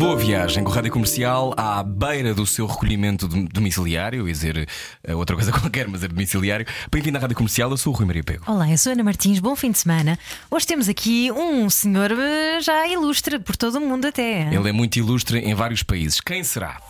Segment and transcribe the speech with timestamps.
[0.00, 4.66] Boa viagem com a Rádio Comercial à beira do seu recolhimento dom- domiciliário, ia dizer
[5.04, 6.64] eh, outra coisa qualquer, mas é domiciliário.
[6.90, 8.42] Bem-vindo à Rádio Comercial, eu sou o Rui Maria Pego.
[8.50, 10.18] Olá, eu sou Ana Martins, bom fim de semana.
[10.50, 14.48] Hoje temos aqui um senhor eh, já ilustre por todo o mundo até.
[14.54, 16.18] Ele é muito ilustre em vários países.
[16.18, 16.80] Quem será?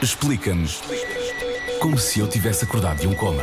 [0.00, 0.80] Explica-nos
[1.80, 3.42] como se eu tivesse acordado de um coma.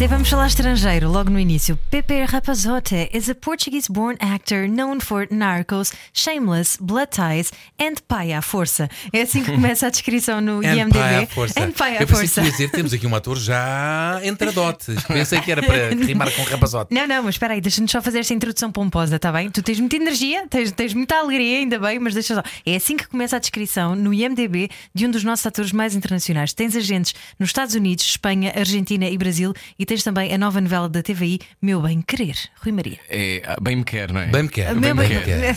[0.00, 1.78] Até vamos falar estrangeiro logo no início.
[1.90, 8.40] Pepe Rapazote is a Portuguese-born actor known for Narcos, Shameless, Blood Ties and Pai à
[8.40, 8.88] Força.
[9.12, 10.88] É assim que começa a descrição no IMDb.
[10.88, 11.60] Empire à força.
[11.62, 12.40] And Pai à Eu pensei que Força.
[12.40, 14.86] ia dizer, temos aqui um ator já entradote.
[15.06, 16.94] Pensei que era para rimar com rapazote.
[16.94, 19.50] Não, não, mas espera aí, deixa-nos só fazer esta introdução pomposa, está bem?
[19.50, 22.42] Tu tens muita energia, tens, tens muita alegria, ainda bem, mas deixa só.
[22.64, 26.54] É assim que começa a descrição no IMDB de um dos nossos atores mais internacionais.
[26.54, 30.88] Tens agentes nos Estados Unidos, Espanha, Argentina e Brasil e tens também a nova novela
[30.88, 32.96] da TVI, Meu Bem Querer, Rui Maria.
[33.08, 34.26] É, ah, bem me quer, não é?
[34.26, 35.56] Bem me quer, Meu bem, bem quer.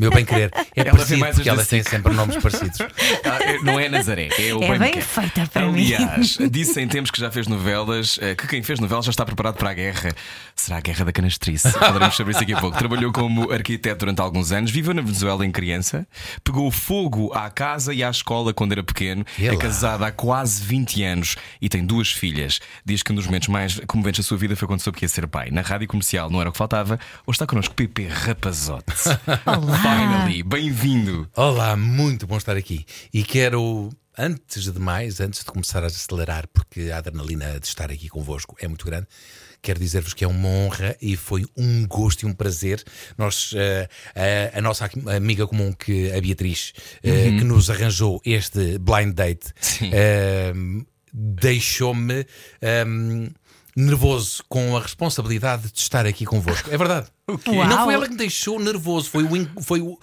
[0.00, 0.50] Meu bem querer.
[0.54, 1.90] É Ela tem parecido mais porque as elas têm SIC.
[1.90, 2.78] sempre nomes parecidos.
[3.24, 5.02] Ah, é- não é Nazaré, é o É bem, bem quer.
[5.02, 5.92] feita para mim.
[5.92, 9.24] Aliás, disse em tempos que já fez novelas eh, que quem fez novelas já está
[9.24, 10.14] preparado para a guerra.
[10.56, 11.70] Será a guerra da canastrice?
[11.72, 12.76] Falaremos sobre isso daqui a pouco.
[12.78, 16.06] Trabalhou como arquiteto durante alguns anos, viveu na Venezuela em criança,
[16.42, 20.62] pegou fogo à casa e à escola quando era pequeno, E é casada há quase
[20.64, 22.60] 20 anos e tem duas filhas.
[22.84, 25.08] Diz que um dos momentos mais comoventes da sua vida foi quando soube que ia
[25.08, 25.50] ser pai.
[25.50, 26.98] Na rádio comercial não era o que faltava.
[27.26, 28.92] Hoje está connosco Pepe Rapazote.
[29.46, 29.78] Olá!
[29.78, 31.28] Finally, bem-vindo.
[31.36, 32.84] Olá, muito bom estar aqui.
[33.12, 37.90] E quero, antes de mais, antes de começar a acelerar, porque a adrenalina de estar
[37.90, 39.06] aqui convosco é muito grande.
[39.62, 42.84] Quero dizer-vos que é uma honra e foi um gosto e um prazer.
[43.16, 43.88] Nós, eh,
[44.54, 49.54] a, a nossa amiga comum, que a Beatriz, eh, que nos arranjou este blind date,
[49.90, 50.52] eh,
[51.14, 52.26] deixou-me
[52.60, 53.28] ehm,
[53.76, 56.70] nervoso com a responsabilidade de estar aqui convosco.
[56.70, 57.08] É verdade.
[57.28, 59.98] Não foi ela que me deixou nervoso, foi o, foi o,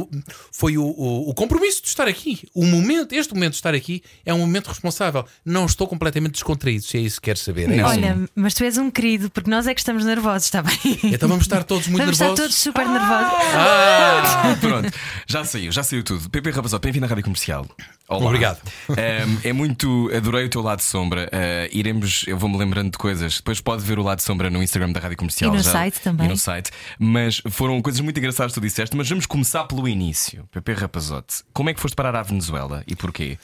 [0.00, 0.08] o-
[0.50, 2.48] foi o, o- o compromisso de estar aqui.
[2.54, 5.24] O momento, este momento de estar aqui é um momento responsável.
[5.44, 7.70] Não estou completamente descontraído, se é isso que queres saber.
[7.70, 7.84] É isso?
[7.86, 10.76] Olha, mas tu és um querido, porque nós é que estamos nervosos, está bem?
[11.04, 12.38] Então vamos estar todos muito Vamos nervosos.
[12.40, 13.38] estar todos super nervosos.
[13.54, 14.90] Ah, pronto,
[15.26, 16.28] já saiu, já saiu tudo.
[16.30, 17.66] Pepe Rapazote, bem-vindo à Rádio Comercial.
[18.08, 18.26] Olá.
[18.26, 18.60] Obrigado.
[18.90, 20.10] Um, é muito.
[20.14, 21.30] Adorei o teu lado de sombra.
[21.32, 23.36] Uh, iremos, eu vou-me lembrando de coisas.
[23.36, 25.52] Depois pode ver o lado de sombra no Instagram da Rádio Comercial.
[25.54, 26.26] E no já- site também.
[26.26, 26.70] E no site.
[26.98, 28.94] Mas foram coisas muito engraçadas que tu disseste.
[28.96, 30.48] Mas vamos começar pelo início.
[30.50, 33.38] Pepe Rapazote, como é que foste parar à Venezuela e porquê?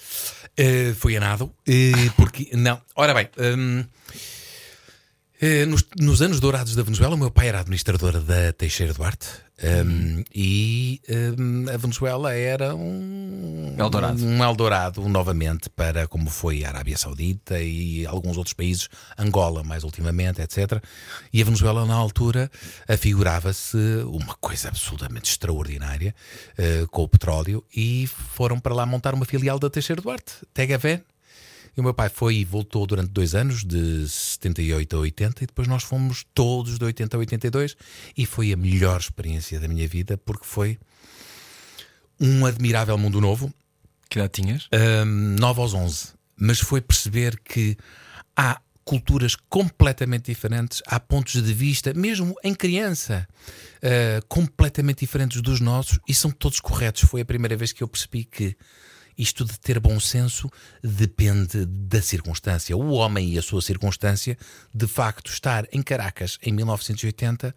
[0.56, 1.52] Eh, foi a nado.
[1.66, 2.50] eh, porque.
[2.54, 2.80] Não.
[2.96, 3.28] Ora bem.
[3.36, 3.84] eh,
[5.68, 9.28] nos, nos anos dourados da Venezuela, o meu pai era administrador da Teixeira Duarte
[9.62, 11.00] hum, e
[11.38, 14.24] hum, a Venezuela era um Eldorado.
[14.24, 19.84] um Eldorado novamente para como foi a Arábia Saudita e alguns outros países, Angola mais
[19.84, 20.82] ultimamente, etc.
[21.32, 22.50] E a Venezuela na altura
[22.88, 26.14] afigurava-se uma coisa absolutamente extraordinária
[26.56, 31.02] eh, com o petróleo e foram para lá montar uma filial da Teixeira Duarte, TGV.
[31.78, 35.46] E o meu pai foi e voltou durante dois anos, de 78 a 80, e
[35.46, 37.76] depois nós fomos todos de 80 a 82,
[38.16, 40.76] e foi a melhor experiência da minha vida, porque foi
[42.20, 43.54] um admirável mundo novo,
[44.10, 44.68] Que idade tinhas?
[45.06, 47.76] hum, 9 aos 11, mas foi perceber que
[48.36, 53.24] há culturas completamente diferentes, há pontos de vista, mesmo em criança,
[53.76, 57.02] uh, completamente diferentes dos nossos e são todos corretos.
[57.02, 58.56] Foi a primeira vez que eu percebi que
[59.18, 60.48] isto de ter bom senso
[60.82, 62.76] depende da circunstância.
[62.76, 64.38] O homem e a sua circunstância,
[64.72, 67.54] de facto, estar em Caracas em 1980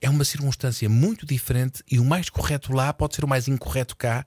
[0.00, 3.96] é uma circunstância muito diferente e o mais correto lá pode ser o mais incorreto
[3.96, 4.24] cá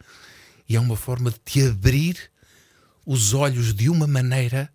[0.68, 2.30] e é uma forma de te abrir
[3.06, 4.70] os olhos de uma maneira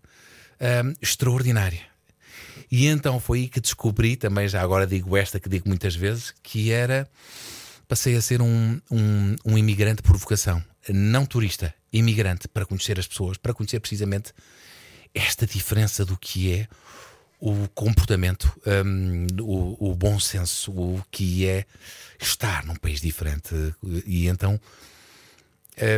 [0.59, 1.81] hum, extraordinária.
[2.71, 6.33] E então foi aí que descobri, também já agora digo esta que digo muitas vezes,
[6.41, 7.07] que era
[7.87, 13.07] passei a ser um, um, um imigrante por vocação, não turista, imigrante para conhecer as
[13.07, 14.33] pessoas, para conhecer precisamente
[15.13, 16.67] esta diferença do que é
[17.39, 18.51] o comportamento,
[18.85, 21.65] hum, o, o bom senso, o que é
[22.19, 23.53] estar num país diferente.
[24.05, 24.59] E então.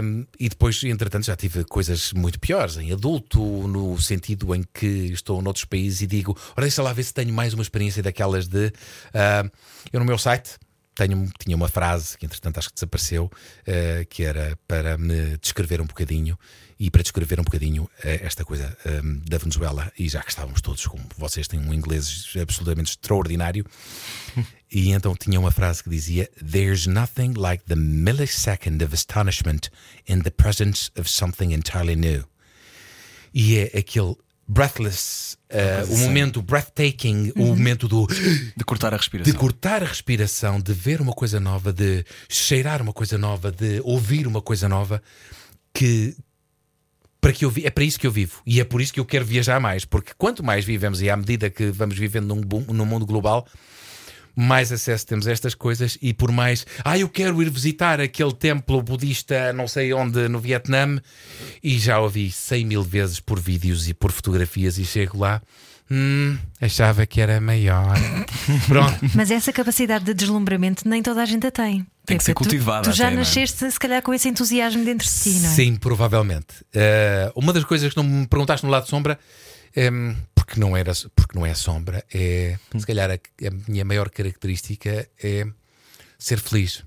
[0.03, 5.11] hum, e depois, entretanto, já tive coisas muito piores em adulto, no sentido em que
[5.11, 8.47] estou noutros países e digo: ora, deixa lá ver se tenho mais uma experiência daquelas
[8.47, 8.71] de.
[9.13, 9.49] ah,
[9.91, 10.57] eu no meu site
[10.97, 13.31] tenho, tinha uma frase que entretanto acho que desapareceu,
[13.65, 16.37] eh, que era para me descrever um bocadinho
[16.79, 19.91] e para descrever um bocadinho eh, esta coisa eh, da Venezuela.
[19.97, 23.63] E já que estávamos todos, como vocês têm um inglês absolutamente extraordinário,
[24.71, 29.69] e então tinha uma frase que dizia: There's nothing like the millisecond of astonishment
[30.07, 32.25] in the presence of something entirely new.
[33.33, 34.15] E é aquele
[34.47, 38.07] breathless, eh, o momento breathtaking, o momento do
[38.55, 39.31] De cortar a respiração.
[39.31, 43.81] de cortar a respiração, de ver uma coisa nova, de cheirar uma coisa nova, de
[43.83, 45.01] ouvir uma coisa nova,
[45.73, 46.15] que
[47.19, 48.41] para que eu vi, é para isso que eu vivo.
[48.45, 51.17] E é por isso que eu quero viajar mais, porque quanto mais vivemos e à
[51.17, 52.41] medida que vamos vivendo num,
[52.73, 53.45] num mundo global,
[54.39, 58.33] mais acesso temos a estas coisas e por mais, ah, eu quero ir visitar aquele
[58.33, 61.01] templo budista, não sei onde, no Vietnã,
[61.63, 65.41] e já ouvi 100 mil vezes por vídeos e por fotografias e chego lá.
[65.89, 67.95] Hum, achava que era maior.
[68.67, 68.99] Pronto.
[69.15, 71.87] Mas essa capacidade de deslumbramento nem toda a gente a tem.
[72.05, 73.19] Tem que ser tu- cultivada Tu, já até, é?
[73.19, 75.53] nasceste, se calhar, com esse entusiasmo dentro de ti, não é?
[75.53, 76.47] Sim, provavelmente.
[76.73, 79.17] Eh, uma das coisas que não me perguntaste no lado de sombra,
[79.75, 80.15] em,
[80.47, 85.07] porque, não era, porque não é sombra, é se calhar a, a minha maior característica
[85.21, 85.45] é
[86.17, 86.83] ser feliz.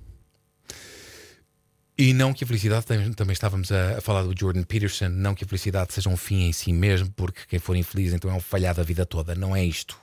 [1.97, 5.35] E não que a felicidade, também, também estávamos a, a falar do Jordan Peterson, não
[5.35, 8.35] que a felicidade seja um fim em si mesmo, porque quem for infeliz então é
[8.35, 9.99] um falhado a vida toda, não é isto.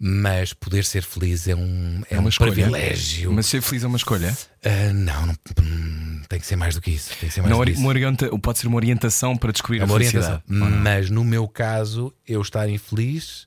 [0.00, 3.32] Mas poder ser feliz é um, é um privilégio.
[3.32, 4.36] Mas ser feliz é uma escolha.
[4.64, 7.10] Ah, não, não, hum, tem que ser mais do que isso.
[7.18, 7.86] Tem que ser mais Não, do que isso.
[7.86, 10.42] orienta- pode ser uma orientação para descobrir É a felicidade.
[10.46, 13.44] Mas no meu caso, eu estar infeliz,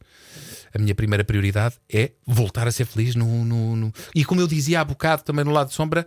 [0.74, 3.16] a minha primeira prioridade é voltar a ser feliz.
[3.16, 6.06] No, no- no- E como eu dizia há bocado também no lado de sombra,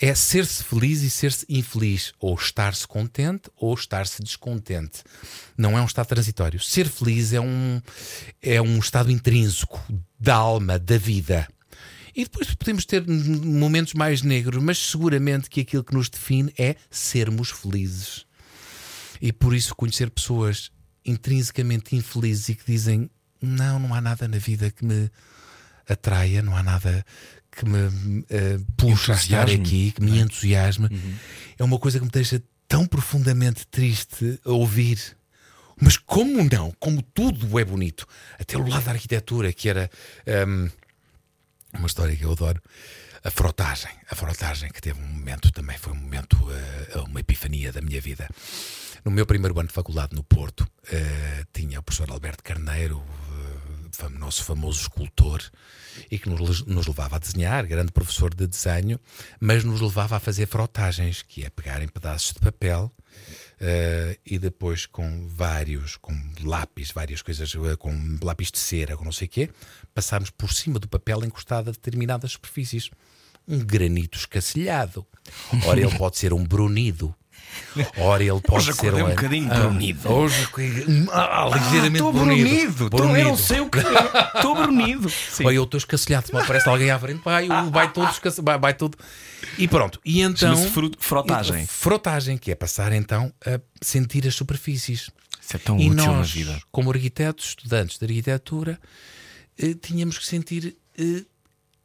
[0.00, 2.12] é ser-se feliz e ser-se infeliz.
[2.20, 5.02] Ou estar-se contente ou estar-se descontente.
[5.56, 6.60] Não é um estado transitório.
[6.60, 7.80] Ser feliz é um,
[8.40, 9.80] é um estado intrínseco
[10.18, 11.48] da alma, da vida.
[12.14, 16.74] E depois podemos ter momentos mais negros, mas seguramente que aquilo que nos define é
[16.90, 18.26] sermos felizes.
[19.20, 20.70] E por isso conhecer pessoas
[21.04, 23.10] intrinsecamente infelizes e que dizem
[23.40, 25.10] não, não há nada na vida que me
[25.88, 27.04] atraia, não há nada
[27.58, 30.88] que me eh, puxe a estar aqui, que me entusiasme.
[31.58, 35.16] É uma coisa que me deixa tão profundamente triste a ouvir.
[35.80, 36.72] Mas como não?
[36.78, 38.06] Como tudo é bonito.
[38.38, 39.90] Até o lado da arquitetura, que era
[40.46, 40.70] hum,
[41.72, 42.62] uma história que eu adoro.
[43.24, 43.90] A frotagem.
[44.08, 48.00] A frotagem, que teve um momento também, foi um momento, eh, uma epifania da minha
[48.00, 48.28] vida.
[49.04, 53.02] No meu primeiro ano de faculdade no Porto, eh, tinha o professor Alberto Carneiro,
[54.10, 55.42] nosso famoso escultor,
[56.10, 59.00] e que nos, nos levava a desenhar, grande professor de desenho,
[59.40, 62.92] mas nos levava a fazer frotagens, que é pegar em pedaços de papel
[63.60, 66.14] eh, e depois com vários, com
[66.44, 67.92] lápis, várias coisas, eh, com
[68.22, 69.50] lápis de cera, com não sei o quê,
[69.92, 72.90] passarmos por cima do papel encostado a determinadas superfícies.
[73.46, 75.06] Um granito escacilhado.
[75.66, 77.14] Ora, ele pode ser um brunido.
[77.98, 80.12] Ora, ele pode ser acordei um bocadinho Ah, brunido.
[80.12, 80.48] Hoje,
[81.12, 82.48] ah, ah, ligeiramente Estou brunido.
[82.48, 82.84] brunido.
[82.86, 83.82] Estou- Eu não sei o que é.
[84.36, 85.08] Estou brunido.
[85.30, 85.44] Sim.
[85.46, 88.74] Olha, eu estou escacilhado, mal parece alguém à frente, vai, vai todo escacilhado, vai, vai
[88.74, 88.96] todo.
[89.56, 90.00] E pronto.
[90.04, 90.56] E então.
[90.70, 91.66] Fru- frotagem.
[91.66, 95.10] Frotagem, que é passar então a sentir as superfícies.
[95.40, 96.60] Isso é tão e útil na nós, vida.
[96.72, 98.78] como arquitetos, estudantes de arquitetura,
[99.58, 100.76] eh, tínhamos que sentir.
[100.98, 101.22] eh,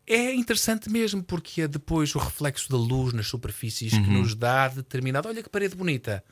[0.07, 4.03] é interessante mesmo, porque é depois o reflexo da luz nas superfícies Uhum.
[4.03, 5.27] que nos dá determinado.
[5.29, 6.23] Olha que parede bonita.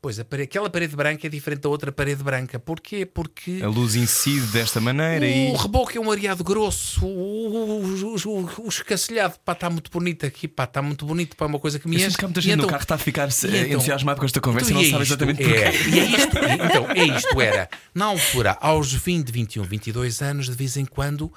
[0.00, 2.56] Pois, parede- aquela parede branca é diferente da outra parede branca.
[2.56, 3.04] Porquê?
[3.04, 3.58] Porque.
[3.64, 5.50] A luz incide desta maneira e.
[5.50, 9.90] O reboque é um areado grosso, o, o, o, o, o escacilhado, pá, está muito
[9.90, 12.16] bonito aqui, pá, está muito bonito, pá, é uma coisa que me enche.
[12.16, 14.40] que há muita gente no então- carro que está a ficar então- entusiasmado com esta
[14.40, 15.88] conversa Então, e e não é sabe isto, exatamente é, porquê.
[15.90, 20.52] e é isto, então, é isto, era, na altura, aos 20, 21, 22 anos, de
[20.52, 21.32] vez em quando,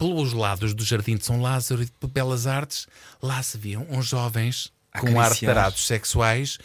[0.00, 2.86] pelos lados do Jardim de São Lázaro e de Belas Artes,
[3.22, 6.58] lá se viam uns jovens com ar tarados sexuais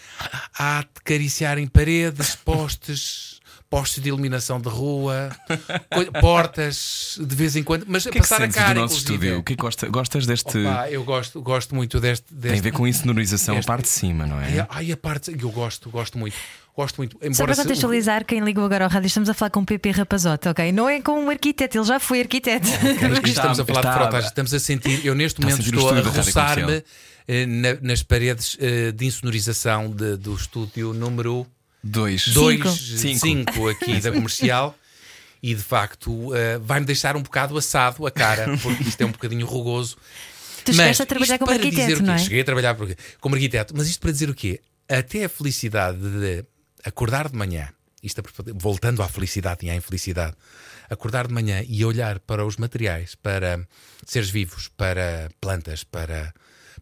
[0.57, 3.34] a acariciarem paredes, postes,
[3.75, 5.35] postes de iluminação de rua,
[6.21, 8.73] portas, de vez em quando, mas a que é que passar a cara.
[8.73, 9.13] do nosso inclusive.
[9.25, 9.39] estúdio?
[9.39, 10.57] O que é que gosta- gostas deste.
[10.59, 12.51] Opa, eu gosto, gosto muito deste, deste.
[12.51, 14.65] Tem a ver com insonorização, a este- parte de cima, não é?
[14.69, 16.35] Ai, a parte eu gosto, gosto muito.
[16.75, 17.17] Gosto muito.
[17.19, 19.65] Só Embora para se- contextualizar, quem ligou agora ao rádio, estamos a falar com o
[19.65, 20.71] PP Rapazote, ok?
[20.73, 22.67] Não é com um arquiteto, ele já foi arquiteto.
[23.17, 25.89] Aqui estamos a falar está- de frotagem, estamos a sentir, eu neste a momento estou
[25.89, 26.83] a roçar-me
[27.27, 31.47] eh, na- nas paredes eh, de insonorização de- do estúdio número
[31.87, 32.27] Dois.
[32.29, 32.59] 2,
[32.99, 33.19] Cinco.
[33.53, 34.77] 5 aqui da comercial.
[35.43, 39.11] E de facto eh, vai-me deixar um bocado assado a cara, porque isto é um
[39.11, 39.95] bocadinho rugoso.
[40.63, 42.17] Tu chegaste a trabalhar como para dizer arquiteto, não é?
[42.17, 42.75] Cheguei a trabalhar
[43.21, 44.59] como arquiteto, mas isto para dizer o quê?
[44.89, 46.43] Até a felicidade de
[46.83, 47.69] acordar de manhã
[48.05, 48.23] isto é-
[48.53, 50.35] voltando à felicidade e à infelicidade,
[50.89, 53.67] acordar de manhã e olhar para os materiais, para
[54.05, 56.33] seres vivos, para plantas, para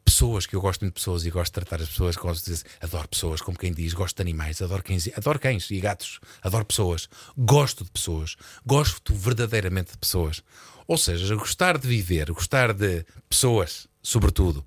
[0.03, 2.51] pessoas, que eu gosto muito de pessoas e gosto de tratar as pessoas, gosto de
[2.51, 6.19] dizer, adoro pessoas, como quem diz, gosto de animais, adoro cães, adoro cães e gatos,
[6.41, 10.43] adoro pessoas, gosto de pessoas, gosto verdadeiramente de pessoas.
[10.87, 14.65] Ou seja, gostar de viver, gostar de pessoas, sobretudo,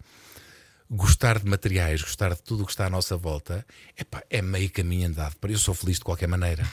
[0.90, 3.66] gostar de materiais, gostar de tudo o que está à nossa volta,
[3.98, 5.36] epá, é meio caminho andado.
[5.42, 6.66] Eu sou feliz de qualquer maneira.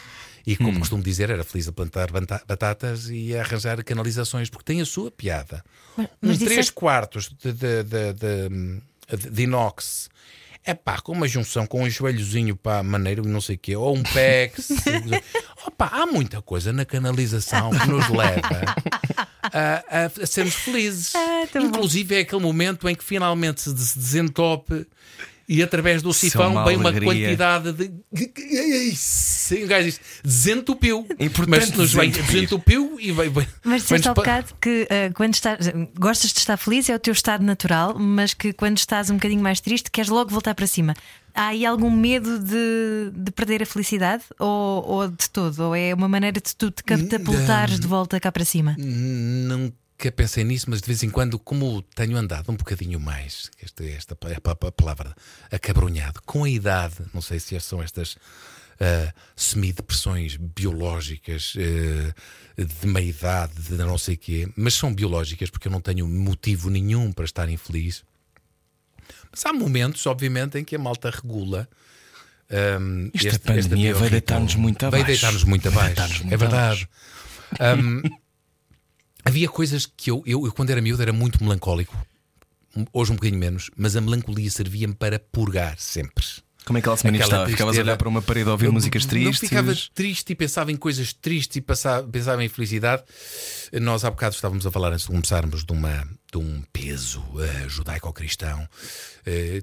[0.45, 4.81] E como costumo dizer, era feliz a plantar batatas e a arranjar canalizações, porque tem
[4.81, 5.63] a sua piada.
[5.97, 10.09] mas um disseste- 3 quartos de, de, de, de- de inox.
[10.65, 13.75] É pá, com uma junção com um joelhozinho para maneiro e não sei o quê,
[13.75, 14.69] ou um PEX.
[15.67, 18.41] Opa, há muita coisa na canalização que nos leva
[19.41, 21.13] a, a- a sermos felizes.
[21.15, 21.67] Ah, tão bom.
[21.67, 24.85] Inclusive é aquele momento em que finalmente se des- desentope
[25.47, 27.27] e através do é sifão uma vem uma alegria.
[27.27, 27.91] quantidade de.
[28.95, 31.05] Sim, o gajo diz desentupiu.
[31.19, 33.29] Importante Mas nos vem desentupiu e vai.
[33.29, 36.99] vai Mas disseste há bocado que ah, quando estás, gostas de estar feliz, é o
[36.99, 40.67] teu estado natural, mas que quando estás um bocadinho mais triste, queres logo voltar para
[40.67, 40.93] cima.
[41.35, 44.23] Há aí algum medo de, de perder a felicidade?
[44.39, 45.59] Ou, ou de todo?
[45.59, 48.75] Ou é uma maneira de tu te catapultares de volta cá para cima?
[50.03, 53.85] Nunca pensei nisso, mas de vez em quando, como tenho andado um bocadinho mais, esta,
[53.85, 55.15] esta é a pa- a palavra,
[55.49, 58.17] acabrunhado, com a idade, não sei se são estas
[58.81, 65.49] ah, semi-depressões biológicas ah, de meia idade, de não sei o quê, mas são biológicas
[65.49, 68.03] porque eu não tenho motivo nenhum para estar infeliz.
[69.31, 71.65] Mas há momentos, obviamente, em que a malta regula.
[72.51, 75.05] ahm, Isto, este- a pandemia este vai deitar-nos muito Vai abaixo.
[75.07, 75.95] deitar-nos muito Vai abaixo.
[75.95, 76.89] deitar-nos muito é verdade.
[77.57, 78.01] Ahm,
[79.23, 81.95] havia coisas que eu, eu, eu, quando era miúdo, era muito melancólico.
[82.91, 86.25] Hoje um bocadinho menos, mas a melancolia servia-me para purgar sempre.
[86.65, 87.47] Como é que ela se manifestava?
[87.47, 89.49] Ficavas a olhar para uma parede a ouvir músicas Não tristes?
[89.49, 93.03] ficava triste e pensava em coisas tristes e passava, pensava em felicidade.
[93.81, 97.67] Nós há bocado estávamos a falar antes de começarmos de, uma, de um peso eh,
[97.67, 98.67] judaico-cristão.
[99.25, 99.61] Eh,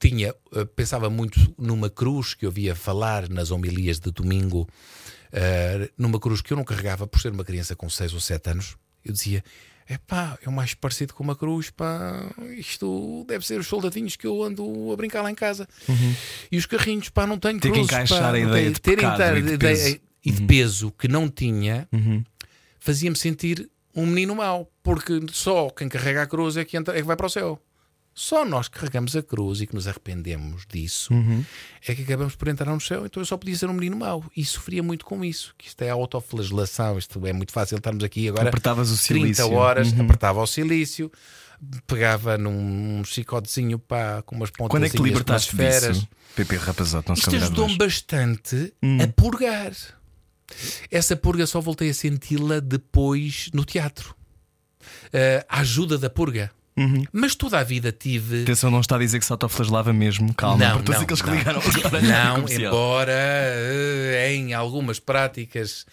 [0.00, 4.68] tinha, eh, pensava muito numa cruz que eu via falar nas homilias de domingo,
[5.96, 8.76] numa cruz que eu não carregava por ser uma criança com 6 ou 7 anos.
[9.04, 9.42] Eu dizia.
[9.88, 12.30] Epá, é o mais parecido com uma cruz, pá.
[12.56, 15.68] Isto deve ser os soldadinhos que eu ando a brincar lá em casa.
[16.50, 17.60] E os carrinhos, pá, não tenho Uhum.
[17.60, 19.88] Ter que cruzes, encaixar pá, a ideia de terem pecado e de peso.
[19.92, 20.00] Uhum.
[20.24, 21.88] e de peso que não tinha,
[22.78, 27.00] fazia-me sentir um menino mau, porque só quem carrega a cruz é que, entra, é
[27.00, 27.60] que vai para o céu.
[28.14, 31.42] Só nós que carregamos a cruz e que nos arrependemos disso Uhum.
[31.88, 33.06] é que acabamos por entrar no céu.
[33.06, 35.54] Então eu só podia ser um menino mau e sofria muito com isso.
[35.56, 38.48] Que isto é autoflagelação, isto é muito fácil estarmos aqui agora.
[38.50, 39.02] Apertavas o 30
[39.36, 39.52] silício.
[39.54, 40.02] horas, Uhum.
[40.04, 41.10] apertava o silício,
[41.86, 45.96] pegava num chicotezinho pá, com umas pontas Quando é que te libertaste feras.
[45.96, 46.08] disso?
[46.36, 48.98] PP Rapazote, não Isto ajudou-me bastante Hum.
[49.02, 49.72] a purgar.
[50.90, 54.14] Essa purga só voltei a senti-la depois no teatro.
[55.12, 56.50] Eh, a ajuda da purga.
[56.82, 57.04] Uhum.
[57.12, 58.42] Mas toda a vida tive.
[58.42, 60.32] Atenção, não está a dizer que se autoflagelava mesmo.
[60.34, 61.36] Calma, Não, não, aqueles que não.
[61.36, 62.00] ligaram agora.
[62.02, 65.86] Não, embora eh, em algumas práticas.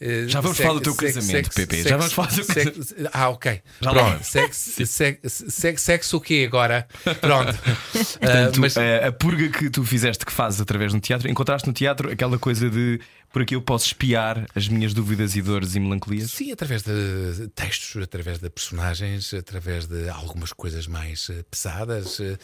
[0.00, 3.28] eh, Já vamos falar do teu casamento, PP, já vamos falar do teu sex- Ah,
[3.30, 3.60] ok.
[3.80, 4.24] Já Pronto.
[4.24, 6.86] Sexo, sexo, sexo, o quê agora?
[7.20, 7.54] Pronto.
[8.20, 11.66] Portanto, Ah, mas- a, a purga que tu fizeste, que fazes através do teatro, encontraste
[11.66, 13.00] no teatro aquela coisa de
[13.36, 16.30] por aqui eu posso espiar as minhas dúvidas e dores e melancolias?
[16.32, 22.18] Sim, através de textos, através de personagens, através de algumas coisas mais eh, pesadas.
[22.18, 22.38] eh.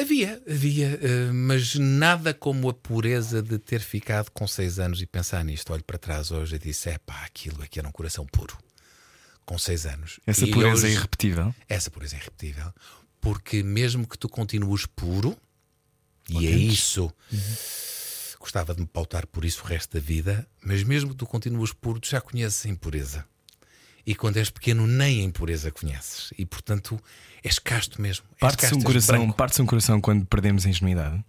[0.00, 5.06] Havia, havia, eh, mas nada como a pureza de ter ficado com seis anos e
[5.06, 5.70] pensar nisto.
[5.74, 8.56] Olho para trás hoje e disse: é pá, aquilo aqui era um coração puro.
[9.44, 10.20] Com seis anos.
[10.26, 11.54] Essa E pureza é hoje- irrepetível.
[11.68, 12.72] essa pureza é irrepetível.
[13.20, 15.36] Porque mesmo que tu continues puro,
[16.30, 17.12] e é isso,
[18.44, 21.72] gostava de me pautar por isso o resto da vida, mas mesmo que tu continues
[21.72, 23.24] puro, tu já conheces a impureza.
[24.06, 26.30] E quando és pequeno, nem a impureza conheces.
[26.36, 27.00] E portanto,
[27.42, 28.26] és casto mesmo.
[28.38, 31.24] Parte-se um, coração, parte um coração quando perdemos a ingenuidade.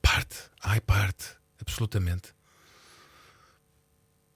[0.00, 0.36] Parte.
[0.62, 1.26] Ai, parte.
[1.60, 2.32] Absolutamente.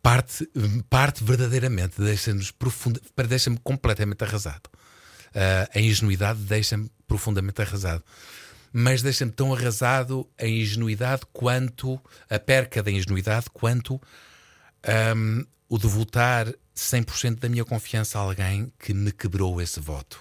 [0.03, 0.47] Parte,
[0.91, 1.99] parte verdadeiramente.
[1.99, 4.69] Deixa-nos profunda, deixa-me completamente arrasado.
[5.35, 8.05] Ah, a ingenuidade deixa-me profundamente arrasado.
[8.73, 12.01] Mas deixa-me tão arrasado a ingenuidade quanto
[12.31, 14.01] a perca da ingenuidade, quanto
[14.83, 20.21] ahm, o de votar 100% da minha confiança a alguém que me quebrou esse voto.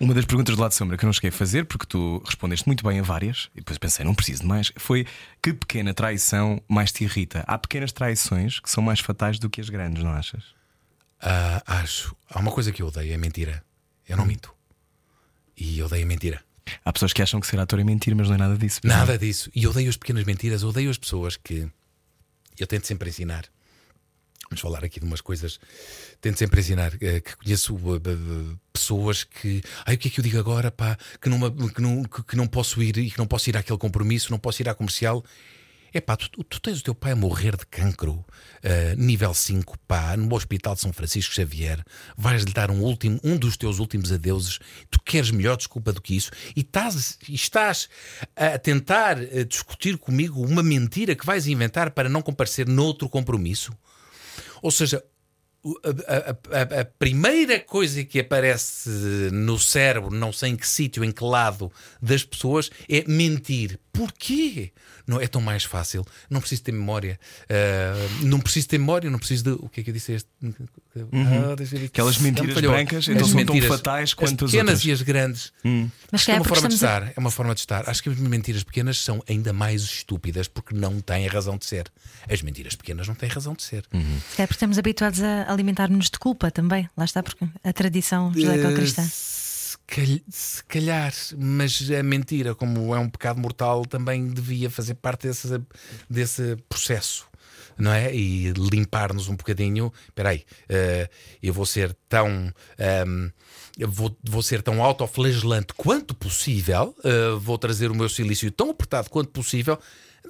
[0.00, 2.22] Uma das perguntas do lado de sombra que eu não cheguei a fazer, porque tu
[2.24, 5.06] respondeste muito bem a várias, e depois pensei, não preciso de mais, foi
[5.42, 7.44] que pequena traição mais te irrita?
[7.46, 10.58] Há pequenas traições que são mais fatais do que as grandes, não achas?
[11.20, 12.14] Ah, acho.
[12.30, 13.62] Há uma coisa que eu odeio: é mentira.
[14.08, 14.54] Eu não minto.
[15.56, 16.44] E eu odeio a mentira.
[16.84, 18.80] Há pessoas que acham que ser ator é mentir, mas não é nada disso.
[18.84, 19.50] Nada disso.
[19.54, 21.68] E odeio as pequenas mentiras, odeio as pessoas que
[22.58, 23.44] eu tento sempre ensinar.
[24.50, 25.60] Vamos falar aqui de umas coisas.
[26.20, 29.62] Tento sempre ensinar eh, que conheço eh, pessoas que.
[29.84, 30.96] Ai, o que é que eu digo agora, pá?
[31.20, 34.30] Que não, que, não, que não posso ir e que não posso ir àquele compromisso,
[34.30, 35.22] não posso ir à comercial.
[35.92, 38.24] É tu, tu tens o teu pai a morrer de cancro,
[38.62, 41.82] eh, nível 5, pá, no Hospital de São Francisco Xavier.
[42.16, 44.58] Vais-lhe dar um, último, um dos teus últimos adeuses.
[44.90, 47.88] Tu queres melhor desculpa do que isso e estás, estás
[48.36, 53.72] a tentar eh, discutir comigo uma mentira que vais inventar para não comparecer noutro compromisso?
[54.60, 55.02] Ou seja,
[55.84, 58.88] a- a- a primeira coisa que aparece
[59.32, 63.78] no cérebro, não sei em que sítio, em que lado das pessoas, é mentir.
[63.92, 64.72] Porquê?
[65.08, 66.04] Não é tão mais fácil.
[66.28, 67.18] Não preciso ter memória.
[67.48, 69.50] Ah, não preciso ter memória, não preciso de.
[69.52, 70.28] O que é que eu disse este?
[70.44, 71.86] Ah, deixa eu ver.
[71.86, 74.84] Aquelas me mentiras brancas, As então são tão mentiras, fatais quanto as as pequenas outras.
[74.86, 75.52] e as grandes.
[75.64, 75.74] Mas
[76.12, 77.12] Acho se que é calhar uma forma de estamos a- estar.
[77.16, 77.88] É uma forma de estar.
[77.90, 81.90] Acho que as mentiras pequenas são ainda mais estúpidas porque não têm razão de ser.
[82.30, 83.84] As mentiras pequenas não têm razão de ser.
[83.84, 86.88] Se calhar porque estamos habituados a alimentar-nos de culpa também.
[86.96, 89.02] Lá está, porque a tradição judaico-cristã.
[89.02, 89.28] Eh,
[90.28, 95.60] Se calhar, mas a mentira, como é um pecado mortal, também devia fazer parte desse,
[96.08, 97.26] desse processo.
[97.76, 98.14] Não é?
[98.14, 99.92] E limpar-nos um bocadinho.
[100.08, 101.08] Espera aí, eh,
[101.42, 102.52] eu vou ser tão.
[102.76, 103.30] ehm,
[103.78, 108.70] eu vou, vou ser tão autoflagelante quanto possível, eh, vou trazer o meu silício tão
[108.70, 109.78] apertado quanto possível,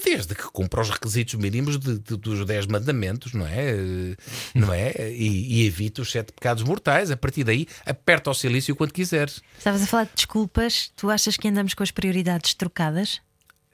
[0.05, 3.71] desde que cumpra os requisitos mínimos de- de- dos 10 mandamentos, não é?
[3.71, 4.17] Eh,
[4.55, 4.93] Não é?
[5.13, 7.11] E, e evite os sete pecados mortais.
[7.11, 9.41] A partir daí, aperta o silício quanto quiseres.
[9.57, 10.93] Estavas a falar de desculpas.
[10.97, 13.21] Tu achas que andamos com as prioridades trocadas?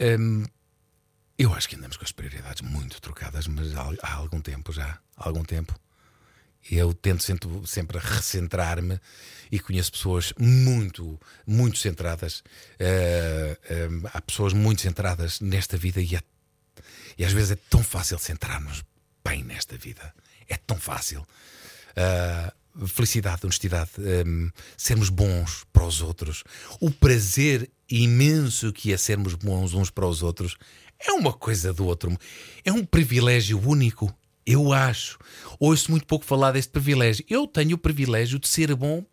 [0.00, 0.44] Hum,
[1.38, 4.98] eu acho que andamos com as prioridades muito trocadas, mas há, há algum tempo já.
[5.16, 5.74] Há algum tempo.
[6.70, 8.98] Eu tento sempre, sempre recentrar-me
[9.52, 12.42] e conheço pessoas muito, muito centradas.
[12.78, 13.58] Eh,
[13.90, 16.22] hum, há pessoas muito centradas nesta vida e, é-
[17.18, 18.82] e às vezes é tão fácil centrar-nos
[19.24, 20.12] bem nesta vida.
[20.48, 21.26] É tão fácil.
[21.96, 22.52] Ah,
[22.86, 23.90] felicidade, honestidade,
[24.26, 26.42] hum, sermos bons para os outros,
[26.80, 30.56] o prazer imenso que é sermos bons uns para os outros,
[30.98, 32.16] é uma coisa do outro.
[32.64, 34.12] É um privilégio único,
[34.46, 35.18] eu acho.
[35.58, 37.24] Ouço muito pouco falar deste privilégio.
[37.28, 39.04] Eu tenho o privilégio de ser bom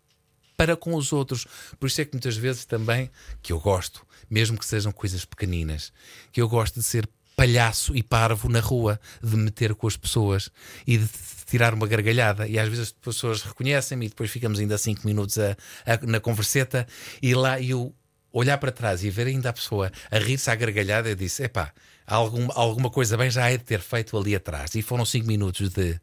[0.56, 1.46] para com os outros.
[1.78, 3.10] Por isso é que muitas vezes também
[3.42, 5.92] que eu gosto, mesmo que sejam coisas pequeninas,
[6.30, 9.96] que eu gosto de ser palhaço e parvo na rua, de me meter com as
[9.96, 10.50] pessoas
[10.86, 11.08] e de
[11.46, 12.46] tirar uma gargalhada.
[12.46, 16.20] E às vezes as pessoas reconhecem-me e depois ficamos ainda cinco minutos a- a- na
[16.20, 16.86] converseta
[17.22, 17.94] e lá eu
[18.30, 21.72] olhar para trás e ver ainda a pessoa a rir-se à gargalhada, eu disse: epá,
[22.06, 24.74] algum, alguma coisa bem já é de ter feito ali atrás.
[24.74, 26.00] E foram cinco minutos de.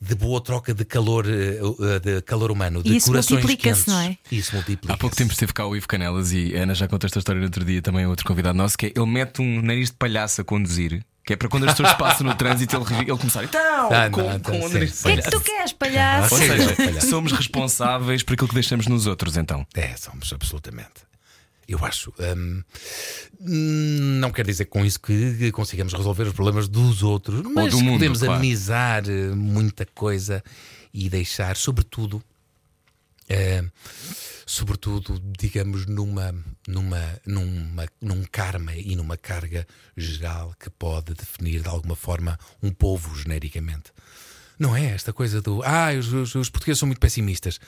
[0.00, 3.92] De boa troca de calor, eh, eh, de calor humano, de isso corações multiplica-se, quentes.
[3.92, 4.16] não é?
[4.30, 4.94] Isso multiplica.
[4.94, 7.40] Há pouco tempo esteve cá o Ivo Canelas e a Ana já contou esta história
[7.40, 10.40] no outro dia também, outro convidado nosso, que é ele mete um nariz de palhaço
[10.40, 13.60] a conduzir, que é para quando as pessoas passam no trânsito ele, ele começar então,
[13.92, 14.98] Ah, com, não, com então, o sim, nariz de.
[15.00, 16.32] O que é que tu queres, palhaço?
[16.34, 17.10] Ou seja, palhaço.
[17.10, 19.66] somos responsáveis por aquilo que deixamos nos outros, então.
[19.74, 21.07] É, somos absolutamente.
[21.68, 22.12] Eu acho.
[22.18, 22.62] hum,
[24.20, 27.92] não quer dizer com isso que consigamos resolver os problemas dos outros, mas do mundo,
[27.94, 28.34] podemos claro.
[28.34, 30.42] amenizar eh, muita coisa
[30.94, 32.22] e deixar, sobretudo,
[33.28, 33.62] eh,
[34.46, 36.34] sobretudo, digamos, numa,
[36.66, 42.70] numa, numa, num karma e numa carga geral que pode definir de alguma forma um
[42.70, 43.92] povo genericamente.
[44.58, 47.60] Não é esta coisa do ah, os, os- os portugueses são muito pessimistas.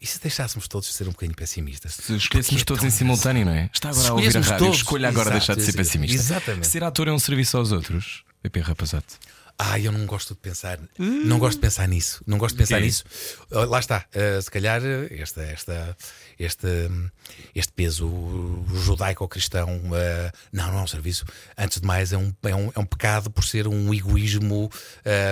[0.00, 1.94] E se deixássemos todos ser um bocadinho pessimistas?
[1.94, 3.70] Se escolhêssemos é todos em simultâneo, não é?
[3.72, 4.76] Está agora a ouvir a rádio, todos.
[4.76, 6.16] escolha agora Exato, deixar de ser pessimista.
[6.16, 6.66] exatamente.
[6.66, 9.14] Ser ator é um serviço aos outros, PP Rapazato.
[9.56, 12.78] Ah, eu não gosto de pensar, não gosto de pensar nisso, não gosto de pensar
[12.80, 12.86] quê?
[12.86, 13.04] nisso.
[13.52, 15.96] Ah, Lá está, ah, se calhar ah, esta, esta,
[16.36, 17.08] este, hum,
[17.54, 21.24] este peso judaico-cristão, ah, não, não é um serviço.
[21.56, 24.68] Antes de mais, é um, é um, é um pecado por ser um egoísmo,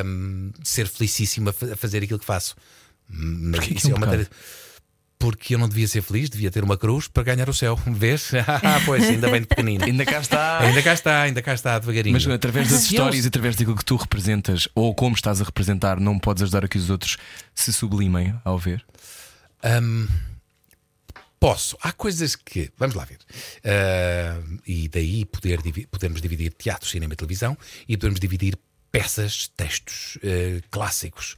[0.04, 2.54] hum, ser felicíssimo a fazer aquilo que faço.
[3.12, 4.30] Mas Porquê que isso é um é uma tarefa-
[5.18, 7.78] Porque eu não devia ser feliz, devia ter uma cruz para ganhar o céu.
[7.86, 8.32] Vês?
[8.48, 9.84] Ah, pois, ainda bem de pequenino.
[9.84, 10.58] Ainda cá está.
[10.60, 12.12] Ainda cá está, ainda cá está, devagarinho.
[12.14, 16.00] Mas através das histórias e através daquilo que tu representas ou como estás a representar,
[16.00, 17.16] não podes ajudar a que os outros
[17.54, 18.84] se sublimem ao ver?
[19.64, 20.08] Hum,
[21.38, 21.76] posso.
[21.82, 22.70] Há coisas que.
[22.78, 23.18] Vamos lá ver.
[23.64, 27.56] Ah, e daí poder, podermos dividir teatro, cinema e televisão
[27.88, 28.56] e podermos dividir
[28.92, 31.34] peças, textos eh, clássicos,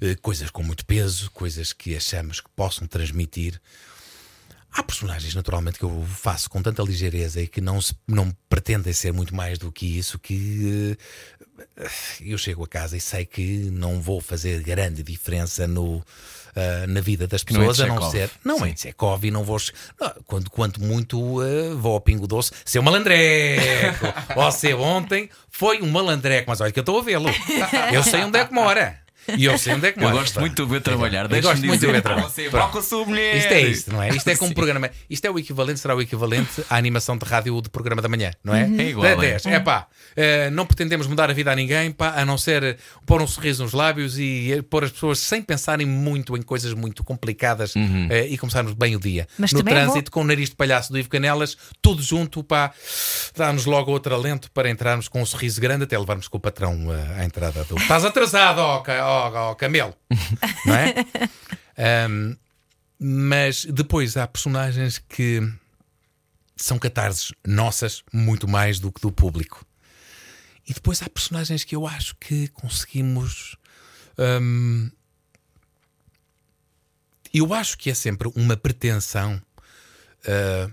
[0.00, 3.58] eh, coisas com muito peso, coisas que achamos que possam transmitir.
[4.70, 8.92] Há personagens, naturalmente, que eu faço com tanta ligeireza e que não, se, não pretendem
[8.92, 10.96] ser muito mais do que isso, que
[11.76, 16.04] eh, eu chego a casa e sei que não vou fazer grande diferença no,
[16.54, 18.30] ah, na vida das não é pessoas, a não ser.
[18.44, 18.68] Não Sim.
[18.68, 19.58] é de Chekhov e não vou.
[20.00, 24.06] Não, quando, quanto muito ah, vou ao Pingo Doce, seu malandreco.
[24.36, 27.30] Você ontem foi um malandreco, mas olha que eu estou a vê-lo.
[27.92, 29.01] Eu sei onde é que mora.
[29.36, 30.16] E eu sei onde é que Eu mora.
[30.16, 31.30] gosto muito de ver trabalhar.
[31.30, 32.28] Eu gosto muito de ver trabalhar.
[32.28, 33.36] Você a sua mulher.
[33.36, 34.08] Isto é isto, não é?
[34.10, 34.90] Isto é como um programa.
[35.08, 38.30] Isto é o equivalente, será o equivalente à animação de rádio de programa da manhã,
[38.42, 38.62] não é?
[38.62, 39.30] É igual, Da é.
[39.32, 39.46] 10.
[39.46, 42.76] É pá, eh, não pretendemos mudar a vida a ninguém, pá, a não ser eh,
[43.06, 46.72] pôr um sorriso nos lábios e eh, pôr as pessoas sem pensarem muito em coisas
[46.74, 48.08] muito complicadas Uhum.
[48.28, 49.26] e começarmos bem o dia.
[49.38, 52.72] Mas no é trânsito, com o nariz de palhaço do Ivo Canelas, tudo junto, pá,
[53.36, 56.76] dá-nos logo outro alento para entrarmos com um sorriso grande até levarmos com o patrão
[57.18, 57.76] à entrada do.
[57.76, 59.94] Estás atrasado, ó, ca- ó, ó, camelo,
[60.66, 60.94] não é?
[61.76, 62.36] Ahm,
[62.98, 65.40] mas depois há personagens que
[66.56, 69.66] são catarses nossas muito mais do que do público.
[70.68, 73.56] E depois há personagens que eu acho que conseguimos.
[74.18, 74.90] ahm,
[77.34, 79.42] eu acho que é sempre uma pretensão
[80.26, 80.70] ah,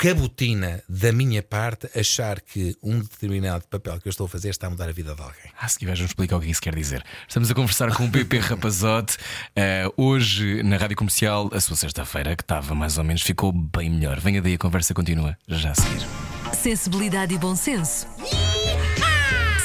[0.00, 4.68] cabotina da minha parte achar que um determinado papel que eu estou a fazer está
[4.68, 5.50] a mudar a vida de alguém.
[5.60, 7.04] Ah, se vais-me explicar o que isso quer dizer.
[7.26, 9.16] Estamos a conversar com o PP Rapazote.
[9.56, 13.90] eh, hoje, na rádio comercial, a sua sexta-feira, que estava mais ou menos, ficou bem
[13.90, 14.20] melhor.
[14.20, 16.06] Venha daí, a conversa continua já a seguir.
[16.54, 18.06] Sensibilidade e bom senso.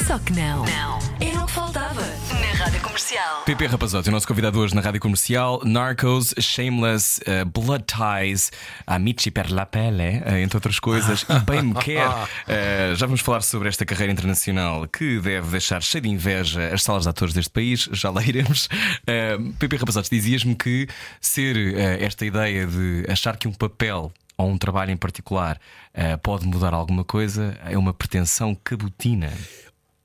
[0.08, 0.65] Só que não.
[0.65, 0.92] Não.
[1.19, 3.43] Era o que faltava na Rádio Comercial.
[3.45, 8.52] PP Rapazote, o nosso convidado hoje na rádio comercial, Narcos, Shameless, eh, Blood Ties,
[8.86, 12.10] Amici per la Pelle, eh, entre outras coisas, e Bem Me Quer.
[12.47, 16.84] Eh, já vamos falar sobre esta carreira internacional que deve deixar cheio de inveja as
[16.84, 18.67] salas de atores deste país, já lá iremos.
[19.08, 20.88] Eh, PP Rapazote, dizias-me que
[21.19, 25.60] ser eh, esta ideia de achar que um papel ou um trabalho em particular
[25.93, 29.32] eh, pode mudar alguma coisa é uma pretensão cabotina.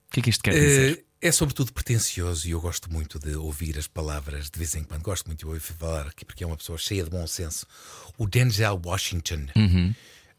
[0.09, 0.99] O que é que isto quer dizer?
[0.99, 4.85] Eh, é sobretudo pretencioso e eu gosto muito de ouvir as palavras de vez em
[4.85, 5.03] quando.
[5.03, 7.67] Gosto muito de ouvir falar aqui porque é uma pessoa cheia de bom senso.
[8.17, 9.47] O Denzel Washington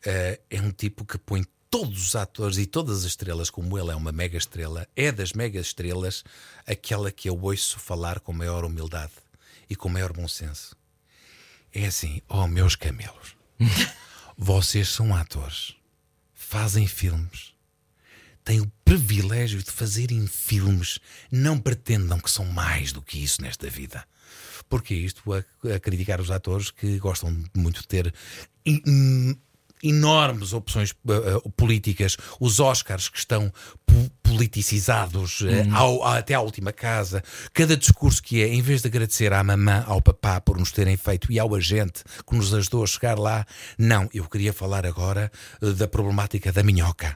[0.05, 3.91] eh, é um tipo que põe todos os atores e todas as estrelas, como ele
[3.91, 6.23] é uma mega estrela, é das mega estrelas
[6.65, 9.13] aquela que eu ouço falar com maior humildade
[9.69, 10.75] e com maior bom senso.
[11.73, 13.35] É assim, oh meus camelos,
[14.35, 15.75] vocês são atores,
[16.33, 17.48] fazem filmes,
[18.49, 20.97] têm o privilégio de fazerem filmes,
[21.31, 24.03] não pretendam que são mais do que isso nesta vida.
[24.67, 25.43] Porque isto a,
[25.75, 28.11] a criticar os atores que gostam muito de ter
[28.65, 29.37] in- in-
[29.83, 33.53] enormes opções eh, políticas, os Oscars que estão
[33.85, 38.87] po- politicizados eh, ao- até à última casa, cada discurso que é, em vez de
[38.87, 42.83] agradecer à mamã, ao papá por nos terem feito e ao agente que nos ajudou
[42.83, 43.45] a chegar lá,
[43.77, 45.31] não, eu queria falar agora
[45.61, 47.15] eh, da problemática da minhoca.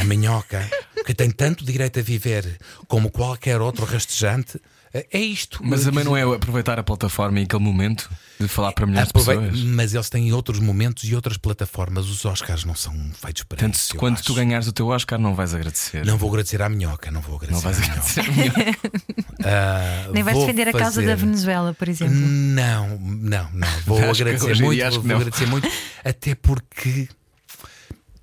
[0.00, 0.68] A minhoca,
[1.04, 2.56] que tem tanto direito a viver
[2.88, 4.58] como qualquer outro rastejante,
[4.92, 5.58] é isto.
[5.62, 9.20] Mas também não é aproveitar a plataforma em aquele momento de falar para milhares de
[9.20, 9.64] Aprove- pessoas.
[9.64, 12.06] Mas eles têm outros momentos e outras plataformas.
[12.08, 13.88] Os Oscars não são feitos para Portanto, isso.
[13.88, 14.22] se eu quando acho.
[14.24, 16.04] tu ganhares o teu Oscar, não vais agradecer.
[16.06, 18.60] Não vou agradecer à minhoca, não vou agradecer Não vais à minhoca.
[18.60, 18.78] agradecer.
[19.46, 22.14] Ah, Nem vais defender a causa fazer- da Venezuela, por exemplo.
[22.16, 23.68] Não, não, não.
[23.84, 25.68] Vou Acho agradecer muito, vou, agradecer muito,
[26.04, 27.08] até porque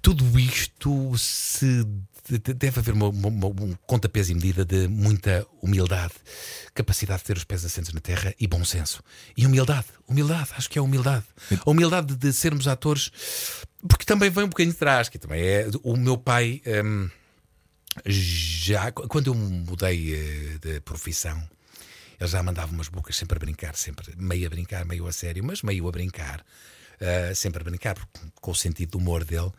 [0.02, 1.84] tudo isto se
[2.30, 6.14] de- de- deve haver uma, uma, uma- um contrapeso e medida de muita humildade,
[6.74, 9.04] capacidade de ter os pés assentes na terra e bom senso.
[9.36, 11.26] E humildade, humildade, acho que é humildade.
[11.66, 13.12] A humildade de sermos atores,
[13.88, 16.62] porque também vem um bocadinho de trás, que também é o meu pai.
[16.84, 17.10] hum,
[18.06, 21.42] já quando eu mudei eh, de profissão,
[22.20, 25.44] ele já mandava umas bocas sempre a brincar, sempre meio a brincar, meio a sério,
[25.44, 26.46] mas meio a brincar,
[27.00, 27.98] eh, sempre a brincar,
[28.40, 29.52] com o sentido do humor dele.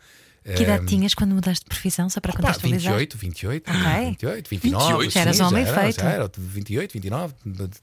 [0.43, 2.93] Que idade tinhas quando mudaste de profissão, só para Pá, contextualizar?
[2.97, 4.05] 28, 28, Ok.
[4.09, 4.83] 28, 29.
[4.85, 5.95] 28, já eras sim, homem era, feito.
[6.01, 7.33] Já era, 28, 29,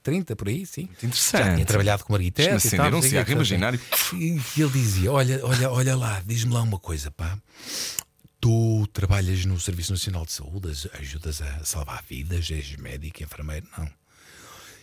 [0.03, 0.83] 30, por aí, sim.
[0.83, 1.45] Interessante.
[1.47, 2.51] Já tinha trabalhado como arquiteto.
[2.51, 3.81] Deixa-me e tal, acender um cigarro quê, imaginário.
[4.15, 7.39] E ele dizia: Olha, olha, olha lá, diz-me lá uma coisa, pá.
[8.41, 13.67] Tu trabalhas no Serviço Nacional de Saúde, aj- ajudas a salvar vidas, és médico, enfermeiro?
[13.77, 13.87] Não.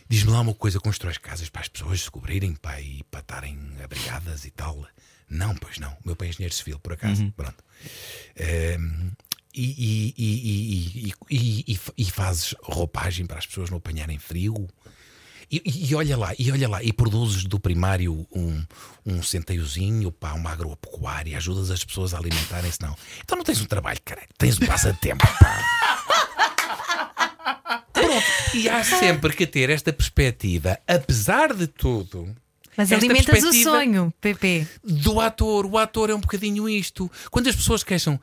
[0.07, 4.45] Diz-me lá uma coisa: constróis casas para as pessoas descobrirem, pá, e para estarem abrigadas
[4.45, 4.85] e tal.
[5.29, 5.91] Não, pois não.
[5.91, 7.31] O meu pai é engenheiro civil, por acaso.
[7.35, 7.63] Pronto.
[8.35, 9.11] Ehm,
[9.53, 14.67] e, e, e, e, fazes roupagem para as pessoas não apanharem frio.
[15.49, 18.63] E, olha lá, e olha lá, e produzes do primário um,
[19.05, 22.97] um centeiozinho para uma agropecuária, ajudas as pessoas a alimentarem-se, não.
[23.23, 25.63] Então não tens um trabalho, caralho, tens um passatempo, pá.
[27.93, 32.35] Pronto, e há sempre que ter esta perspectiva, apesar de tudo.
[32.77, 34.67] Mas alimentas o sonho, PP.
[34.83, 35.65] do ator.
[35.65, 37.11] O ator é um bocadinho isto.
[37.31, 38.19] Quando as pessoas queixam,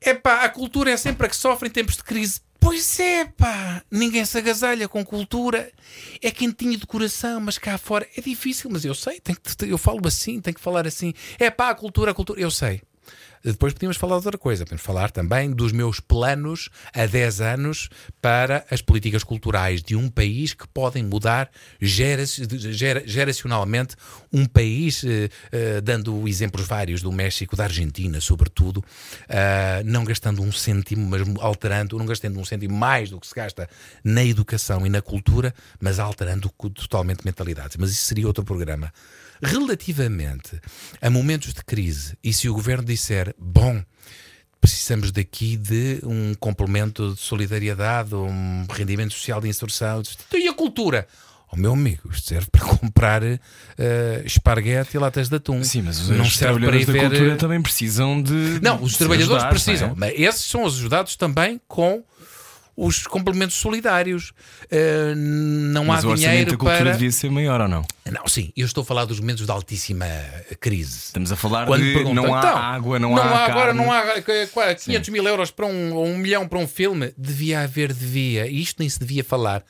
[0.00, 2.40] epá, a cultura é sempre a que sofre em tempos de crise.
[2.58, 5.70] Pois é, pá, ninguém se agasalha com cultura.
[6.22, 8.70] É quentinho de coração, mas cá fora é difícil.
[8.72, 11.12] Mas eu sei, tem que, eu falo assim, tenho que falar assim.
[11.38, 12.40] É pá, a cultura, a cultura.
[12.40, 12.80] Eu sei.
[13.44, 14.64] Depois podíamos falar de outra coisa.
[14.64, 20.08] Podemos falar também dos meus planos a 10 anos para as políticas culturais de um
[20.08, 23.96] país que podem mudar gera, gera, geracionalmente
[24.32, 28.82] um país, eh, eh, dando exemplos vários do México, da Argentina, sobretudo,
[29.28, 33.34] eh, não gastando um cêntimo, mas alterando, não gastando um cêntimo mais do que se
[33.34, 33.68] gasta
[34.02, 37.76] na educação e na cultura, mas alterando totalmente mentalidades.
[37.76, 38.90] Mas isso seria outro programa
[39.44, 40.60] relativamente
[41.00, 43.82] a momentos de crise e se o governo disser, bom,
[44.60, 50.54] precisamos daqui de um complemento de solidariedade, um rendimento social de inserção, então, e a
[50.54, 51.06] cultura?
[51.52, 53.38] Oh, meu amigo, isto serve para comprar uh,
[54.24, 55.62] esparguete e latas de atum.
[55.62, 57.08] Sim, mas os, não os trabalhadores da ver...
[57.08, 58.58] cultura também precisam de.
[58.62, 59.94] Não, os trabalhadores ajudar, precisam, é?
[59.96, 62.02] mas esses são ajudados também com
[62.76, 64.30] os complementos solidários.
[64.64, 66.92] Uh, não Mas há o dinheiro da cultura para.
[66.92, 67.84] devia ser maior ou não?
[68.10, 70.06] Não, sim, eu estou a falar dos momentos de altíssima
[70.60, 70.98] crise.
[71.06, 73.26] Estamos a falar Quando de não há então, água, não, não há.
[73.26, 75.12] há agora, não há 500 sim.
[75.12, 77.12] mil euros para um, ou um milhão para um filme.
[77.16, 78.46] Devia haver, devia.
[78.46, 79.64] E isto nem se devia falar.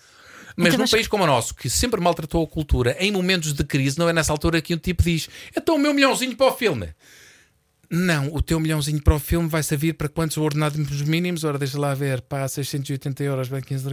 [0.56, 0.90] Mas então, num mas...
[0.90, 4.12] país como o nosso, que sempre maltratou a cultura, em momentos de crise, não é
[4.12, 6.88] nessa altura que um tipo diz: então o meu milhãozinho para o filme.
[7.90, 11.44] Não, o teu milhãozinho para o filme vai servir para quantos ordenados mínimos?
[11.44, 13.86] Ora, deixa lá ver, pá, 680 euros, bem 15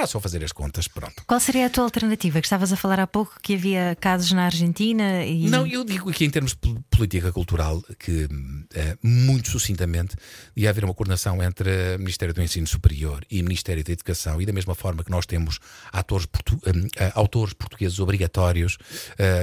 [0.00, 1.22] Ah, só fazer as contas, pronto.
[1.26, 2.40] Qual seria a tua alternativa?
[2.40, 5.48] Que estavas a falar há pouco que havia casos na Argentina e.
[5.48, 8.28] Não, eu digo que em termos de política cultural, que
[8.74, 10.16] é, muito sucintamente
[10.56, 14.40] ia haver uma coordenação entre o Ministério do Ensino Superior e o Ministério da Educação,
[14.40, 15.58] e da mesma forma que nós temos
[15.92, 16.54] atores portu...
[16.54, 16.60] uh,
[17.14, 18.78] autores portugueses obrigatórios,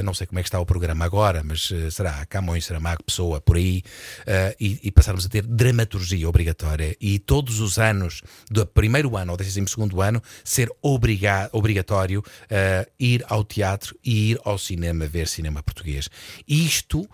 [0.04, 3.58] não sei como é que está o programa agora, mas será Camões, Saramago, Pessoa, por
[3.58, 3.84] aí
[4.22, 9.32] uh, e, e, passarmos a ter dramaturgia obrigatória e todos os anos, do primeiro ano
[9.32, 15.06] ao décimo segundo ano, ser obriga obrigatório uh, ir ao teatro e ir ao cinema
[15.08, 16.10] ver cinema português.
[16.48, 17.08] Isto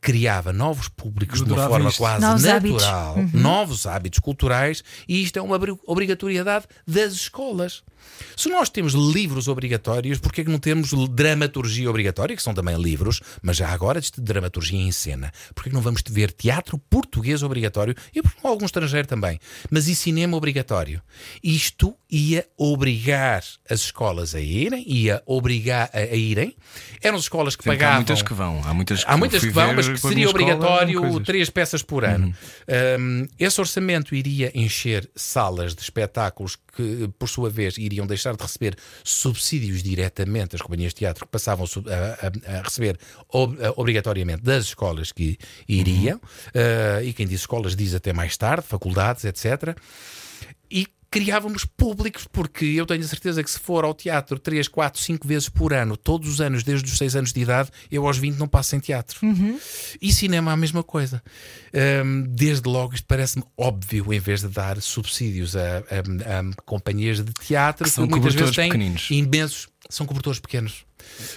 [0.00, 1.98] criava novos públicos de uma forma isto.
[1.98, 3.34] quase novos natural, hábitos.
[3.34, 3.40] Uhum.
[3.40, 7.82] novos hábitos culturais e isto é uma obrigatoriedade das escolas.
[8.36, 12.76] Se nós temos livros obrigatórios, porquê é que não temos dramaturgia obrigatória, que são também
[12.80, 15.32] livros, mas já agora de dramaturgia em cena?
[15.54, 19.38] Porquê é que não vamos ver teatro português obrigatório e algum estrangeiro também,
[19.70, 21.02] mas e cinema obrigatório?
[21.42, 26.56] Isto ia obrigar as escolas a irem, ia obrigar a, a irem.
[27.02, 27.94] Eram as escolas que pagavam.
[27.94, 31.20] Há muitas que vão, há muitas que, há muitas que vão, mas que seria obrigatório
[31.20, 32.26] três peças por ano.
[32.26, 33.00] Uhum.
[33.00, 38.42] Um, esse orçamento iria encher salas de espetáculos que, por sua vez, iriam deixar de
[38.42, 44.42] receber subsídios diretamente, as companhias de teatro que passavam a, a, a receber ob, obrigatoriamente
[44.42, 47.00] das escolas que iriam, uhum.
[47.00, 49.76] uh, e quem diz escolas diz até mais tarde, faculdades, etc.
[51.14, 55.28] Criávamos públicos, porque eu tenho a certeza que se for ao teatro 3, 4, 5
[55.28, 58.36] vezes por ano, todos os anos, desde os 6 anos de idade, eu aos 20
[58.36, 59.24] não passo em teatro.
[59.24, 59.56] Uhum.
[60.02, 61.22] E cinema a mesma coisa.
[62.04, 67.20] Um, desde logo, isto parece-me óbvio, em vez de dar subsídios a, a, a companhias
[67.20, 69.08] de teatro, que, que muitas vezes têm pequeninos.
[69.08, 70.84] imensos, são cobertores pequenos.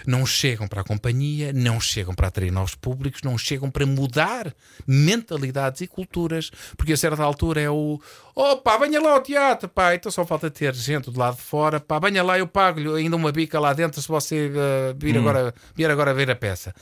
[0.06, 4.54] Não chegam para a companhia, não chegam para atrair novos públicos, não chegam para mudar
[4.86, 8.00] mentalidades e culturas, porque a certa altura é o
[8.36, 11.80] opa, venha lá ao teatro, pá, então só falta ter gente do lado de fora,
[11.80, 15.22] pá, venha lá, eu pago-lhe ainda uma bica lá dentro se você uh, vir, hum.
[15.22, 16.74] agora, vir agora ver a peça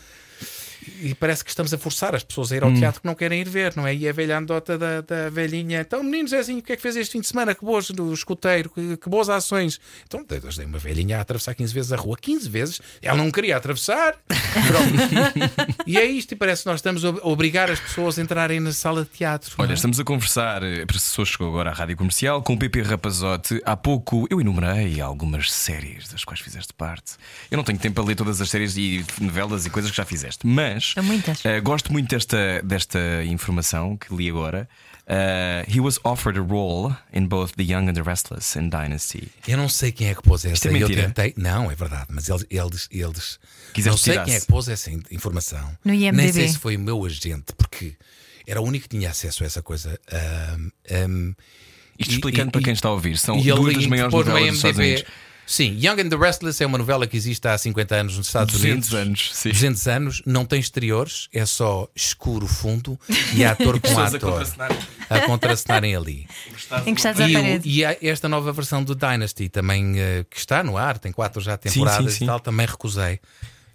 [1.02, 2.80] e parece que estamos a forçar as pessoas a ir ao hum.
[2.80, 3.95] teatro que não querem ir ver, não é?
[3.95, 5.82] E a velha anedota da, da velhinha.
[5.82, 7.54] Então, menino Zezinho, o que é que fez este fim de semana?
[7.56, 9.80] Que boas do escoteiro, que, que boas ações.
[10.06, 12.17] Então, Deus dei uma velhinha a atravessar 15 vezes a rua.
[12.19, 12.82] 15 vezes?
[13.02, 14.15] Ela não queria atravessar.
[15.86, 18.71] e é isto, e parece que nós estamos a obrigar as pessoas a entrarem na
[18.71, 19.54] sala de teatro.
[19.58, 19.74] Olha, é?
[19.74, 23.62] estamos a conversar, eh, a pessoa chegou agora à rádio comercial com o PP Rapazote.
[23.65, 27.13] Há pouco eu enumerei algumas séries das quais fizeste parte.
[27.50, 30.06] Eu não tenho tempo para ler todas as séries e novelas e coisas que já
[30.06, 34.67] fizeste, mas mas uh, gosto muito desta, desta informação que li agora.
[35.07, 39.29] Uh, he was offered a role in both The Young and the Restless and Dynasty.
[39.47, 40.55] Eu não sei quem é que pôs essa.
[40.55, 41.01] Isto é mentira.
[41.01, 41.33] Eu tentei.
[41.38, 42.45] Não, é verdade, mas eles.
[42.49, 43.39] eles, eles
[43.85, 45.77] não sei quem é que pôs essa informação.
[45.83, 46.17] No IMDb.
[46.17, 47.95] Nem sei se foi o meu agente, porque
[48.47, 49.99] era o único que tinha acesso a essa coisa.
[50.57, 50.71] Um,
[51.09, 51.35] um,
[51.99, 54.55] Isto e, explicando e, para quem está a ouvir, são duas das maiores novelas dos
[54.55, 55.03] Estados Unidos.
[55.45, 58.53] Sim, Young and the Restless é uma novela que existe há 50 anos nos Estados
[58.53, 58.91] 200 Unidos.
[58.91, 59.49] 200 anos, sim.
[59.49, 62.99] 200 anos, não tem exteriores, é só escuro fundo
[63.34, 64.47] e ator com ator
[65.10, 66.27] a contracenarem ali.
[66.86, 67.69] Encostados à parede.
[67.69, 71.41] E, e esta nova versão do Dynasty também, uh, que está no ar, tem quatro
[71.41, 72.23] já temporadas sim, sim, sim.
[72.23, 73.19] e tal, também recusei.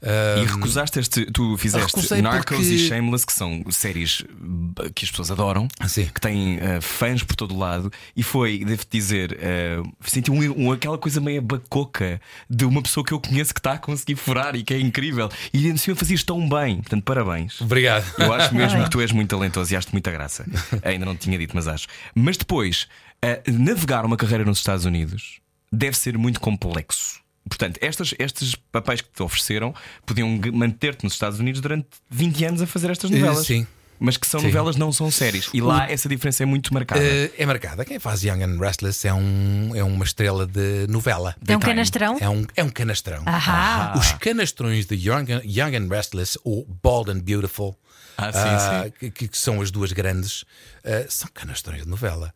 [0.02, 5.10] E recusaste este, tu fizeste Narcos porque- e Shameless, que são séries b- que as
[5.10, 6.06] pessoas adoram, Sim.
[6.06, 10.72] que têm eh, fãs por todo lado, e foi, devo dizer, eh, senti um, um-
[10.72, 14.56] aquela coisa meio bacoca de uma pessoa que eu conheço que está a conseguir furar
[14.56, 15.28] e que é incrível.
[15.52, 17.60] E ainda assim fazias tão bem, portanto, parabéns.
[17.60, 18.04] Obrigado.
[18.18, 20.46] Eu acho mesmo que tu és muito talentoso e acho-te muita graça.
[20.82, 21.86] Ainda não te tinha dito, mas acho.
[22.14, 22.88] Mas depois,
[23.20, 27.19] eh, navegar uma carreira nos Estados Unidos deve ser muito complexo.
[27.48, 29.74] Portanto, estas, estes papéis que te ofereceram
[30.06, 33.46] podiam manter-te nos Estados Unidos durante 20 anos a fazer estas novelas.
[33.46, 33.66] sim.
[34.02, 34.46] Mas que são Sim.
[34.46, 35.50] novelas, não são séries.
[35.52, 37.04] E lá essa diferença é muito marcada.
[37.04, 37.84] Eh, é marcada.
[37.84, 41.36] Quem faz Young and Restless é, um, é uma estrela de novela.
[41.46, 41.74] É um Daytime.
[41.74, 42.16] canastrão?
[42.18, 43.22] É um, é um canastrão.
[43.26, 43.92] Ahá.
[43.98, 47.76] Os canastrões de Young, Young and Restless ou Bald and Beautiful,
[48.16, 49.10] Ah, sim, ah, sim.
[49.10, 50.44] Que, que são as duas grandes,
[50.84, 52.32] ah, são canastrões de novela.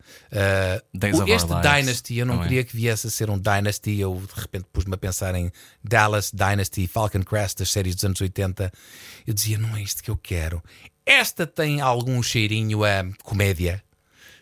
[1.20, 3.98] Our este Dynasty, eu não não queria que viesse a ser um Dynasty.
[4.00, 5.50] Eu de repente pus-me a pensar em
[5.82, 8.72] Dallas Dynasty, Falcon Crest, das séries dos anos 80.
[9.26, 10.62] Eu dizia, não é isto que eu quero.
[11.06, 13.82] Esta tem algum cheirinho a comédia.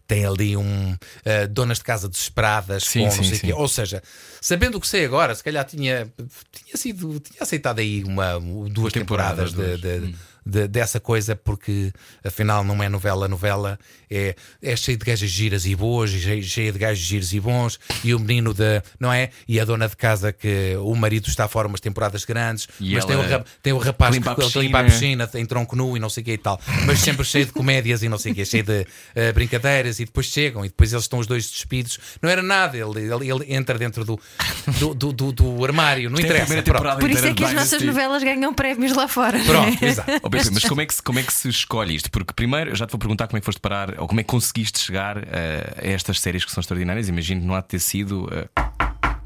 [0.06, 3.46] Tem ali um ah, donas de casa desesperadas, Sim, com não sim, sei sim.
[3.46, 3.52] quê.
[3.52, 4.02] Ou seja,
[4.40, 6.12] sabendo o que sei agora, se calhar tinha,
[6.50, 11.92] tinha sido, tinha aceitado aí uma, duas temporadas, temporadas, de- de- de- dessa coisa, porque
[12.24, 13.78] afinal não é novela, novela
[14.10, 17.40] é, é cheio de gajas giras e boas, e cheio, cheio de gajos giros e
[17.40, 19.30] bons, e o menino de, não é?
[19.48, 23.04] E a dona de casa que o marido está fora umas temporadas grandes, E mas
[23.04, 26.08] tem o, tem o rapaz limpa que limpa a piscina, em tronco nu e não
[26.10, 28.44] sei o que e tal, mas sempre cheio de comédias e não sei o que,
[28.44, 31.98] cheio de eh, brincadeiras, e depois chegam, e depois eles estão os dois despidos.
[32.20, 34.18] Não era nada, ele, ele, ele entra dentro do,
[34.78, 36.54] do, do, do- do armário, não é a interessa.
[37.00, 39.38] Por isso é que as nossas novelas ganham prémios lá fora.
[39.44, 40.31] Pronto, exato.
[40.32, 42.10] Pepe, mas como é, que se, como é que se escolhe isto?
[42.10, 44.22] Porque primeiro eu já te vou perguntar como é que foste parar, ou como é
[44.22, 47.08] que conseguiste chegar eh, a estas séries que são extraordinárias.
[47.08, 48.28] Imagino que não há de ter sido.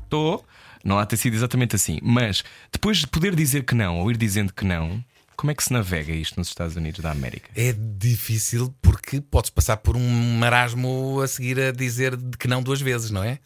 [0.04, 0.44] Estou.
[0.84, 1.98] não há de ter sido exatamente assim.
[2.02, 5.04] Mas depois de poder dizer que não, ou ir dizendo que não,
[5.36, 7.50] como é que se navega isto nos Estados Unidos da América?
[7.54, 12.62] É difícil porque podes passar por um marasmo a seguir a dizer de que não
[12.62, 13.38] duas vezes, não é?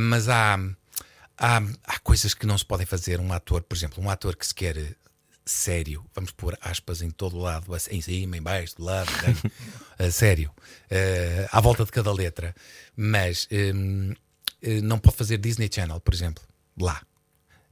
[0.00, 0.58] Mas há,
[1.36, 3.20] há, há coisas que não se podem fazer.
[3.20, 4.96] Um ator, por exemplo, um ator que se quer
[5.46, 9.08] sério, vamos pôr aspas em todo lado, em cima, em baixo, de lado,
[9.98, 10.50] a sério,
[10.90, 12.54] eh, à volta de cada letra,
[12.96, 14.12] mas hum,
[14.62, 16.42] eh, não pode fazer Disney Channel, por exemplo,
[16.78, 17.00] lá,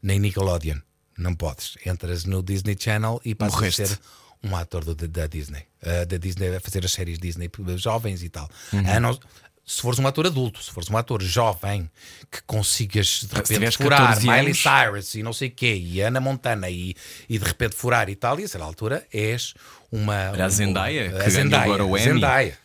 [0.01, 0.79] nem Nickelodeon,
[1.19, 1.77] não podes.
[1.85, 3.83] Entras no Disney Channel e passas Morreste.
[3.83, 3.99] a ser
[4.45, 8.29] um ator do- da Disney, eh, da Disney a fazer as séries Disney jovens e
[8.29, 8.49] tal.
[8.73, 8.81] Uhum.
[8.89, 9.19] A não-
[9.67, 11.91] se fores um ator adulto, se fores um ator jovem
[12.31, 16.21] que consigas de repente furar 14 Miley Cyrus e não sei o quê, e Ana
[16.21, 16.95] Montana e,
[17.29, 19.55] e de repente furar e tal, e a certa altura és
[19.91, 20.15] uma.
[20.15, 22.05] Era a Zendaya, um- a Zendaya, agora o Emmy.
[22.15, 22.59] Zendaya.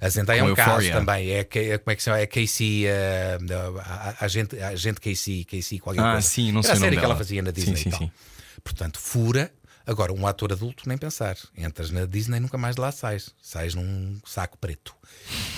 [0.00, 1.30] A Zendaya é um caso também.
[1.30, 2.18] É, é- como é que se chama?
[2.18, 2.86] É Casey.
[2.86, 3.38] eh,
[4.20, 6.26] a, gente, a gente Casey, Casey qualquer Ah, coisa.
[6.28, 8.00] sim, não Era sei a série que ela fazia na Sim, Disney sim, e tal.
[8.00, 8.10] sim.
[8.64, 9.50] Portanto, fura.
[9.86, 11.36] Agora, um ator adulto, nem pensar.
[11.56, 13.30] Entras na Disney nunca mais de lá sais.
[13.42, 14.94] Sais num saco preto.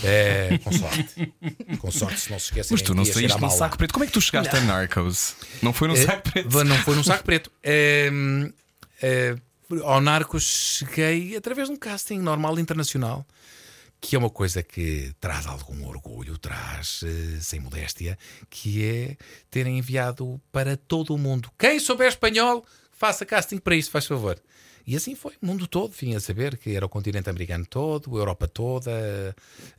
[0.03, 1.35] É, com sorte.
[1.79, 2.69] com sorte, se não se esquecerem.
[2.71, 3.93] Mas tu não saíste num saco preto.
[3.93, 5.37] Como é que tu chegaste a Narcos?
[5.63, 6.65] Não foi num Eh, saco preto?
[6.65, 7.51] Não foi num saco preto.
[7.63, 8.11] Eh,
[9.03, 9.37] eh,
[9.83, 10.43] ao Narcos
[10.79, 13.27] cheguei através de um casting normal internacional,
[14.01, 18.19] que é uma coisa que traz algum orgulho, traz, eh, sem modéstia,
[18.51, 19.17] que é
[19.51, 21.51] terem enviado para todo o mundo.
[21.59, 22.65] Quem souber espanhol,
[23.05, 24.39] faça casting para isso, faz favor.
[24.87, 28.15] E assim foi, o mundo todo vinha a saber que era o continente americano todo,
[28.17, 28.91] a Europa toda,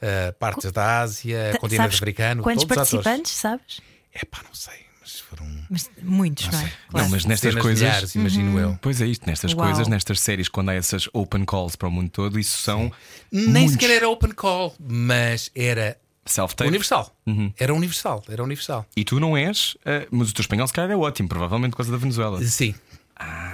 [0.01, 2.43] eh, partes da Ásia, Ta- continente sabes africano.
[2.43, 3.03] Quantos todos os atores.
[3.03, 3.81] participantes, sabes?
[4.13, 5.45] É pá, não sei, mas foram.
[5.69, 6.61] Mas muitos, não, é?
[6.63, 6.71] sei.
[6.89, 7.05] Claro.
[7.05, 7.81] Não, mas nestas Cenas coisas.
[7.83, 8.79] milhares, imagino eu.
[8.81, 9.65] Pois é isto, nestas Uau.
[9.67, 12.91] coisas, nestas séries, quando há essas open calls para o mundo todo, isso são
[13.31, 16.67] Nem sequer era open call, mas era self-tape.
[16.67, 17.15] universal.
[17.59, 18.85] Era universal, era universal.
[18.97, 21.77] E tu não és, eh, mas o teu espanhol se calhar é ótimo, provavelmente por
[21.77, 22.41] causa da Venezuela.
[22.43, 22.73] Sim.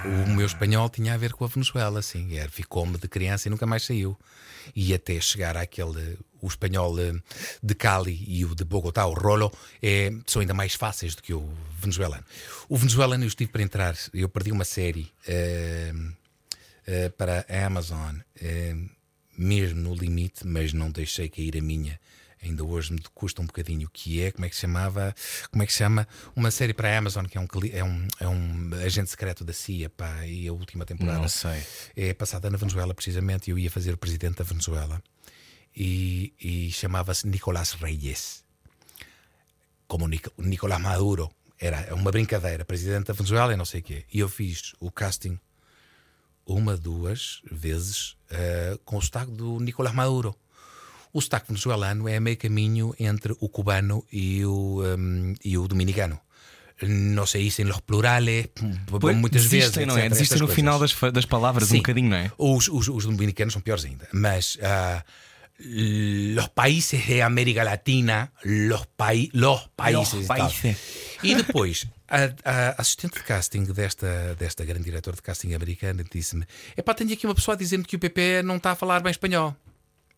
[0.04, 2.30] O meu espanhol tinha a ver com a Venezuela, sim.
[2.50, 4.18] Ficou-me de criança e nunca mais saiu.
[4.74, 6.18] E até chegar àquele.
[6.40, 7.12] O espanhol eh,
[7.62, 11.32] de Cali e o de Bogotá, o Rolo, é, são ainda mais fáceis do que
[11.32, 11.48] o
[11.78, 12.24] venezuelano.
[12.68, 15.92] O venezuelano eu estive para entrar, eu perdi uma série eh,
[16.86, 18.74] eh, para a Amazon, eh,
[19.38, 21.98] mesmo no limite, mas não deixei cair a minha.
[22.42, 25.14] Ainda hoje me custa um bocadinho, que é, como é que se chamava?
[25.50, 26.08] Como é que se chama?
[26.34, 29.52] Uma série para a Amazon, que é um, é um, é um agente secreto da
[29.52, 31.18] CIA, pá, e a última temporada.
[31.20, 31.62] Não sei.
[31.94, 35.00] É passada na Venezuela, precisamente, e eu ia fazer o presidente da Venezuela.
[35.76, 38.44] E, e chamava-se Nicolás Reyes.
[39.86, 41.30] Como Nic- Nicolás Maduro.
[41.58, 44.04] Era uma brincadeira, presidente da Venezuela e não sei o quê.
[44.12, 45.38] E eu fiz o casting
[46.44, 50.34] uma, duas vezes eh, com o sotaque do Nicolás Maduro.
[51.12, 56.18] O sotaque venezuelano é meio caminho entre o cubano e o, hum, e o dominicano.
[56.82, 58.48] não se dizem los plurales,
[59.00, 59.70] Pois, muitas vezes.
[59.70, 60.06] desistem, não é?
[60.06, 60.56] etc, Desistem no coisas.
[60.56, 61.76] final das, das palavras, um Sim.
[61.78, 62.32] bocadinho, não é?
[62.38, 64.08] Os, os, os dominicanos são piores ainda.
[64.12, 65.04] Mas ah,
[66.34, 70.14] los países de América Latina, los, pai, los países.
[70.14, 70.76] Los países.
[71.22, 76.44] E depois, a, a assistente de casting desta, desta grande diretora de casting americana disse-me:
[76.76, 79.10] Epá, tenho aqui uma pessoa a dizer-me que o PP não está a falar bem
[79.12, 79.54] espanhol.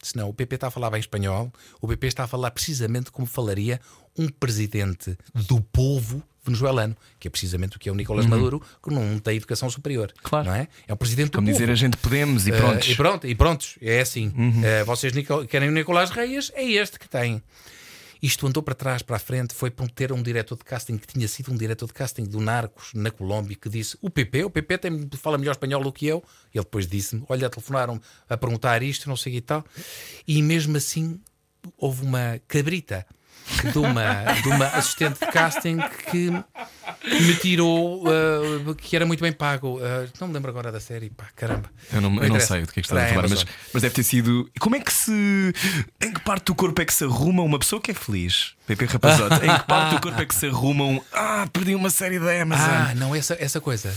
[0.05, 3.11] Se não, o PP está a falar bem espanhol, o PP está a falar precisamente
[3.11, 3.81] como falaria
[4.19, 8.91] um presidente do povo venezuelano, que é precisamente o que é o Nicolás Maduro, que
[8.95, 10.09] não tem educação superior.
[10.17, 10.21] Uhum.
[10.23, 10.47] Claro.
[10.49, 10.69] Não é?
[10.87, 12.87] é um presidente do Como dizer a gente podemos e Eh, pronto.
[12.87, 14.31] e pronto, e prontos, é assim.
[14.63, 17.43] Eh, vocês Nico- querem o Nicolás Reis, é este que tem.
[18.25, 21.07] Isto andou para trás, para a frente, foi para ter um diretor de casting que
[21.07, 24.51] tinha sido um diretor de casting do Narcos na Colômbia que disse: O PP, o
[24.51, 26.25] PP tem, fala melhor espanhol do que eu.
[26.55, 29.63] Ele depois disse-me: Olha, telefonaram a perguntar isto, não sei e tal.
[30.27, 31.21] E mesmo assim
[31.77, 33.07] houve uma cabrita
[33.73, 35.79] de uma, de uma assistente de casting
[36.11, 39.79] que me tirou, uh, que era muito bem pago.
[39.79, 41.71] Uh, não me lembro agora da série, pá, caramba.
[41.93, 43.83] Eu não, eu não sei do que é que estás a Para falar, mas, mas
[43.83, 44.51] deve ter sido.
[44.59, 45.13] Como é que se.
[46.01, 48.55] Em que parte do corpo é que se arruma uma pessoa que é feliz?
[48.67, 51.01] Pepe Rapazote, em que parte do corpo é que se arruma um.
[51.13, 52.71] Ah, perdi uma série da Amazon.
[52.71, 53.95] Ah, não, essa, essa coisa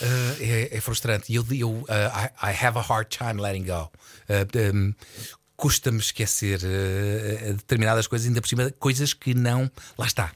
[0.00, 1.32] uh, é, é frustrante.
[1.34, 3.90] Eu, eu uh, I, I have a hard time letting go.
[4.28, 4.94] Uh, um,
[5.56, 9.70] Custa-me esquecer uh, determinadas coisas, ainda por cima, coisas que não.
[9.96, 10.30] Lá está.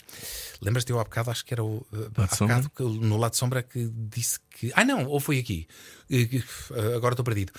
[0.63, 1.87] Lembras-te eu há bocado, acho que era o.
[1.93, 4.73] Uh, há bocado, que, no lado de sombra que disse que.
[4.75, 5.67] Ah, não, ou foi aqui.
[6.11, 7.53] Uh, agora estou perdido.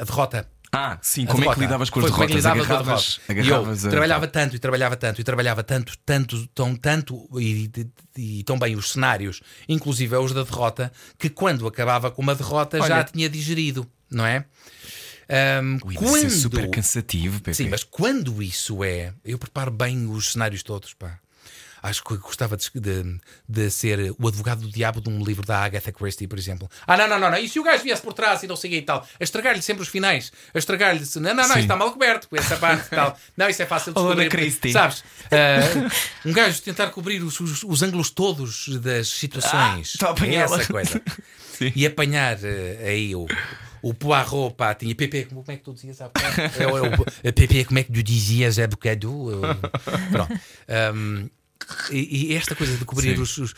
[0.00, 0.48] A derrota.
[0.76, 1.60] Ah, sim, A como é que derrota.
[1.60, 2.56] lidavas com as Foi como é que derrotas?
[2.56, 3.32] lidava com Agarravas, derrota.
[3.32, 7.70] Eu agarravas a- trabalhava tanto e trabalhava tanto e trabalhava tanto, tanto, tão, tanto e,
[8.16, 12.34] e, e tão bem os cenários, inclusive os da derrota, que quando acabava com uma
[12.34, 14.46] derrota já Olha- a tinha digerido, não é?
[15.28, 17.56] Ahm, Ui, ser quando, super cansativo, Pepe.
[17.56, 21.18] sim, mas quando isso é, eu preparo bem os cenários todos, pá.
[21.82, 25.62] Acho que gostava de, de, de ser o advogado do diabo de um livro da
[25.62, 26.66] Agatha Christie, por exemplo.
[26.86, 27.36] Ah, não, não, não, não.
[27.36, 29.06] E se o gajo viesse por trás e não sei o quê e tal?
[29.20, 30.32] A estragar-lhe sempre os finais.
[30.54, 31.04] A estragar-lhe.
[31.16, 31.60] Não, não, não, Sim.
[31.60, 32.26] está mal coberto.
[32.32, 33.18] Essa parte tal.
[33.36, 34.30] Não, isso é fácil de descobrir.
[34.30, 34.72] Christie.
[34.72, 35.04] Sabes?
[35.30, 35.90] Ah,
[36.24, 39.94] um gajo tentar cobrir os, os, os ângulos todos das situações.
[40.02, 40.14] Ah.
[40.26, 41.02] É essa coisa.
[41.58, 41.70] Sim.
[41.76, 43.26] E apanhar eh, aí o.
[43.86, 46.40] O Poirot, pá, tinha PP, como é que tu dizias há bocado?
[46.40, 49.30] É, é a PP, como é que tu dizias há bocado?
[50.10, 50.40] Pronto.
[50.94, 51.28] Um,
[51.90, 53.54] e, e esta coisa de cobrir os, os-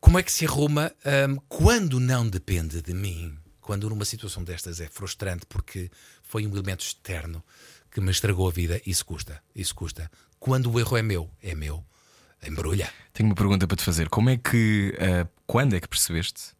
[0.00, 0.92] Como é que se arruma
[1.28, 3.36] um, quando não depende de mim?
[3.60, 5.90] Quando numa situação destas é frustrante porque
[6.22, 7.42] foi um elemento externo
[7.90, 9.40] que me estragou a vida, isso custa.
[9.54, 10.10] Isso custa.
[10.40, 11.84] Quando o erro é meu, é meu.
[12.46, 12.90] Embrulha.
[13.12, 14.08] Tenho uma pergunta para te fazer.
[14.08, 14.92] Como é que.
[14.98, 16.52] ah, quando é que percebeste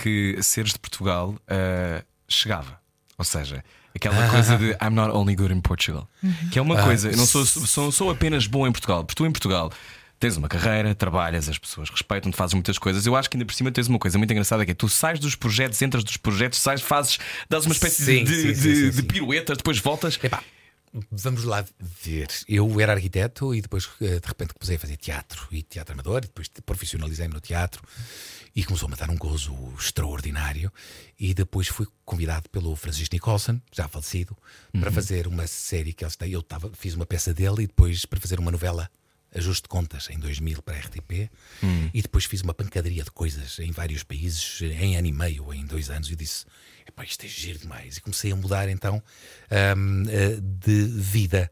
[0.00, 2.80] que seres de Portugal ah, chegava?
[3.18, 6.08] Ou seja, aquela coisa de I'm not only good in Portugal.
[6.52, 9.26] Que é uma coisa, eu não sou, sou, sou apenas bom em Portugal, porque tu
[9.26, 9.72] em Portugal.
[10.20, 13.06] Tens uma carreira, trabalhas, as pessoas respeitam-te, fazes muitas coisas.
[13.06, 15.20] Eu acho que ainda por cima tens uma coisa muito engraçada que é tu sais
[15.20, 18.62] dos projetos, entras dos projetos, sais, fazes, dás uma espécie Sim, de, sim, de, sim,
[18.62, 19.02] de- sim, de sim.
[19.04, 20.18] piruetas, depois voltas.
[20.20, 20.42] Epá,
[21.12, 22.26] vamos lá ver.
[22.48, 26.18] Eu era arquiteto e depois eh, de repente comecei a fazer teatro e teatro amador
[26.24, 27.80] e depois profissionalizei-me no teatro
[28.58, 30.72] e começou-me a dar um gozo extraordinário.
[31.16, 34.36] E depois fui convidado pelo Francisco Nicholson, já falecido,
[34.80, 36.32] para fazer uma série que eles têm.
[36.32, 38.90] Eu tava, fiz uma peça dele e depois para fazer uma novela.
[39.32, 41.30] Ajuste de contas em 2000 para a RTP
[41.92, 45.64] e depois fiz uma pancadaria de coisas em vários países em ano e meio, em
[45.64, 46.44] dois anos, e disse:
[47.04, 47.98] isto é giro demais.
[47.98, 49.00] E comecei a mudar então
[49.76, 51.48] hum, eh, de vida.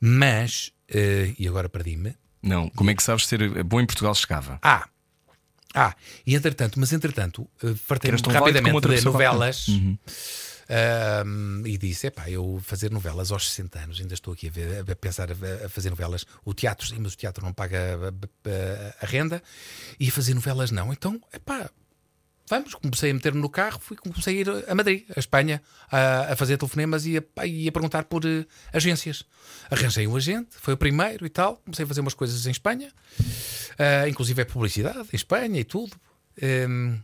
[0.00, 2.16] Mas, eh, e agora perdi-me.
[2.42, 4.58] Não, como é que sabes ser bom em Portugal chegava?
[4.60, 4.88] Ah!
[5.74, 5.94] Ah,
[6.26, 8.16] e entretanto, mas entretanto, eh, fartei-me
[8.46, 9.66] rapidamente de novelas
[11.26, 14.90] hum, e disse: epá, eu fazer novelas aos 60 anos, ainda estou aqui a, ver-
[14.90, 16.24] a pensar a, a fazer novelas.
[16.44, 19.42] O teatro, sim, mas o teatro não paga a, a- a renda
[19.98, 20.92] e fazer novelas não.
[20.92, 21.68] Então, epá,
[22.52, 26.32] Vamos, comecei a meter-me no carro, fui, comecei a ir a Madrid, a Espanha, a,
[26.32, 28.44] a fazer telefonemas e a, e a perguntar por eh,
[28.74, 29.24] agências.
[29.70, 31.56] Arranjei um agente, foi o primeiro e tal.
[31.64, 32.92] Comecei a fazer umas coisas em Espanha,
[33.78, 35.96] ah, inclusive é publicidade em Espanha e tudo.
[36.36, 37.02] Em,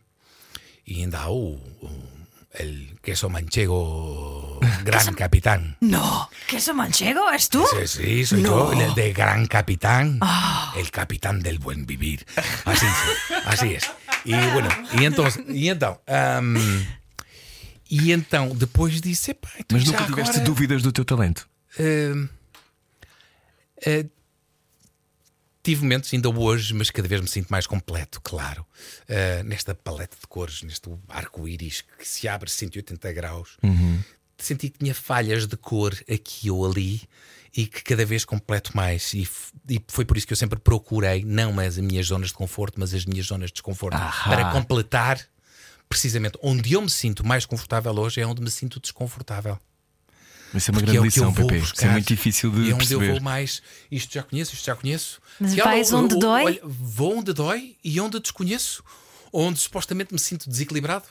[0.87, 2.19] e ainda há o, o
[2.53, 5.79] el queso manchego gran capitán.
[5.81, 7.65] No, queso manchego, ¿es tú?
[7.73, 10.21] Sí, sí, soy yo, el de gran capitán,
[10.77, 12.27] el capitán del buen vivir.
[12.67, 13.91] Así, sí, así es.
[14.25, 14.69] E bueno,
[15.01, 16.01] e então, e então,
[17.91, 21.49] e então depois disse, epá, então Mas já nunca tiveste agora, dúvidas do teu talento?
[23.87, 24.05] ah,
[25.63, 28.67] tive momentos ainda hoje, mas cada vez me sinto mais completo, claro.
[29.09, 33.57] Ah, nesta paleta de cores, neste arco-íris que se abre 180 graus.
[34.39, 37.03] senti que tinha falhas de cor aqui ou ali
[37.57, 39.13] e que cada vez completo mais.
[39.15, 39.29] E,
[39.69, 42.95] e foi por isso que eu sempre procurei, não as minhas zonas de conforto, mas
[42.95, 44.31] as minhas zonas de desconforto, Ahá.
[44.31, 45.21] para completar
[45.89, 49.59] precisamente onde eu me sinto mais confortável hoje é onde me sinto desconfortável.
[50.55, 51.47] Isso é uma Porque grande é que eu lição, Pepe.
[51.47, 51.93] Isso é buscar.
[51.93, 53.11] muito difícil de é onde eu perceber.
[53.13, 53.63] vou mais.
[53.91, 55.21] Isto já conheço, isto já conheço.
[55.39, 56.45] Mas Que vais onde dói?
[56.45, 58.83] olha, vou onde dói e onde desconheço.
[59.31, 61.05] Onde supostamente me sinto desequilibrado.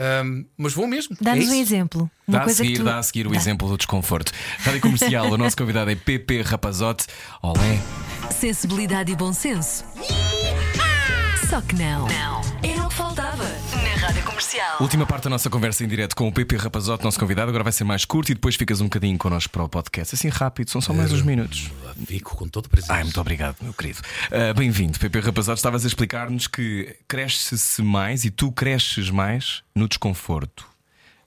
[0.00, 1.14] Ahm, mas vou mesmo.
[1.20, 2.10] Dá-nos é um exemplo.
[2.26, 2.84] Uma Dá a coisa seguir, que tu...
[2.84, 3.36] dá a seguir o Dá.
[3.36, 4.32] exemplo do desconforto.
[4.60, 7.06] Rádio Comercial, o nosso convidado é PP Rapazote.
[7.42, 7.78] Olé.
[8.30, 9.84] Sensibilidade e bom senso.
[11.50, 12.06] Só que não.
[12.06, 12.39] Não.
[12.62, 14.76] Era o que faltava na Rádio Comercial.
[14.80, 17.48] Última parte da nossa conversa em direto com o PP Rapazote, nosso convidado.
[17.48, 20.14] Agora vai ser mais curto e depois ficas um bocadinho connosco para o podcast.
[20.14, 21.70] Assim rápido, são só mais uns minutos.
[22.06, 22.90] Fico com todo o prazer.
[22.92, 24.00] Ai, muito obrigado, meu querido.
[24.30, 25.58] Ah, Bem-vindo, PP Rapazote.
[25.58, 30.66] Estavas a explicar-nos que cresce-se mais e tu cresces mais no desconforto.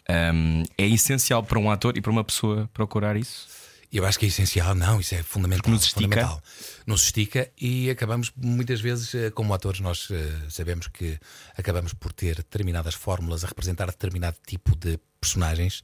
[0.07, 3.47] Ahm, é essencial para um ator e para uma pessoa procurar isso?
[3.93, 5.71] Eu acho que é essencial, não, isso é fundamental.
[5.71, 6.01] Nos estica?
[6.01, 6.43] fundamental.
[6.87, 11.19] Nos estica e acabamos, muitas vezes, eh, como atores, nós eh, sabemos que
[11.55, 15.83] acabamos por ter determinadas fórmulas a representar determinado tipo de personagens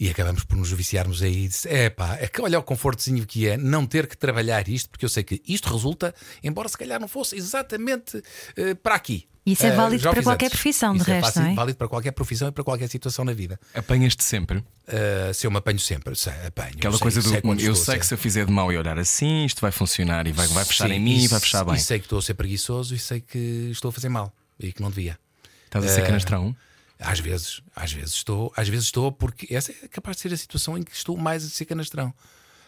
[0.00, 1.48] e acabamos por nos viciarmos aí.
[1.66, 5.04] É pá, é que olha o confortozinho que é não ter que trabalhar isto, porque
[5.04, 8.22] eu sei que isto resulta, embora se calhar não fosse exatamente
[8.56, 9.28] eh, para aqui.
[9.44, 10.58] Isso é Eh, válido o para qualquer antes.
[10.58, 11.54] profissão, de Isso é resto, fácil- não é?
[11.54, 13.58] válido para qualquer profissão e para qualquer situação na vida.
[13.74, 14.58] Apanhas-te sempre.
[14.58, 16.74] Uh, se eu me apanho sempre, sei, apanho.
[16.76, 18.76] Aquela sei- coisa do sei eu estou sei que se eu fizer de mal e
[18.76, 21.46] olhar assim, isto vai funcionar e vai, vai fechar Sim, em mim e, vai s-
[21.46, 21.74] fechar bem.
[21.74, 24.72] E sei que estou a ser preguiçoso e sei que estou a fazer mal e
[24.72, 25.18] que não devia.
[25.66, 26.54] Estás a ser Eh, canastrão?
[27.00, 30.36] Às vezes, às vezes estou, às vezes estou, porque essa é capaz de ser a
[30.36, 32.12] situação em que estou mais a ser canastrão.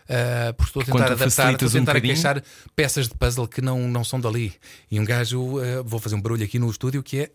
[0.03, 2.13] Uh, porque estou a tentar adaptar, estou a um tentar bocadinho.
[2.13, 2.43] encaixar
[2.75, 4.53] peças de puzzle que não, não são dali.
[4.91, 7.31] E um gajo, uh, vou fazer um barulho aqui no estúdio que é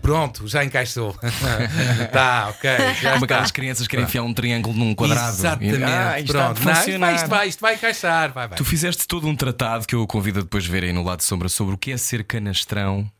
[0.00, 1.16] pronto, já encaixou.
[2.12, 2.70] tá, ok.
[3.00, 5.36] Já Como aquelas crianças querem enfiar um triângulo num quadrado.
[5.36, 5.82] Exatamente.
[5.82, 6.62] Ah, isto pronto.
[6.62, 8.32] Não, isto, vai, isto, vai, isto vai encaixar.
[8.32, 8.56] Vai, vai.
[8.56, 11.48] Tu fizeste todo um tratado que eu convido a depois verem no lado de sombra
[11.48, 13.10] sobre o que é ser canastrão.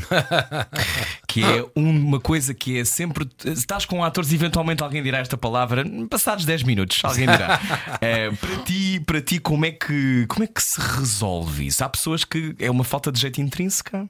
[1.26, 3.28] que é uma coisa que é sempre.
[3.44, 7.60] Estás com atores, eventualmente alguém dirá esta palavra, passados 10 minutos, alguém dirá.
[8.02, 11.84] Eh, para ti, para ti como, é que, como é que se resolve isso?
[11.84, 14.08] Há pessoas que é uma falta de jeito intrínseca,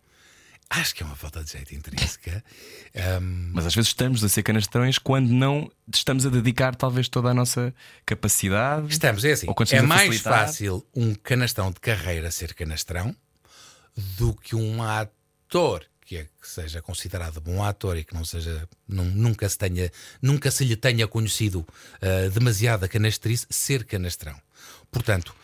[0.72, 2.42] Acho que é uma falta de jeito intrínseca.
[2.92, 7.28] Um, mas às vezes estamos a ser canastrões quando não estamos a dedicar talvez toda
[7.28, 7.72] a nossa
[8.04, 8.88] capacidade.
[8.90, 9.46] Estamos, é assim.
[9.70, 10.46] É mais facilitar.
[10.46, 13.14] fácil um canastrão de carreira ser canastrão
[14.18, 14.82] do que um
[15.50, 19.58] ator que, é, que seja considerado bom ator e que não seja nun- nunca se
[19.58, 19.90] tenha
[20.22, 21.66] nunca se lhe tenha conhecido
[22.00, 24.40] ah, demasiada canastrice ser canastrão.
[24.90, 25.34] Portanto,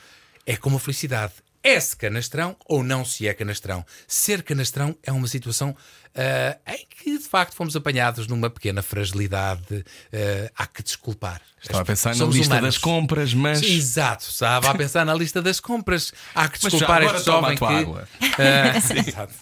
[0.44, 1.34] é como a felicidade.
[1.66, 3.84] É-se canastrão ou não se é canastrão?
[4.06, 5.76] Ser canastrão é uma situação
[6.14, 9.84] ah, em que de facto fomos apanhados numa pequena fragilidade.
[10.12, 11.42] ah, há que desculpar.
[11.60, 12.74] Estava a pensar na lista humanos.
[12.74, 13.62] das compras, mas.
[13.62, 16.12] Exato, estava a pensar na lista das compras.
[16.32, 17.64] Há que desculpar este a jovem que.
[17.64, 18.08] água.
[18.38, 19.34] Ah, exato.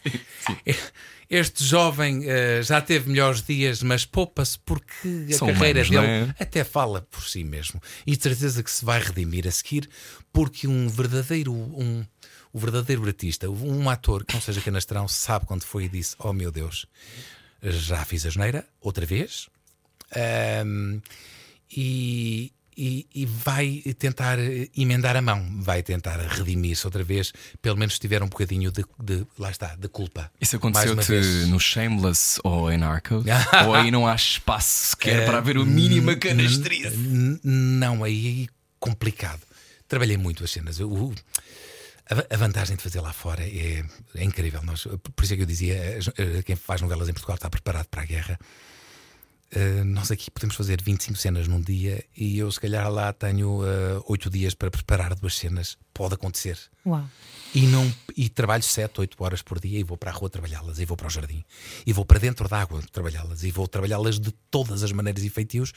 [1.29, 6.03] Este jovem ah, já teve melhores dias, mas poupa-se porque a São carreira humanos, não
[6.03, 6.43] dele é?
[6.43, 7.83] até fala por si mesmo.
[8.07, 9.89] E de certeza que se vai redimir a seguir,
[10.33, 11.53] porque um verdadeiro.
[11.53, 12.05] Um,
[12.55, 16.33] o verdadeiro artista, um ator que não seja canastrão, sabe quando foi e disse: Oh
[16.33, 16.87] meu Deus,
[17.63, 19.49] já fiz a geneira, outra vez.
[20.17, 21.01] Ahm,
[21.77, 24.39] e, e- e vai tentar
[24.77, 28.85] emendar a mão, vai tentar redimir-se outra vez, pelo menos se tiver um bocadinho de,
[29.03, 30.31] de- lá está, de culpa.
[30.41, 30.97] Isso aconteceu-te
[31.51, 33.25] no Shameless ou em Narcos?
[33.67, 36.97] ou aí não há espaço sequer para haver o mínima canastrice?
[37.43, 38.49] Não, aí, aí
[38.79, 39.41] complicado.
[39.89, 40.79] Trabalhei muito as cenas.
[40.81, 41.13] O-
[42.31, 43.85] a, vantagem de fazer lá fora é,
[44.15, 44.63] é incrível.
[44.63, 47.49] Nós, por isso é que eu dizia: as- eh, quem faz novelas em Portugal está
[47.51, 48.39] preparado para a guerra.
[49.51, 53.61] Eh, nós aqui podemos fazer 25 cenas num dia e eu, se calhar, lá tenho
[53.65, 55.79] eh, 8 dias para preparar duas cenas.
[55.93, 56.59] Pode acontecer.
[56.85, 57.09] Uau.
[57.55, 60.81] E, não, e trabalho 7, 8 horas por dia e vou para a rua trabalhá-las,
[60.81, 61.45] e vou para o jardim,
[61.87, 65.31] e vou para dentro da água trabalhá-las, e vou trabalhá-las de todas as maneiras e
[65.31, 65.73] feitios,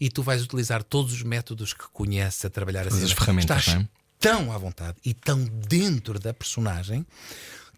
[0.00, 3.04] e tu vais utilizar todos os métodos que conheces a trabalhar assim.
[3.04, 3.88] as ferramentas, Estás não é?
[4.18, 7.06] Tão à vontade e tão dentro da personagem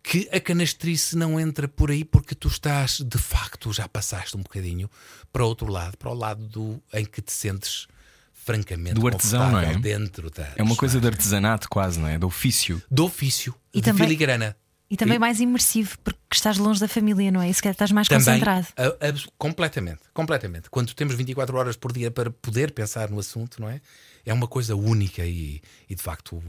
[0.03, 4.41] que a canastrice não entra por aí porque tu estás, de facto, já passaste um
[4.43, 4.91] bocadinho
[5.33, 7.87] para outro lado, para o lado do, em que te sentes
[8.33, 9.77] francamente Do artesão, não é?
[9.79, 12.19] dentro da É uma coisa de artesanato, quase, não é?
[12.19, 12.83] Do ofício.
[12.91, 14.57] do ofício, E de também- filigrana.
[14.93, 17.49] E também mais imersivo, porque que estás longe da família, não é?
[17.49, 18.67] E se calhar estás mais Também, concentrado.
[18.77, 20.69] a- abs- completamente, completamente.
[20.69, 23.81] Quando temos 24 horas por dia para poder pensar no assunto, não é?
[24.25, 26.43] É uma coisa única e, e, de facto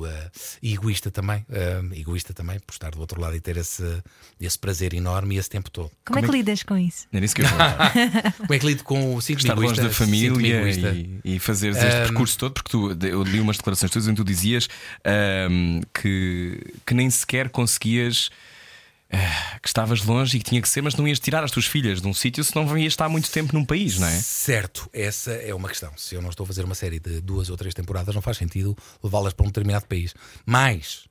[0.62, 3.84] e egoísta também, eh, egoísta também por estar do outro lado e ter esse,
[4.40, 5.92] esse prazer enorme e esse tempo todo.
[6.06, 7.08] Como é que lidas com isso?
[7.12, 7.48] Era isso que eu.
[8.38, 11.88] Como é que lido com o sinto Estar longe da família e, e fazeres este
[11.98, 12.08] Ahm.
[12.08, 14.68] percurso todo, porque tu, eu li umas declarações tuas em que tu dizias
[15.04, 18.30] ahm, que, que nem sequer conseguias.
[19.12, 21.66] Ah, que estavas longe e que tinha que ser, mas não ias tirar as tuas
[21.66, 24.20] filhas de um sítio se não ias estar muito tempo num país, não é?
[24.22, 25.92] Certo, essa é uma questão.
[25.98, 28.38] Se eu não estou a fazer uma série de duas ou três temporadas, não faz
[28.38, 30.14] sentido levá-las para um determinado país.
[30.46, 31.08] Mas,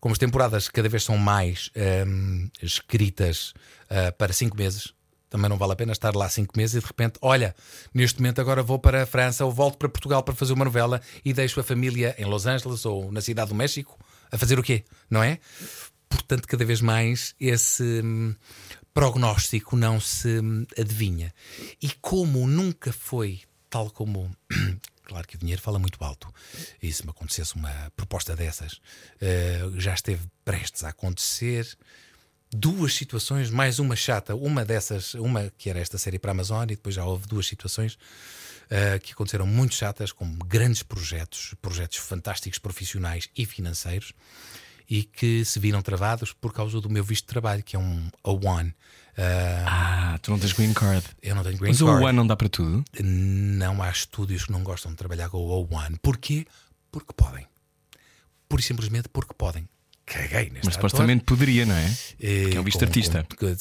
[0.00, 1.70] como as temporadas cada vez são mais
[2.06, 3.54] hum, escritas
[3.88, 4.92] ah, para cinco meses,
[5.28, 7.54] também não vale a pena estar lá cinco meses e de repente, olha,
[7.92, 11.00] neste momento agora vou para a França ou volto para Portugal para fazer uma novela
[11.24, 13.98] e deixo a família em Los Angeles ou na cidade do México
[14.30, 14.84] a fazer o quê?
[15.10, 15.38] Não é?
[16.16, 18.34] Portanto, cada vez mais esse hum,
[18.92, 21.32] prognóstico não se hum, adivinha.
[21.80, 24.30] E como nunca foi tal como.
[25.08, 26.34] Claro que o dinheiro fala muito alto.
[26.82, 28.80] E se me acontecesse uma proposta dessas,
[29.20, 31.78] eh, já esteve prestes a acontecer
[32.50, 36.64] duas situações, mais uma chata, uma dessas, uma que era esta série para a Amazon,
[36.64, 41.98] e depois já houve duas situações uh, que aconteceram muito chatas, com grandes projetos, projetos
[41.98, 44.12] fantásticos profissionais e financeiros,
[44.88, 48.08] e que se viram travados por causa do meu visto de trabalho, que é um
[48.24, 48.68] A1.
[48.68, 48.72] Uh,
[49.66, 51.04] Ah, tu não tens green card.
[51.22, 52.04] eu não tenho green Mas o card.
[52.04, 52.84] One não dá para tudo.
[53.02, 55.96] Não há estúdios que não gostam de trabalhar com o O1.
[56.02, 56.46] Porquê?
[56.92, 57.46] Porque podem.
[58.48, 59.68] Pura e simplesmente porque podem.
[60.04, 61.86] Caguei neste Mas supostamente poderia, não é?
[62.20, 63.26] Eh, Que é um visto com- artista.
[63.38, 63.56] com- eh,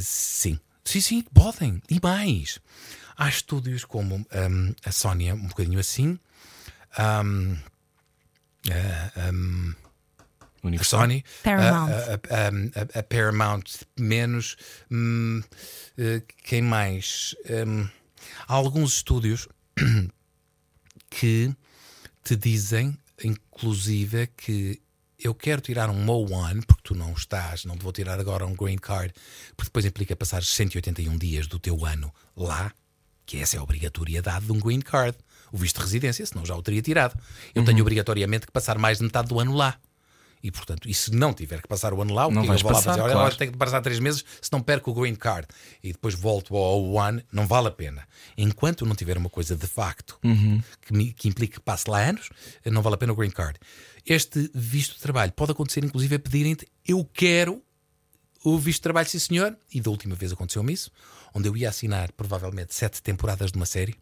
[0.00, 0.60] sim.
[0.84, 1.82] Sim, sim, podem.
[1.90, 2.60] E mais.
[3.16, 6.18] Há estúdios como hum, a Sónia, um bocadinho assim.
[6.98, 7.56] hum,
[8.70, 9.30] a-
[10.62, 11.00] a Universal.
[11.00, 11.90] Sony, Paramount.
[11.92, 13.62] A, a- a- a Paramount
[13.98, 14.56] menos.
[14.90, 15.42] hum,
[15.96, 17.34] eh, quem mais?
[17.66, 17.88] Hum,
[18.46, 19.48] há alguns estúdios
[21.10, 21.54] que
[22.24, 24.80] te dizem, inclusive, que
[25.18, 28.54] eu quero tirar um O1 porque tu não estás, não te vou tirar agora um
[28.54, 29.12] green card,
[29.56, 32.72] porque depois implica passar 181 dias do teu ano lá,
[33.26, 35.16] que essa é a obrigatoriedade de um green card,
[35.50, 37.18] o visto de residência, senão já o teria tirado.
[37.54, 37.66] Eu Uhum.
[37.66, 39.78] tenho obrigatoriamente que passar mais de metade do ano lá.
[40.42, 42.60] E portanto, e se não tiver que passar o ano lá, o Não que vais
[42.60, 43.00] eu vou lá fazer?
[43.00, 43.36] Claro.
[43.36, 45.46] tenho que passar três meses, se não perco o green card
[45.82, 48.06] e depois volto ao One, não vale a pena.
[48.36, 50.62] Enquanto não tiver uma coisa de facto Uhum.
[50.80, 52.28] que, me- que implique que passe lá anos,
[52.64, 53.58] não vale a pena o green card.
[54.06, 57.62] Este visto de trabalho pode acontecer, inclusive, a pedirem-te: eu quero
[58.44, 59.56] o visto de trabalho, sim senhor.
[59.74, 60.90] E da última vez aconteceu-me isso,
[61.34, 63.96] onde eu ia assinar provavelmente sete temporadas de uma série,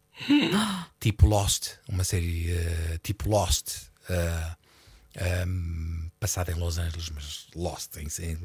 [1.01, 3.79] tipo Lost, uma série eh, tipo Lost.
[4.11, 8.39] eh, um, passada em Los Angeles, mas Lost, em, em-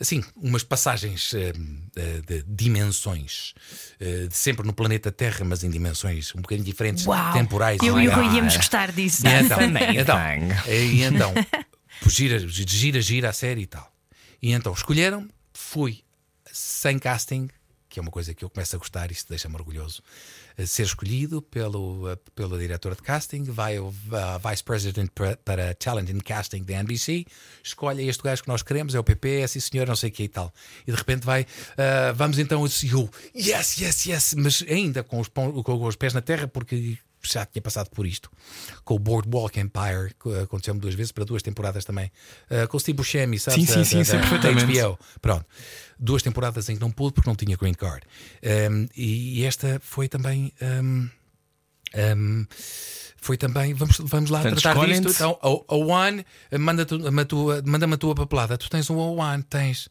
[0.00, 1.52] assim, umas passagens eh,
[2.26, 3.52] de dimensões,
[4.00, 7.32] eh, de sempre no planeta Terra, mas em dimensões um bocadinho diferentes, Uau!
[7.32, 7.78] temporais.
[7.82, 9.22] Eu e o Ah, Rui íamos gostar disso.
[9.26, 9.58] e então,
[10.00, 10.18] então,
[10.68, 11.34] e então
[12.06, 13.92] gira, gira, gira a série e tal.
[14.42, 16.02] E então escolheram, fui
[16.50, 17.48] sem casting,
[17.90, 20.00] que é uma coisa que eu começo a gostar, isso deixa-me orgulhoso.
[20.56, 25.10] a Ser escolhido pelo, eh, pela diretora de casting, vai o uh, Vice President
[25.44, 27.26] para, Talent and Casting da NBC,
[27.62, 30.12] escolhe este gajo que nós queremos, é o PP, é sim senhor, não sei o
[30.12, 30.54] que e tal.
[30.86, 31.44] E de repente vai,
[31.76, 36.14] ah, vamos então, e eu, yes, yes, yes, mas ainda com os, com os pés
[36.14, 38.30] na terra, porque já tinha passado por isto.
[38.84, 42.10] Com o Boardwalk Empire, que aconteceu-me duas vezes, para duas temporadas também.
[42.50, 43.60] Uh, com o Steve Buscemi, sabe?
[43.60, 44.80] Sim, sim, sim, sei perfeitamente.
[44.80, 44.98] HBO.
[45.20, 45.46] Pronto.
[45.98, 48.02] Duas temporadas em que não pude porque não tinha green card.
[48.70, 50.52] Um, e esta foi também.
[50.62, 51.08] um,
[52.16, 52.46] um,
[53.22, 55.10] foi também, vamos, vamos lá tratar disto.
[55.10, 56.24] Então, a One
[56.58, 58.56] manda-te uma tua- manda-me a tua papelada.
[58.56, 59.88] Tu tens um O1, tens.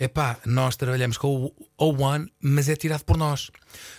[0.00, 3.50] Epá, nós trabalhamos com o O1, mas é tirado por nós.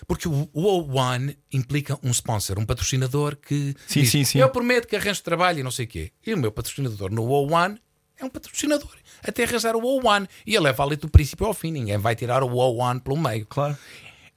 [0.07, 4.39] Porque o o O1 implica um sponsor, um patrocinador que Sim, diz, sim, sim.
[4.39, 6.11] eu prometo que arranjo trabalho e não sei o quê.
[6.25, 7.77] E o meu patrocinador no O1
[8.17, 8.95] é um patrocinador.
[9.21, 10.27] Até arranjar o O1.
[10.45, 11.71] E ele é válido do princípio ao fim.
[11.71, 13.45] Ninguém vai tirar o O1 pelo meio.
[13.45, 13.77] Claro.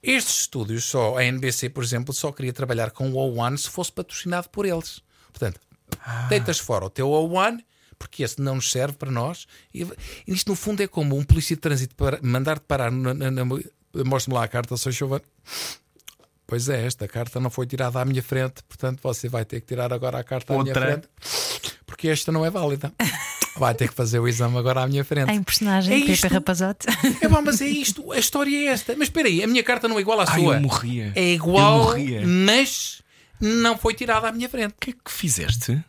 [0.01, 3.91] Estes estúdios, só a NBC, por exemplo, só queria trabalhar com o O1 se fosse
[3.91, 5.01] patrocinado por eles.
[5.31, 5.61] Portanto,
[6.27, 7.59] deitas fora o teu O1,
[8.07, 9.45] porque esse não nos serve para nós.
[9.73, 9.87] E
[10.27, 12.91] isto, no fundo, é como um polícia de trânsito para mandar-te parar.
[12.91, 15.21] Na, na, na, Mostre-me lá a carta, sou chuva.
[16.45, 19.67] Pois é, esta carta não foi tirada à minha frente, portanto você vai ter que
[19.67, 20.85] tirar agora a carta à minha Outra.
[20.91, 21.07] frente,
[21.85, 22.91] porque esta não é válida.
[23.55, 25.31] Vai ter que fazer o exame agora à minha frente.
[25.31, 26.27] Em personagem, É Pepe isto?
[26.27, 26.87] Rapazote.
[27.21, 28.93] É bom, mas é isto, a história é esta.
[28.97, 30.55] Mas espera aí, a minha carta não é igual à Ai, sua.
[30.55, 31.11] eu morria.
[31.15, 32.21] É igual, Eu morria.
[32.27, 33.01] mas
[33.39, 34.71] não foi tirada à minha frente.
[34.71, 35.81] O que é que fizeste?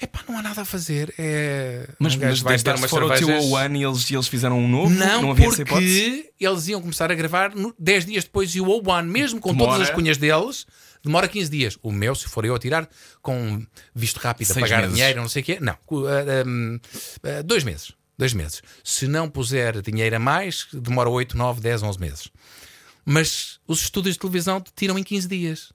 [0.00, 1.14] Epá, não há nada a fazer.
[1.18, 1.88] É...
[1.98, 3.50] Mas, um mas vai estar umas fora o teu cervejas.
[3.50, 4.90] One e eles, eles fizeram um novo.
[4.92, 6.00] Não, havia essa hipótese.
[6.00, 9.52] porque eles iam começar a gravar no- 10 dias depois e o O1, mesmo com
[9.52, 9.72] Demora.
[9.72, 10.66] todas as cunhas deles,
[11.02, 11.78] demora 15 dias.
[11.82, 12.86] O meu, se for eu a tirar
[13.22, 14.94] com visto rápido, a Seis pagar meses.
[14.96, 15.76] dinheiro, não sei o quê, não.
[15.86, 16.78] cu- ah, um,
[17.22, 17.92] ah, dois meses.
[18.18, 18.62] Dois meses.
[18.84, 22.28] Se não puser dinheiro a mais, demora 8, 9, 10, 11 meses.
[23.04, 25.72] Mas os estúdios de televisão te tiram em 15 dias.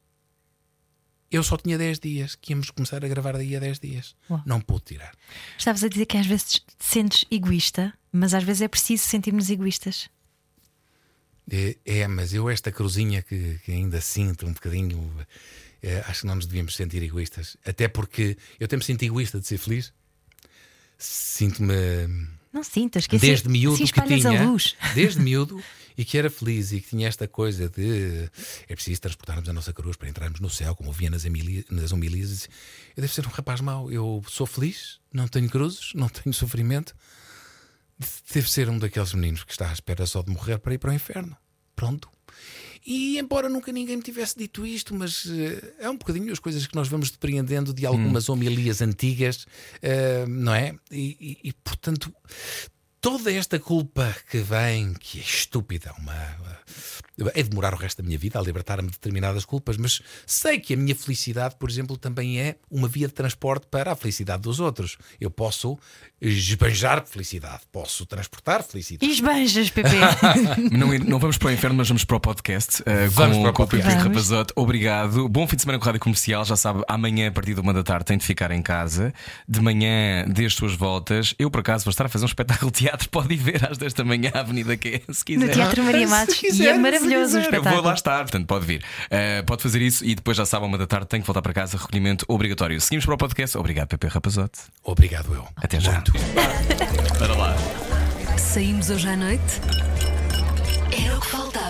[1.32, 4.16] Eu só tinha 10 dias, que íamos começar a gravar daí a 10 dias.
[4.30, 4.42] Uau.
[4.46, 5.16] Não pude tirar.
[5.58, 9.50] Estavas a dizer que às vezes te sentes egoísta, mas às vezes é preciso sentirmos
[9.50, 10.10] egoístas.
[11.50, 15.10] É, é, mas eu, esta cruzinha que, que ainda sinto um bocadinho,
[15.82, 17.56] é, acho que não nos devíamos sentir egoístas.
[17.66, 19.94] Até porque eu até me sinto egoísta de ser feliz.
[20.98, 21.74] Sinto-me
[22.54, 24.56] Não sintas que desde assim, miúdo assim que tinha,
[24.94, 25.64] desde miúdo
[25.98, 28.30] e que era feliz e que tinha esta coisa de
[28.68, 31.92] é preciso transportarmos a nossa cruz para entrarmos no céu, como ouvia nas, homili- nas
[31.92, 32.48] homilias.
[32.96, 33.92] Eu devo ser um rapaz mau.
[33.92, 36.96] Eu sou feliz, não tenho cruzes, não tenho sofrimento.
[38.34, 40.92] Devo ser um daqueles meninos que está à espera só de morrer para ir para
[40.92, 41.36] o inferno.
[41.76, 42.10] Pronto.
[42.84, 46.66] E embora nunca ninguém me tivesse dito isto, mas eh, é um bocadinho as coisas
[46.66, 49.46] que nós vamos depreendendo de algumas homilias antigas,
[49.84, 50.76] eh, não é?
[50.90, 52.12] E, e- e, portanto,
[53.02, 56.14] toda esta culpa que vem, que é estúpida, uma,
[57.34, 60.74] é demorar o resto da minha vida a libertar-me de determinadas culpas, mas sei que
[60.74, 64.60] a minha felicidade, por exemplo, também é uma via de transporte para a felicidade dos
[64.60, 64.98] outros.
[65.20, 65.78] Eu posso
[66.22, 69.10] esbanjar felicidade, posso transportar felicidade.
[69.10, 69.90] E esbanjas, Pepe.
[70.72, 72.82] Não, não vamos para o inferno, mas vamos para o podcast.
[72.82, 74.04] uh, Vamos com, para o com o podcast.
[74.04, 74.54] Rapazote.
[74.56, 75.28] Obrigado.
[75.28, 76.46] Bom fim de semana com a Rádio Comercial.
[76.46, 79.14] Já sabe, amanhã, a partir de uma da tarde, tem de ficar em casa.
[79.48, 81.34] De manhã, dê as suas voltas.
[81.40, 83.10] Eu, por acaso, vou estar a fazer um espetáculo de teatro.
[83.10, 85.46] Pode ir ver às 10 da manhã à Avenida Q, se quiser.
[85.46, 86.36] No Teatro Maria Matos.
[86.36, 87.38] Se e quiser, é maravilhoso o quiser.
[87.38, 87.76] Eu espetáculo.
[87.76, 88.84] vou lá estar, portanto pode vir.
[89.06, 91.54] Uh, pode fazer isso e depois já sabe, uma da tarde tem que voltar para
[91.54, 91.78] casa.
[91.78, 92.80] Recolhimento obrigatório.
[92.82, 93.58] Seguimos para o podcast.
[93.58, 94.60] Obrigado, Pepe Rapazote.
[94.84, 95.48] Obrigado, eu.
[95.56, 95.94] Até já.
[95.94, 96.12] Muito.
[97.18, 97.56] Para lá.
[98.38, 99.62] Saímos hoje à noite?
[101.06, 101.61] Era o que faltava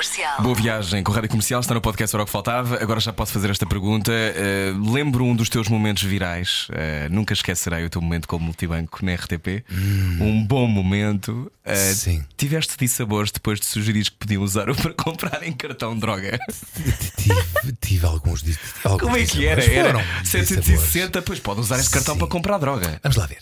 [0.00, 0.42] Comercial.
[0.42, 2.76] Boa viagem com a Rádio Comercial, está no podcast Era o que Faltava.
[2.82, 4.12] Agora já posso fazer esta pergunta.
[4.12, 6.68] Uh, lembro um dos teus momentos virais.
[6.68, 9.64] Uh, nunca esquecerei o teu momento com o multibanco na RTP.
[10.20, 11.50] Um bom momento.
[11.64, 12.22] Uh, Sim.
[12.36, 16.38] Tiveste dissabores depois de sugerir que podiam usar o para comprar em cartão de droga.
[17.16, 19.62] tive, tive alguns dis- tive alguns Como é que era?
[19.62, 19.88] dissabores.
[19.88, 22.18] Era Foram 760, pois pode usar este cartão Sim.
[22.18, 23.00] para comprar droga.
[23.02, 23.38] Vamos lá ver.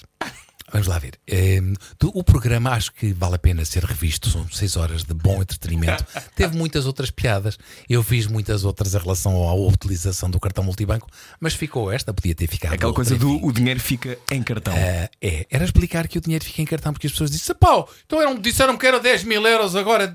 [0.75, 1.16] Vamos lá ver.
[1.29, 4.29] Ehm, do- o programa acho que vale a pena ser revisto.
[4.29, 6.05] São seis horas de bom entretenimento.
[6.35, 7.57] Teve muitas outras piadas.
[7.89, 11.09] Eu fiz muitas outras em relação à utilização do cartão multibanco,
[11.39, 12.75] mas ficou esta, podia ter ficado.
[12.75, 13.47] Aquela outra, coisa do enfim.
[13.47, 14.75] o dinheiro fica em cartão.
[14.75, 17.89] Ah, é, era explicar que o dinheiro fica em cartão, porque as pessoas dizem: pau,
[18.05, 20.12] então eram, disseram que era 10 mil euros, agora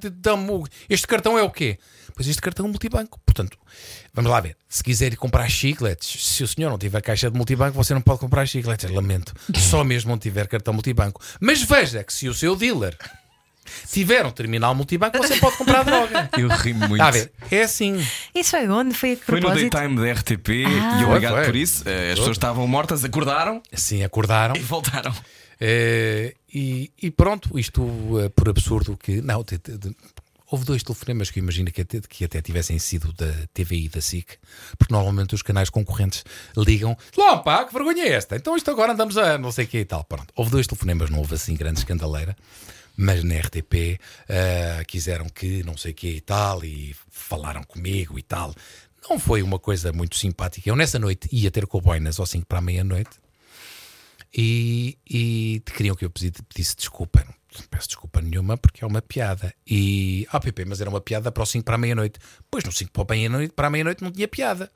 [0.90, 1.80] este cartão é o quê?
[2.16, 3.18] Pois este cartão é um multibanco.
[3.26, 3.58] Portanto,
[4.14, 4.56] vamos lá ver.
[4.68, 8.02] Se quiser ir comprar chicletes, se o senhor não tiver caixa de multibanco, você não
[8.02, 8.90] pode comprar chicletes.
[8.92, 9.34] Lamento.
[9.56, 11.22] Só mesmo não tiver cartão multibanco.
[11.40, 12.98] Mas veja que se o seu dealer
[13.92, 16.30] tiver um terminal multibanco, você pode comprar droga.
[16.38, 16.94] Eu ri muito.
[16.96, 17.32] Está a ver?
[17.52, 18.04] É assim.
[18.34, 18.96] Isso foi onde?
[18.96, 19.72] Foi a que Foi no propósito?
[19.78, 21.02] daytime da RTP Ah.
[21.02, 21.52] e obrigado Foi, foi.
[21.52, 21.84] por isso.
[21.88, 24.56] Eh, As pessoas estavam mortas, acordaram Assim acordaram.
[24.56, 25.14] e voltaram.
[25.62, 27.84] Eh, e, e pronto, isto
[28.24, 29.22] eh, por absurdo que.
[29.22, 29.96] Não, te- te- te-
[30.50, 33.90] houve dois telefonemas que eu imagino que até, que até tivessem sido da TVI e
[33.90, 34.38] da SIC,
[34.78, 36.24] porque normalmente os canais concorrentes
[36.58, 36.98] ligam.
[37.18, 38.36] Lá, pá, que vergonha é esta?
[38.36, 40.04] Então isto agora andamos a não sei o que e tal.
[40.04, 42.36] Pronto, houve dois telefonemas, não houve assim grande escandaleira.
[43.02, 43.98] Mas na RTP
[44.28, 48.54] eh, quiseram que não sei o que e tal, e falaram comigo e tal.
[49.10, 50.70] Não foi uma coisa muito simpática.
[50.70, 53.12] Eu nessa noite ia ter com o Boinas ao 5 para a meia-noite
[54.36, 57.26] e, e queriam que eu pedisse desculpa.
[57.58, 59.54] Não peço desculpa nenhuma porque é uma piada.
[59.66, 62.20] E, ah, Pepe, mas era uma piada para o 5 para a meia-noite.
[62.50, 64.72] Pois no 5 para a meia-noite, para a meia-noite não tinha piada.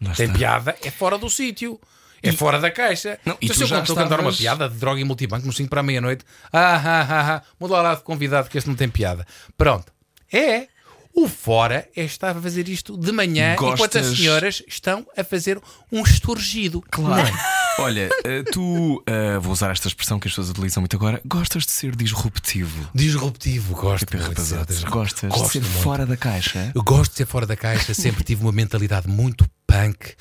[0.00, 0.38] Lá Tem está.
[0.38, 1.80] piada, é fora do sítio.
[2.22, 3.18] É fora da caixa.
[3.24, 5.52] Não, e então, se eu estou a cantar uma piada de droga e multibanco no
[5.52, 8.74] 5 para a meia-noite, ah, ah, ah, ah, muda lá de convidado que este não
[8.76, 9.24] tem piada.
[9.56, 9.92] Pronto.
[10.32, 10.66] É.
[11.14, 15.24] O fora é estar a fazer isto de manhã enquanto as Gostas- senhoras estão a
[15.24, 15.60] fazer
[15.90, 16.82] um esturgido.
[16.90, 17.26] Claro.
[17.78, 21.64] Olha, eh, tu, eh, vou usar esta expressão que as pessoas utilizam muito agora, gostas
[21.64, 22.88] de ser disruptivo.
[22.94, 24.06] Disruptivo, gosto.
[24.06, 24.98] Pepe muito de ser Rapazotes, disruptivo.
[24.98, 25.82] gostas Gosto de ser muito.
[25.82, 26.72] fora da caixa?
[26.74, 30.14] Eu gosto de ser fora da caixa, sempre tive uma mentalidade muito punk.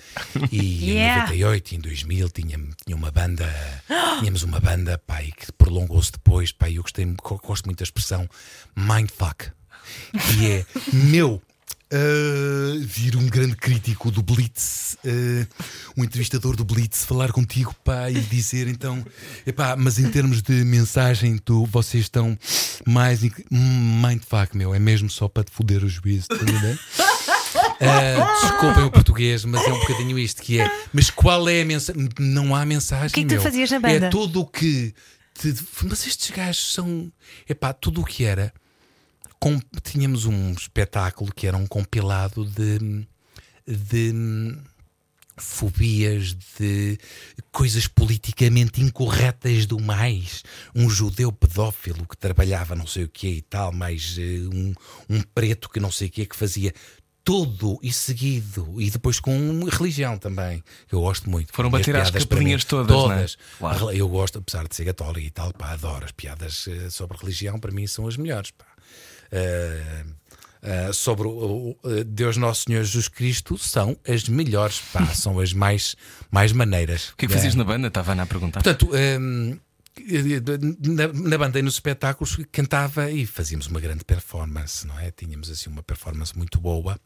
[0.51, 1.17] E Yeah.
[1.17, 3.51] em 98, em 2000, tinha, tinha uma banda,
[4.19, 7.05] tínhamos uma banda, pai, que prolongou-se depois, pai, eu gostei,
[7.43, 8.29] gosto muito da expressão
[8.75, 9.49] mindfuck,
[10.29, 11.41] que é meu.
[11.93, 15.47] Uh, vir um grande crítico do Blitz, uh,
[15.97, 19.05] um entrevistador do Blitz, falar contigo, pá, e dizer então,
[19.45, 22.37] epá, mas em termos de mensagem, tu, vocês estão
[22.85, 23.21] mais.
[23.51, 26.35] Mindfuck, meu, é mesmo só para te foder o juízo, tá?
[27.79, 30.71] Ah, desculpem o português, mas é um bocadinho isto que é.
[30.91, 32.09] Mas qual é a mensagem?
[32.19, 33.07] Não há mensagem.
[33.07, 33.41] O que é que tu meu.
[33.41, 34.07] fazias na banda?
[34.07, 34.93] É tudo o que.
[35.39, 37.11] te- Mas estes gajos são.
[37.47, 38.51] Epá, tudo o que era.
[39.39, 43.05] Com- Tínhamos um espetáculo que era um compilado de.
[43.65, 44.57] de
[45.39, 46.97] fobias de
[47.51, 50.43] coisas politicamente incorretas do mais.
[50.73, 54.73] Um judeu pedófilo que trabalhava não sei o que e tal, mais eh, um,
[55.07, 56.73] um preto que não sei o que que fazia
[57.23, 60.63] tudo e seguido e depois com religião também.
[60.87, 61.53] que Eu gosto muito.
[61.53, 62.99] Foram as bater para capelinhas todas, é?
[62.99, 63.37] Todas.
[63.59, 63.91] Claro.
[63.91, 67.59] Eu gosto, apesar de ser católico e tal, pá, adoro as piadas eh, sobre religião,
[67.59, 68.49] para mim são as melhores.
[68.51, 68.65] Pá.
[69.31, 70.03] Eh,
[70.61, 75.39] eh, sobre o, o- o Deus Nosso Senhor Jesus Cristo são as melhores, pá, são
[75.39, 75.95] as mais,
[76.31, 77.09] mais maneiras.
[77.09, 77.87] O que é que fazias na banda?
[77.87, 78.61] Estava a perguntar.
[78.63, 79.59] Portanto, hum,
[80.81, 85.11] na, na banda e nos espetáculos cantava e fazíamos uma grande performance, não é?
[85.11, 86.99] Tínhamos assim uma performance muito boa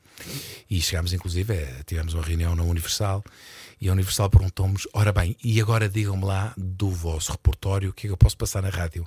[0.69, 3.23] e chegámos, inclusive, a- tivemos uma reunião na Universal
[3.79, 8.07] e a Universal perguntou-nos: ora bem, e agora digam-me lá do vosso repertório o que
[8.07, 9.05] é que eu posso passar na rádio?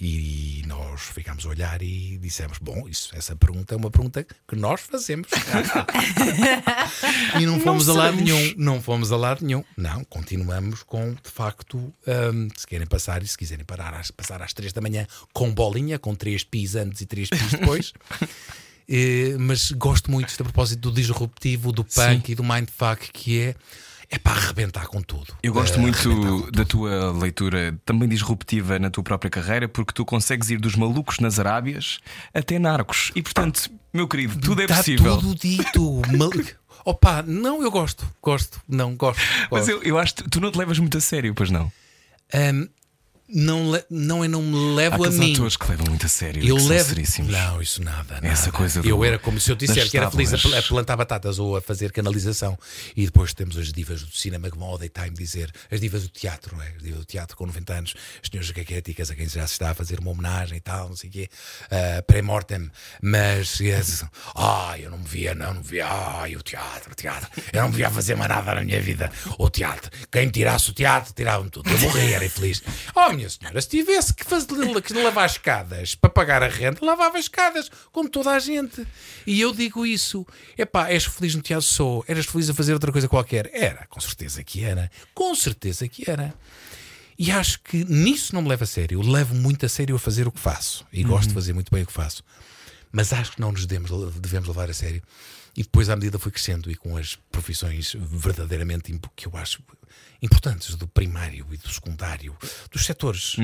[0.00, 4.54] E nós ficámos a olhar e dissemos: Bom, isso, essa pergunta é uma pergunta que
[4.54, 5.28] nós fazemos.
[7.40, 8.54] e não fomos a lado nenhum.
[8.56, 9.64] Não fomos a lado nenhum.
[9.76, 14.52] Não, continuamos com, de facto, hum, se querem passar e se quiserem parar passar às
[14.52, 17.92] três da manhã com bolinha, com três pis antes e três pis depois.
[18.90, 23.38] Eh, mas gosto muito, isto a propósito do disruptivo, do punk e do mindfuck, que
[23.38, 23.54] é.
[24.10, 25.36] É para arrebentar com tudo.
[25.42, 30.04] Eu gosto com muito da tua leitura, também disruptiva na tua própria carreira, porque tu
[30.04, 31.98] consegues ir dos malucos nas Arábias
[32.32, 33.12] até narcos.
[33.14, 35.18] E portanto, meu querido, tudo é Está possível.
[35.18, 36.02] tudo dito.
[36.16, 36.30] Mal...
[36.86, 39.20] Opa, não, eu gosto, gosto, não, gosto.
[39.50, 39.70] Mas gosto.
[39.70, 41.70] eu, eu acho que tu não te levas muito a sério, pois não?
[42.34, 42.68] Hum,
[43.28, 45.32] não, não é não me Há levo a mim.
[45.34, 46.42] atores que levam muito a sério.
[46.44, 46.94] Eu levo.
[47.26, 48.14] Não, isso nada.
[48.14, 48.26] nada.
[48.26, 51.38] Essa coisa do- Eu era como se eu disser que era feliz a, plantar batatas
[51.38, 52.58] ou a fazer canalização.
[52.96, 56.08] E depois temos as divas do cinema que vão ao daytime dizer, as divas do
[56.08, 56.68] teatro, não é?
[56.76, 59.70] As divas do teatro com 90 anos, as senhoras caquéticas a quem já se está
[59.70, 61.28] a fazer uma homenagem e tal, não sei o quê,
[61.70, 62.70] ah, pré-mortem.
[63.02, 64.04] Mas, yes,
[64.34, 67.28] ai, eu não me via, não, não me via, ai, o teatro, o teatro.
[67.52, 69.10] Eu não me via fazer mais nada na minha vida.
[69.38, 69.90] O teatro.
[70.10, 71.68] Quem tirasse o teatro, tirava-me tudo.
[71.70, 72.62] Eu morria, era infeliz.
[72.94, 74.46] Oh, minha senhora, se tivesse que, fazer,
[74.82, 78.86] que lavar escadas para pagar a renda, lavava escadas, como toda a gente.
[79.26, 80.26] E eu digo isso.
[80.56, 81.66] Epá, és feliz no teatro?
[81.66, 82.04] Sou.
[82.06, 83.50] Eras feliz a fazer outra coisa qualquer?
[83.52, 84.90] Era, com certeza que era.
[85.12, 86.32] Com certeza que era.
[87.18, 89.00] E acho que nisso não me levo a sério.
[89.00, 90.86] Eu levo muito a sério a fazer o que faço.
[90.92, 92.22] E gosto de fazer muito bem o que faço.
[92.92, 93.90] Mas acho que não nos devemos,
[94.20, 95.02] devemos levar a sério.
[95.56, 99.60] E depois, à medida que fui crescendo e com as profissões verdadeiramente que eu acho
[100.22, 102.36] importantes do primário e do secundário,
[102.72, 103.36] dos setores,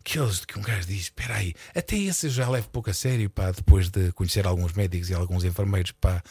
[0.00, 3.28] aqueles que um gajo diz: espera aí, até esse eu já levo pouco a sério,
[3.28, 6.22] pá, depois de conhecer alguns médicos e alguns enfermeiros, pá,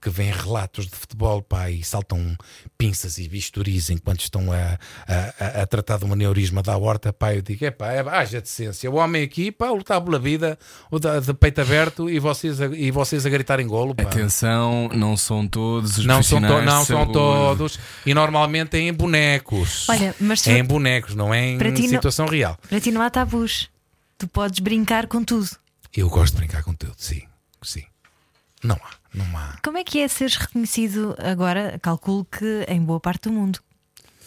[0.00, 2.36] que vêm relatos de futebol, pá, e saltam
[2.78, 7.34] pinças e bisturis enquanto estão a, a, a- tratar de um aneurisma da horta, pá,
[7.34, 10.58] eu digo: é pá, é, haja decência, o homem aqui, pá, lutar pela vida,
[10.90, 14.04] o da- de peito aberto e vocês a, e vocês a gritar em golo, pá.
[14.04, 17.12] Atenção, não são todos os Não são, to- não são saúde.
[17.12, 19.88] todos e normalmente é em bonecos.
[19.88, 22.58] Olha, mas é em bonecos, não é em ti não- situação real.
[22.68, 23.68] Para ti não há tabus.
[24.18, 25.48] Tu podes brincar com tudo.
[25.96, 27.22] Eu gosto de brincar com tudo, sim,
[27.62, 27.84] sim.
[28.62, 29.58] Não há, não há.
[29.62, 31.78] Como é que é seres reconhecido agora?
[31.82, 33.58] Calculo que em boa parte do mundo.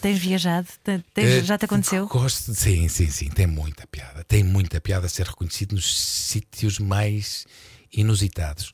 [0.00, 0.66] Tens viajado?
[0.82, 2.06] Te- tens- Eh, já te aconteceu?
[2.08, 3.28] Gosto, de- sim, sim, sim.
[3.30, 4.22] Tem muita piada.
[4.24, 7.46] Tem muita piada ser reconhecido nos sítios mais
[7.96, 8.72] inusitados.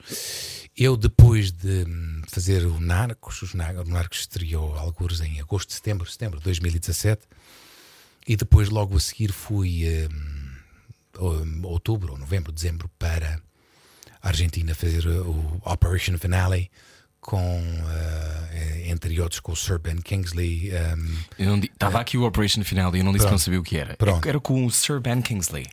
[0.77, 5.73] Eu, depois de hum, fazer o Narcos, os Nar- o Narcos estreou alguns em agosto,
[5.73, 7.23] setembro, setembro de 2017,
[8.27, 9.85] e depois, logo a seguir, fui
[11.19, 13.41] ou- outubro, ou novembro, dezembro, para
[14.23, 16.71] a Argentina fazer o Operation Finale.
[17.23, 17.63] Com,
[18.51, 22.25] eh, entre outros, com o Sir Ben Kingsley, hum, Eu não di- Estava aqui o
[22.25, 23.95] Operation Final e eu não disse que não sabia o que era.
[23.95, 24.27] Pronto.
[24.27, 25.67] Era com o Sir Ben Kingsley.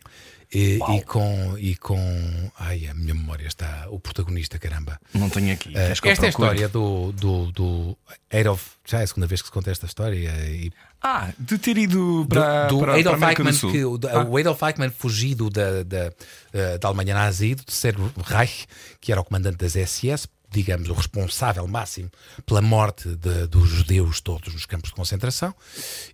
[0.54, 5.52] E, e com e com ai a minha memória está o protagonista caramba Não tenho
[5.54, 5.74] aqui.
[5.76, 7.98] Eu esta é a história do do, do
[8.32, 10.72] Adolf já é a segunda vez que se conta esta história e
[11.02, 14.24] Ah, de ter ido para, do, do para, para Adolf Eichmann que o, Ah.
[14.24, 16.14] o Adolf Eichmann fugido da, da,
[16.54, 18.66] eh, da Alemanha nazi do terceiro Reich
[19.02, 22.10] que era o comandante das SS digamos o responsável máximo
[22.46, 25.54] pela morte de- dos judeus todos nos campos de concentração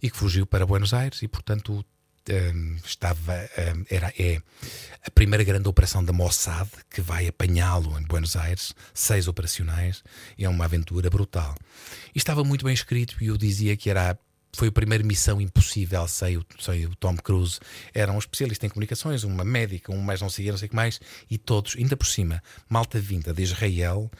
[0.02, 1.86] e que fugiu para Buenos Aires e portanto
[2.30, 4.42] hum, estava hum, era é
[5.06, 10.04] a primeira grande operação da Mossad que vai apanhá-lo em Buenos Aires seis operacionais
[10.38, 11.56] é uma aventura brutal
[12.14, 14.18] e estava muito bem escrito e eu dizia que era
[14.56, 17.60] foi a primeira missão impossível sem o, sem o Tom Cruise.
[17.94, 20.76] Era um especialista em comunicações, uma médica, um mais não sei, não sei o que
[20.76, 24.12] mais, e todos, ainda por cima, malta vinda de Israel,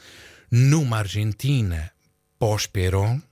[0.50, 1.92] numa Argentina
[2.38, 3.22] pós-Perón,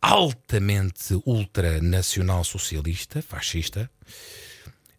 [0.00, 3.90] altamente ultranacional socialista, fascista,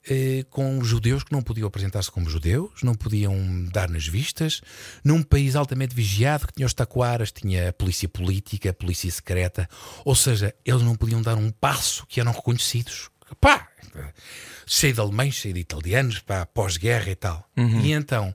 [0.09, 3.33] eh, com judeus que não podiam apresentar-se como judeus, não podiam
[3.71, 4.61] dar nas vistas,
[5.03, 9.69] num país altamente vigiado que tinha os taquaras, tinha a polícia política, a polícia secreta,
[10.03, 13.09] ou seja, eles não podiam dar um passo que eram reconhecidos.
[13.39, 13.67] Pá!
[14.65, 17.43] Cheio de alemães, cheio de italianos, pá, pós-guerra e tal.
[17.57, 18.33] E então,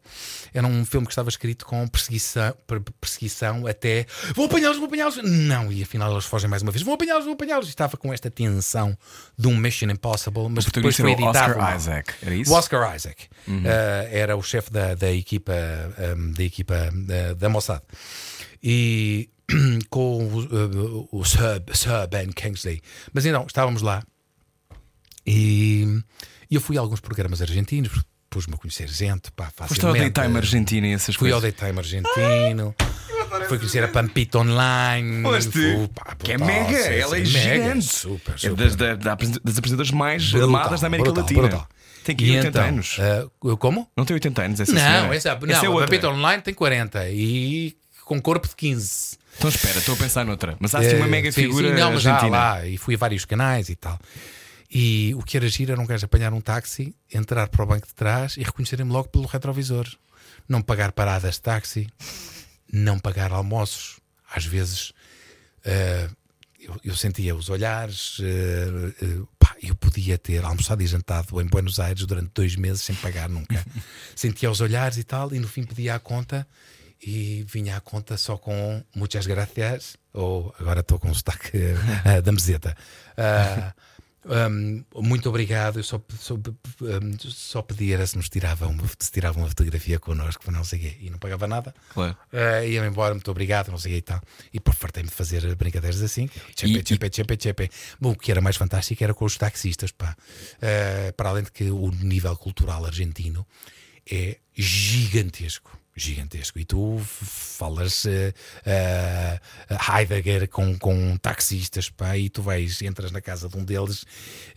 [0.52, 5.18] era um filme que estava escrito com perseguição, per- perseguição até vou apanhá-los, vou apanhá-los.
[5.22, 7.66] Não, e afinal eles fogem mais uma vez, vou apanhá-los, vou apanhá-los.
[7.66, 8.96] E estava com esta tensão
[9.38, 11.58] de um Mission Impossible, mas depois foi editado.
[11.58, 11.76] Oscar.
[11.76, 12.52] Isaac, era isso?
[12.52, 15.52] O Oscar Isaac Uh, era o chefe da, da equipa,
[16.16, 17.82] um, da, equipa uh, da Mossad.
[18.62, 19.28] E
[19.90, 22.80] com o, uh, o Sir, Sir Ben Kingsley.
[23.12, 24.02] Mas então, estávamos lá
[25.26, 26.00] e,
[26.50, 27.90] e eu fui a alguns programas argentinos,
[28.30, 30.10] pus-me a conhecer gente, pá, Foste ao facilmente.
[30.10, 31.54] Daytime Argentina e essas Fui ao coisas.
[31.58, 32.74] Daytime argentino.
[33.48, 35.22] Fui conhecer a Pampita Online.
[35.22, 35.88] Foste.
[35.94, 37.84] Pá, Que é mega, ela é sim, mega, gigante.
[37.86, 38.56] Super, É super.
[38.56, 41.40] das, da- da apresen- das apresentadoras mais Brutal, amadas da América brutal, Latina.
[41.48, 41.68] brutal.
[42.04, 42.98] Tem que ir 80 então, anos.
[43.42, 43.88] uh, como?
[43.96, 45.16] Não tem 80 anos essa Não, senhora.
[45.16, 45.86] essa, não Essa é a outra.
[45.86, 49.16] Pampita Online tem 40 e com corpo de 15.
[49.38, 50.54] Então espera, estou a pensar noutra.
[50.60, 52.36] Mas há assim uma Eh, mega sim, figura sim, não, mas já argentina.
[52.38, 53.98] lá, e fui a vários canais e tal.
[54.74, 57.86] E o que era giro era um gajo apanhar um táxi, entrar para o banco
[57.86, 59.88] de trás e reconhecerem-me logo pelo retrovisor.
[60.48, 61.88] Não pagar paradas de táxi,
[62.72, 64.00] não pagar almoços.
[64.34, 64.92] Às vezes
[65.64, 66.10] eh,
[66.60, 71.46] eu, eu sentia os olhares, eh, eh, pá, eu podia ter almoçado e jantado em
[71.46, 73.64] Buenos Aires durante dois meses sem pagar nunca.
[74.16, 76.44] sentia os olhares e tal, e no fim pedia a conta
[77.00, 81.52] e vinha à conta só com muitas gracias, ou agora estou com o sotaque
[82.24, 82.76] da meseta.
[84.26, 85.78] Ah, um, muito obrigado.
[85.78, 89.98] Eu só, só, um, só pedia era se nos tiravam uma, se tiravam uma fotografia
[89.98, 91.74] connosco, não sei quê, e não pagava nada.
[91.90, 92.16] Claro.
[92.32, 94.20] Uh, ia-me embora, muito obrigado, não sei quê e tal.
[94.52, 96.28] E por fartei-me de fazer brincadeiras assim.
[96.56, 97.70] Chepe, E- chepe, chepe, chepe.
[98.00, 100.16] Bom, o que era mais fantástico era com os taxistas, pá.
[100.56, 103.46] Uh, para além de que o nível cultural argentino
[104.10, 105.78] é gigantesco.
[105.96, 106.58] Gigantesco.
[106.58, 108.08] E tu falas uh,
[108.66, 114.02] uh, Heidegger com, com taxistas, pá, e tu vais, entras na casa de um deles
[114.02, 114.06] uh,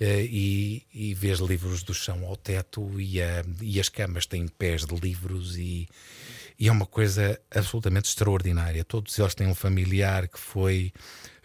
[0.02, 3.18] e, e vês livros do chão ao teto e,
[3.62, 5.88] e as camas têm pés de livros e,
[6.60, 8.84] e é uma coisa absolutamente extraordinária.
[8.84, 10.91] Todos eles têm um familiar que foi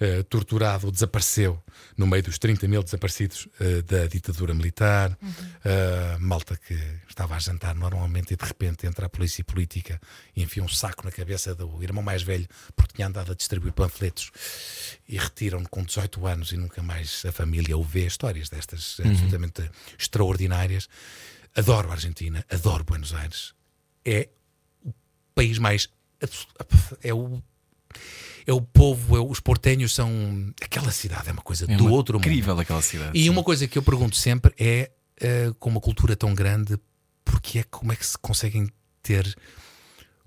[0.00, 1.62] eh, torturado ou desapareceu
[1.98, 5.16] no meio dos 30 mil desaparecidos eh, da ditadura militar.
[5.64, 6.74] Eh, malta que
[7.06, 10.00] estava a jantar normalmente e de repente entra a polícia política
[10.34, 13.74] e enfia um saco na cabeça do irmão mais velho porque tinha andado a distribuir
[13.74, 14.30] panfletos
[15.06, 18.06] e retiram-no com 18 anos e nunca mais a família o vê.
[18.06, 20.88] Histórias destas absolutamente extraordinárias.
[21.54, 23.52] Adoro a Argentina, adoro Buenos Aires.
[24.04, 24.30] É
[25.34, 25.88] país mais.
[27.02, 27.42] É o.
[28.44, 30.10] É o povo, é, os portenhos são.
[30.60, 32.24] Aquela cidade é uma coisa É do uma- outro mundo.
[32.26, 33.16] incrível aquela cidade.
[33.16, 33.28] E sim.
[33.30, 36.76] uma coisa que eu pergunto sempre é, eh, com uma cultura tão grande,
[37.24, 38.68] porque é, como é que se conseguem
[39.00, 39.32] ter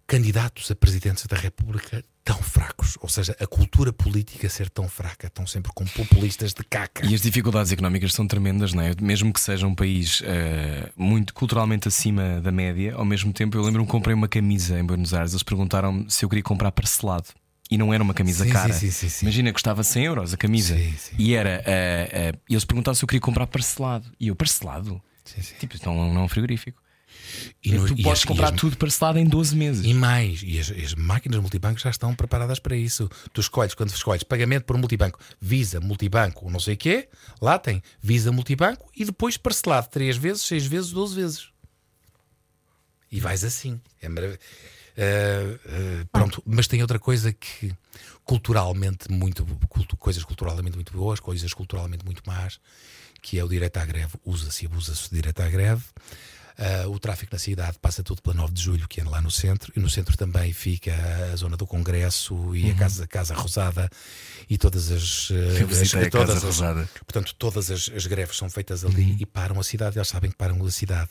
[0.08, 2.98] candidatos a presidentes da República tão fracos?
[3.02, 7.06] Ou seja, a cultura política ser tão fraca, estão sempre com populistas de caca.
[7.06, 8.94] E as dificuldades económicas são tremendas, não é?
[9.02, 13.62] Mesmo que seja um país eh, muito culturalmente acima da média, ao mesmo tempo eu
[13.64, 15.34] lembro-me que comprei uma camisa em Buenos Aires.
[15.34, 17.28] Eles perguntaram-me se eu queria comprar parcelado.
[17.70, 18.72] E não era uma camisa Sim, cara.
[18.74, 19.26] sim, sim.
[19.26, 20.78] Imagina, custava 100 euros a camisa.
[20.78, 21.16] Sim, sim.
[21.18, 21.64] E era.
[21.66, 24.06] eh, e eles perguntaram se eu queria comprar parcelado.
[24.20, 25.02] E eu, parcelado?
[25.60, 26.80] Tipo, então não é um frigorífico.
[27.64, 29.86] E no- tu e podes as- comprar as- tudo parcelado em 12 meses.
[29.86, 33.10] E mais, e as, as máquinas multibanco já estão preparadas para isso.
[33.34, 37.10] Tu escolhes, quando escolhes pagamento por multibanco, Visa, multibanco, não sei o quê,
[37.42, 41.50] lá tem Visa, multibanco e depois parcelado 3 vezes, 6 vezes, 12 vezes.
[43.12, 43.80] E vais assim.
[44.02, 44.38] É marav-
[44.98, 47.74] Ah, ah, pronto, mas tem outra coisa que
[48.24, 52.60] culturalmente muito cultu- coisas culturalmente muito boas, coisas culturalmente muito más,
[53.22, 54.14] que é o direito à greve.
[54.24, 55.84] Usa-se e abusa-se do direito à greve.
[56.58, 59.30] Ah, o tráfico na cidade passa tudo pela 9 de Julho, que é lá no
[59.30, 60.94] centro, e no centro também fica
[61.34, 63.90] a zona do Congresso e a Casa, Casa Rosada
[64.50, 65.30] e todas as.
[65.32, 66.90] ah, as- a Casa todas as- Rosada.
[67.06, 70.38] Portanto, todas as, as greves são feitas ali e param a cidade, eles sabem que
[70.38, 71.10] param a cidade.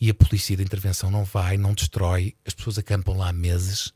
[0.00, 3.92] E a polícia de intervenção não vai, não destrói, as pessoas acampam lá meses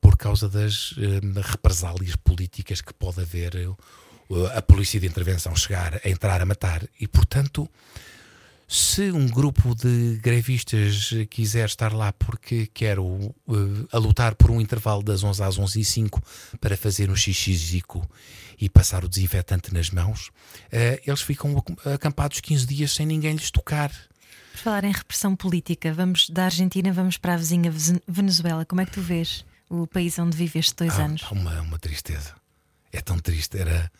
[0.00, 6.00] por causa das eh, represálias políticas que pode haver eh, a polícia de intervenção chegar
[6.04, 6.82] a entrar a matar.
[6.98, 7.68] E, portanto,
[8.74, 13.02] Se um grupo de grevistas quiser estar lá porque quer eh,
[13.92, 16.22] a lutar por um intervalo das 11 às 11 e 5
[16.58, 18.08] para fazer um xixizico
[18.58, 20.30] e passar o desinfetante nas mãos,
[20.70, 23.90] eh, eles ficam ac- acampados 15 dias sem ninguém lhes tocar.
[24.52, 27.70] Por falar em repressão política, vamos da Argentina, vamos para a vizinha
[28.08, 28.64] Venezuela.
[28.64, 31.20] Como é que tu vês o país onde viveste dois Ah, anos?
[31.30, 32.34] uma, uma tristeza.
[32.90, 33.58] É tão triste.
[33.58, 33.92] Era,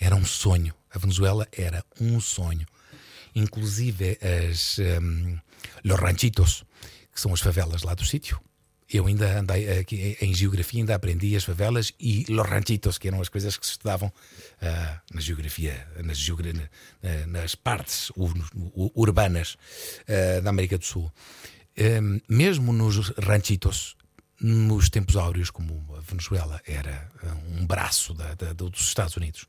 [0.00, 0.72] era um sonho.
[0.94, 2.66] A Venezuela era um sonho.
[3.34, 5.38] Inclusive as um,
[5.84, 6.64] Los Ranchitos,
[7.12, 8.40] que são as favelas lá do sítio.
[8.92, 13.20] Eu ainda andei aqui em geografia, ainda aprendi as favelas e Los Ranchitos, que eram
[13.20, 14.12] as coisas que se estudavam
[14.60, 18.34] ah, na geografia, nas, geogra- na- nas partes ur-
[18.74, 19.56] ur- urbanas
[20.06, 21.10] ah, da América do Sul.
[21.76, 23.96] Um, mesmo nos ranchitos,
[24.40, 29.46] nos tempos áureos, como a Venezuela era uh, um braço da- da- dos Estados Unidos,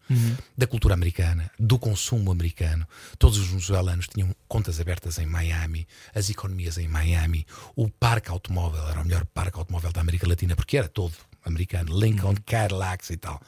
[0.57, 6.29] da cultura americana, do consumo americano, todos os venezuelanos tinham contas abertas em Miami, as
[6.29, 10.77] economias em Miami, o parque automóvel era o melhor parque automóvel da América Latina, porque
[10.77, 11.13] era todo
[11.43, 13.41] americano, Lincoln, Cadillacs e tal.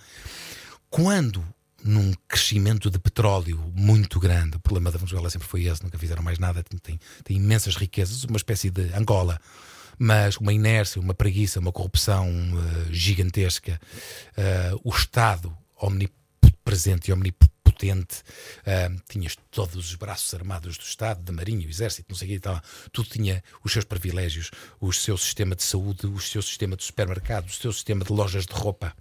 [0.89, 1.45] Quando
[1.83, 6.23] num crescimento de petróleo muito grande, o problema da Venezuela sempre foi esse, nunca fizeram
[6.23, 9.39] mais nada, tem, tem, tem imensas riquezas, uma espécie de Angola,
[9.97, 13.79] mas uma inércia, uma preguiça, uma corrupção eh, gigantesca,
[14.35, 18.23] eh, o Estado omnipresente e omnipotente,
[18.65, 22.29] eh, tinhas todos os braços armados do Estado, da Marinha, o Exército, não sei o
[22.31, 26.41] que e tal, tudo tinha os seus privilégios, o seu sistema de saúde, o seu
[26.41, 28.93] sistema de supermercados, o seu sistema de lojas de roupa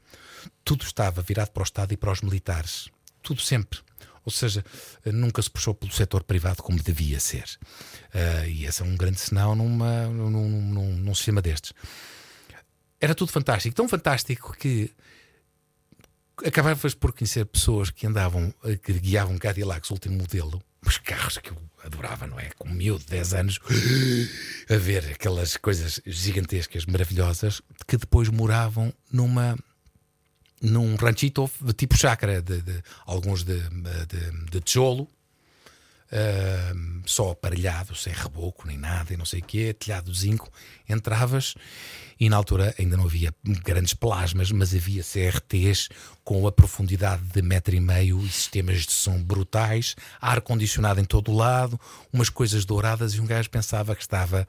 [0.65, 2.89] tudo estava virado para o Estado e para os militares.
[3.23, 3.79] Tudo sempre.
[4.25, 4.65] Ou seja,
[5.05, 7.45] nunca se puxou pelo setor privado como devia ser.
[8.15, 11.73] Ah, e esse é um grande sinal numa, num, num- num- sistema destes.
[13.01, 13.75] Era tudo fantástico.
[13.75, 14.91] Tão fantástico que
[16.45, 21.51] acabavas por conhecer pessoas que andavam, eh, que guiavam Cadillacs último modelo, os carros que
[21.51, 22.51] eu adorava, não é?
[22.59, 23.59] Com miúdo, 10 anos,
[24.69, 29.57] a ver aquelas coisas gigantescas, maravilhosas, que depois moravam numa
[30.63, 35.07] num ranchito de tipo chácara, de, de- alguns de, de, de tijolo,
[36.13, 40.51] ahm, só aparelhado, sem reboco nem nada, e não sei o quê, telhado de zinco.
[40.89, 41.55] Entravas
[42.19, 43.35] e na altura ainda não havia
[43.65, 45.89] grandes plasmas, mas havia CRTs
[46.25, 51.31] com a profundidade de metro e meio e sistemas de som brutais, ar-condicionado em todo
[51.31, 51.79] o lado,
[52.13, 54.47] umas coisas douradas e um gajo pensava que estava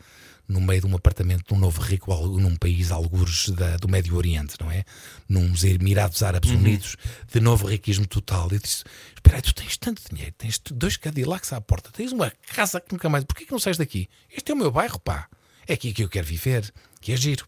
[0.47, 4.15] no meio de um apartamento de um novo rico num país algures da- do Médio
[4.15, 4.83] Oriente, não é?
[5.27, 6.95] Nos Emirados Árabes Unidos,
[7.31, 8.47] de novo riquismo total.
[8.51, 8.83] Eu disse:
[9.15, 12.93] Espera aí, tu tens tanto dinheiro, tens dois Cadillacs à porta, tens uma casa que
[12.93, 13.23] nunca mais.
[13.25, 14.07] Porquê que não sais daqui?
[14.31, 15.27] Este é o meu bairro, pá.
[15.67, 17.45] É aqui que eu quero viver, que é giro.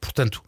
[0.00, 0.42] Portanto,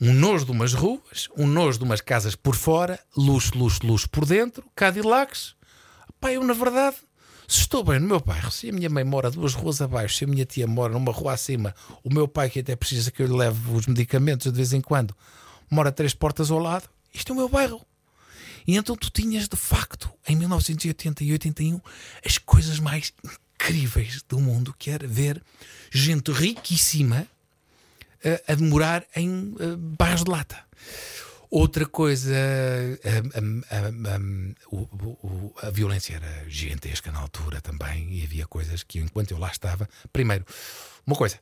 [0.00, 4.08] um nojo de umas ruas, um nojo de umas casas por fora, luxo, luxo, luxo
[4.10, 5.54] por dentro, Cadillacs.
[6.20, 6.96] Pá, eu na verdade,
[7.50, 10.24] se estou bem no meu bairro, se a minha mãe mora duas ruas abaixo, se
[10.24, 11.74] a minha tia mora numa rua acima,
[12.04, 14.80] o meu pai que até precisa que eu lhe leve os medicamentos de vez em
[14.80, 15.12] quando,
[15.68, 17.84] mora três portas ao lado, isto é o meu bairro.
[18.68, 21.80] E então tu tinhas de facto, em 1980 e 81,
[22.24, 25.42] as coisas mais incríveis do mundo, que era ver
[25.90, 27.26] gente riquíssima
[28.48, 30.56] a, a morar em eh, bairros de lata.
[31.50, 32.32] Outra coisa,
[34.70, 39.32] o- o- o- a violência era gigantesca na altura também, e havia coisas que, enquanto
[39.32, 40.44] eu lá estava, primeiro,
[41.06, 41.38] uma coisa,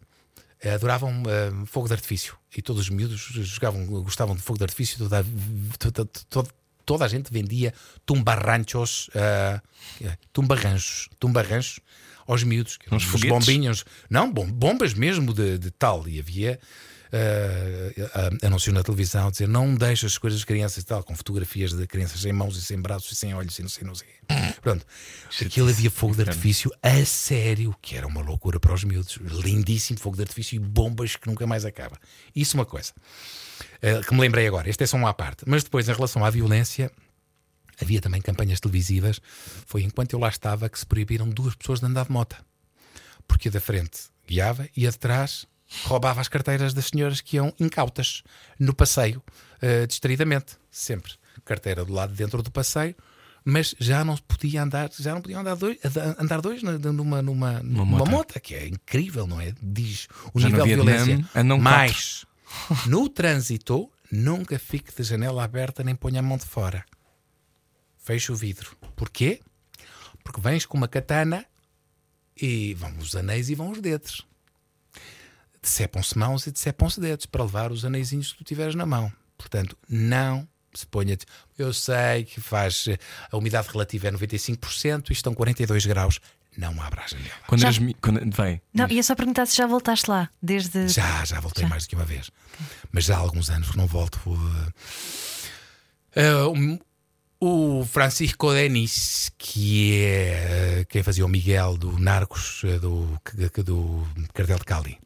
[0.74, 1.12] adoravam
[1.52, 5.20] hum, fogo de artifício, e todos os miúdos jogavam, gostavam de fogo de artifício, toda,
[5.20, 5.24] a-
[5.78, 6.48] toda, toda,
[6.86, 7.74] toda a gente vendia
[8.06, 9.61] tumbarranchos, ah,
[10.32, 11.80] tumbarranchos, tumbarranchos
[12.26, 16.59] aos miúdos, Uns uns bombinhos, não, bom- bombas mesmo de, de tal, e havia
[17.12, 21.72] uh, anúncio na televisão dizer não deixa as coisas das crianças e tal, com fotografias
[21.72, 24.09] de crianças sem mãos e sem braços e sem olhos e não sei, não sei.
[24.61, 24.84] Pronto,
[25.40, 29.16] aquilo havia fogo de artifício a sério, que era uma loucura para os miúdos.
[29.16, 31.98] Lindíssimo fogo de artifício e bombas que nunca mais acaba.
[32.34, 32.92] Isso uma coisa.
[33.82, 35.44] Uh, que me lembrei agora, este é só uma à parte.
[35.46, 36.90] Mas depois, em relação à violência,
[37.80, 39.20] havia também campanhas televisivas.
[39.66, 42.36] Foi enquanto eu lá estava que se proibiram duas pessoas de andar de moto.
[43.26, 45.46] Porque a da frente guiava e a de trás
[45.84, 48.22] roubava as carteiras das senhoras que iam incautas
[48.58, 49.22] no passeio,
[49.62, 51.12] uh, distraidamente, sempre.
[51.44, 52.94] Carteira do lado de dentro do passeio,
[53.44, 55.78] mas já não podia andar, já não podiam andar dois,
[56.18, 58.38] andar dois na- numa, numa, numa moto.
[58.40, 59.54] que é incrível, não é?
[59.62, 61.28] Diz o Já nível de violência.
[61.34, 62.26] andam Mais,
[62.86, 66.84] no trânsito, nunca fique de janela aberta nem ponha a mão de fora.
[67.98, 68.76] Feche o vidro.
[68.96, 69.40] Porquê?
[70.24, 71.44] Porque vens com uma katana
[72.40, 74.26] e vão os anéis e vão os dedos.
[75.62, 79.12] Decepam-se mãos e decepam-se dedos para levar os anéisinhos que tu tiveres na mão.
[79.36, 81.16] Portanto, não se ponha.
[81.16, 81.24] de-
[81.59, 82.86] Eu sei que faz.
[82.88, 82.98] eh,
[83.32, 86.20] A umidade relativa é 95% e estão 42 graus.
[86.56, 87.30] não abra a janela.
[87.46, 87.78] Quando Já- eras.
[87.78, 88.34] mi- Quando...
[88.34, 88.61] Vai.
[88.74, 90.88] Não, ia só perguntar se já voltaste lá, desde.
[90.88, 91.68] Já, já voltei Já.
[91.68, 92.30] mais do que uma vez.
[92.91, 94.18] Mas já há alguns anos que não volto.
[96.16, 96.78] uh, um,
[97.41, 103.07] o Francisco Denis, que é quem fazia o Miguel do Narcos, do,
[103.62, 104.99] do Cartel de Cali,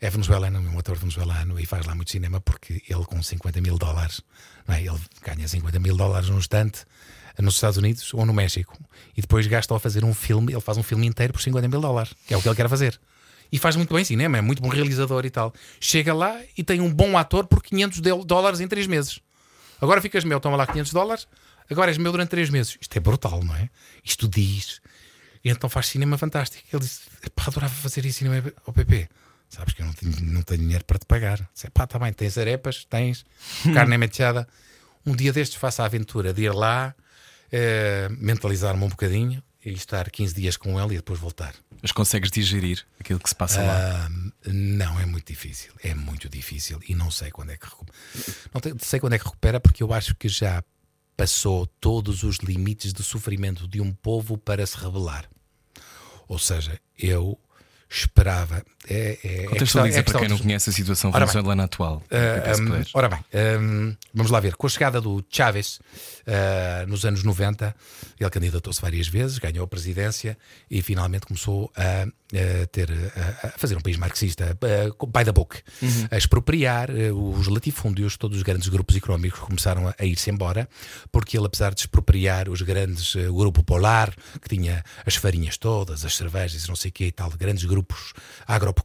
[0.00, 3.60] é venezuelano, é um ator venezuelano e faz lá muito cinema porque ele, com 50
[3.60, 4.20] mil dólares,
[4.68, 4.80] é?
[4.80, 6.84] ele ganha 50 mil dólares num instante
[7.38, 8.76] nos Estados Unidos ou no México
[9.16, 10.52] e depois gasta a fazer um filme.
[10.52, 12.68] Ele faz um filme inteiro por 50 mil dólares, que é o que ele quer
[12.68, 12.98] fazer.
[13.50, 15.54] E faz muito bem cinema, é muito bom realizador e tal.
[15.80, 19.20] Chega lá e tem um bom ator por 500 del- dólares em 3 meses.
[19.80, 21.26] Agora ficas meu, toma lá 500 dólares,
[21.70, 22.76] agora és meu durante 3 meses.
[22.80, 23.70] Isto é brutal, não é?
[24.04, 24.80] Isto diz.
[25.44, 26.62] E então faz cinema fantástico.
[26.72, 27.02] Ele disse:
[27.46, 29.08] adorava fazer isso cinema ao PP.
[29.48, 31.48] Sabes que eu não tenho, não tenho dinheiro para te pagar.
[31.54, 33.24] Disse, pá, tá bem, tens arepas, tens
[33.74, 34.46] carne mechada.
[35.06, 36.94] Um dia destes faço a aventura de ir lá,
[37.50, 41.54] eh, mentalizar-me um bocadinho e estar 15 dias com ele e depois voltar.
[41.80, 44.06] Mas consegues digerir aquilo que se passa lá?
[44.06, 44.10] Ah,
[44.46, 45.72] não, é muito difícil.
[45.82, 46.80] É muito difícil.
[46.88, 47.96] E não sei quando é que recupera.
[48.52, 50.62] Não te- sei quando é que recupera, porque eu acho que já
[51.16, 55.28] passou todos os limites do sofrimento de um povo para se rebelar.
[56.28, 57.38] Ou seja, eu
[57.88, 58.64] esperava.
[58.88, 61.32] É, é, é Contextualiza é para quem não conhece a situação Ora bem.
[61.32, 62.02] venezuelana atual.
[62.10, 62.90] Ah, se hum, puderes.
[62.94, 63.18] ora bem,
[63.60, 64.56] hum, vamos lá ver.
[64.56, 65.78] Com a chegada do Chávez
[66.26, 67.74] ah, nos anos 90,
[68.18, 70.36] ele candidatou-se várias vezes, ganhou a presidência
[70.70, 75.32] e finalmente começou a, a ter, a, a fazer um país marxista, ah, by the
[75.32, 76.08] book, Uhum.
[76.10, 80.68] a expropriar ah, os latifúndios, todos os grandes grupos económicos começaram a, a ir-se embora,
[81.12, 85.56] porque ele, apesar de expropriar os grandes, ah, o grupo Polar, que tinha as farinhas
[85.58, 88.12] todas, as cervejas, não sei o que e tal, grandes grupos
[88.46, 88.77] agropecuários,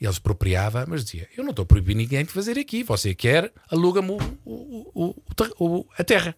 [0.00, 2.82] ele expropriava, mas dizia: Eu não estou a proibir ninguém de fazer aqui.
[2.82, 4.16] Você quer, aluga-me
[5.98, 6.36] a terra.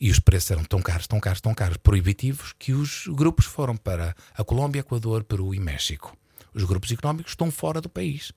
[0.00, 3.76] E os preços eram tão caros, tão caros, tão caros, proibitivos, que os grupos foram
[3.76, 6.16] para a Colômbia, Equador, Peru e México.
[6.54, 8.32] Os grupos económicos estão fora do país.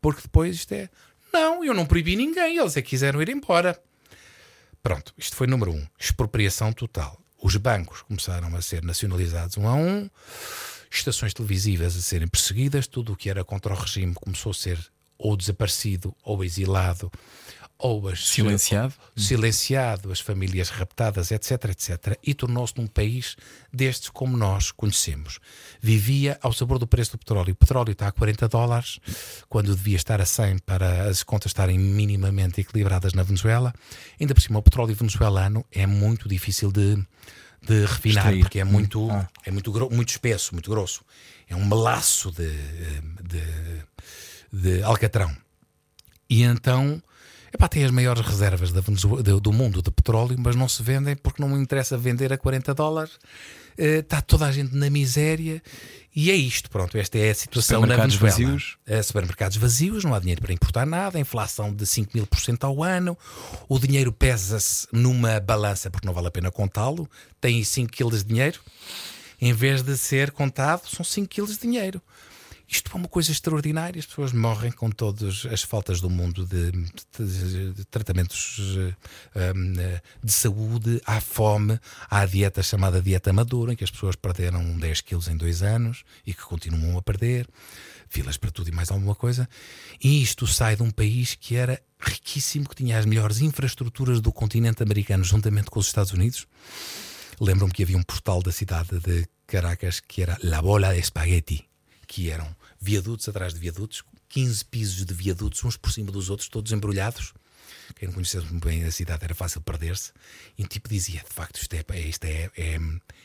[0.00, 0.88] Porque depois isto é.
[1.32, 3.78] Não, eu não proibi ninguém, eles é que quiseram ir embora.
[4.82, 5.86] Pronto, isto foi número um.
[5.98, 7.20] Expropriação total.
[7.42, 10.08] Os bancos começaram a ser nacionalizados um a um,
[10.90, 14.78] estações televisivas a serem perseguidas, tudo o que era contra o regime começou a ser
[15.18, 17.10] ou desaparecido ou exilado
[17.78, 18.94] ou as, Silenciado?
[19.14, 23.36] silenciado, as famílias raptadas, etc, etc, e tornou-se num país
[23.72, 25.38] destes como nós conhecemos.
[25.80, 27.52] Vivia ao sabor do preço do petróleo.
[27.52, 28.98] O petróleo está a 40 dólares,
[29.48, 33.74] quando devia estar a 100 para as contas estarem minimamente equilibradas na Venezuela.
[34.18, 36.96] Ainda por cima, o petróleo venezuelano é muito difícil de,
[37.66, 38.40] de refinar, Extrair.
[38.40, 39.08] porque é muito,
[39.44, 41.04] é muito, muito espesso, muito grosso.
[41.48, 42.50] É um melaço de,
[43.22, 43.42] de,
[44.52, 45.34] de alcatrão.
[46.28, 47.02] E então,
[47.52, 51.42] epá, tem as maiores reservas do, do mundo de petróleo, mas não se vendem porque
[51.42, 53.18] não me interessa vender a 40 dólares.
[53.78, 55.62] Eh, Está toda a gente na miséria
[56.14, 56.70] e é isto.
[56.70, 58.52] Pronto, esta é a situação na Supermercados Venezuela.
[58.52, 58.78] vazios.
[58.86, 62.64] Eh, supermercados vazios, não há dinheiro para importar nada, inflação de 5 mil por cento
[62.64, 63.16] ao ano,
[63.68, 67.08] o dinheiro pesa-se numa balança porque não vale a pena contá-lo,
[67.40, 68.60] tem 5 quilos de dinheiro,
[69.40, 72.00] em vez de ser contado, são 5 quilos de dinheiro.
[72.68, 73.98] Isto é uma coisa extraordinária.
[74.00, 78.94] As pessoas morrem com todas as faltas do mundo de, de- de tratamentos eh,
[79.36, 81.78] eh, de saúde, há fome,
[82.10, 85.62] há a dieta chamada dieta madura, em que as pessoas perderam 10 quilos em dois
[85.62, 87.48] anos e que continuam a perder,
[88.08, 89.48] filas para tudo e mais alguma coisa.
[90.02, 94.32] E isto sai de um país que era riquíssimo, que tinha as melhores infraestruturas do
[94.32, 96.46] continente americano, juntamente com os Estados Unidos.
[97.40, 101.65] Lembro-me que havia um portal da cidade de Caracas que era La Bola de Spaghetti,
[102.06, 106.48] que eram viadutos atrás de viadutos, 15 pisos de viadutos, uns por cima dos outros,
[106.48, 107.32] todos embrulhados.
[107.96, 110.12] Quem não conhecesse bem a cidade era fácil perder-se.
[110.58, 112.78] E um tipo dizia: de facto, isto, é, isto é, é,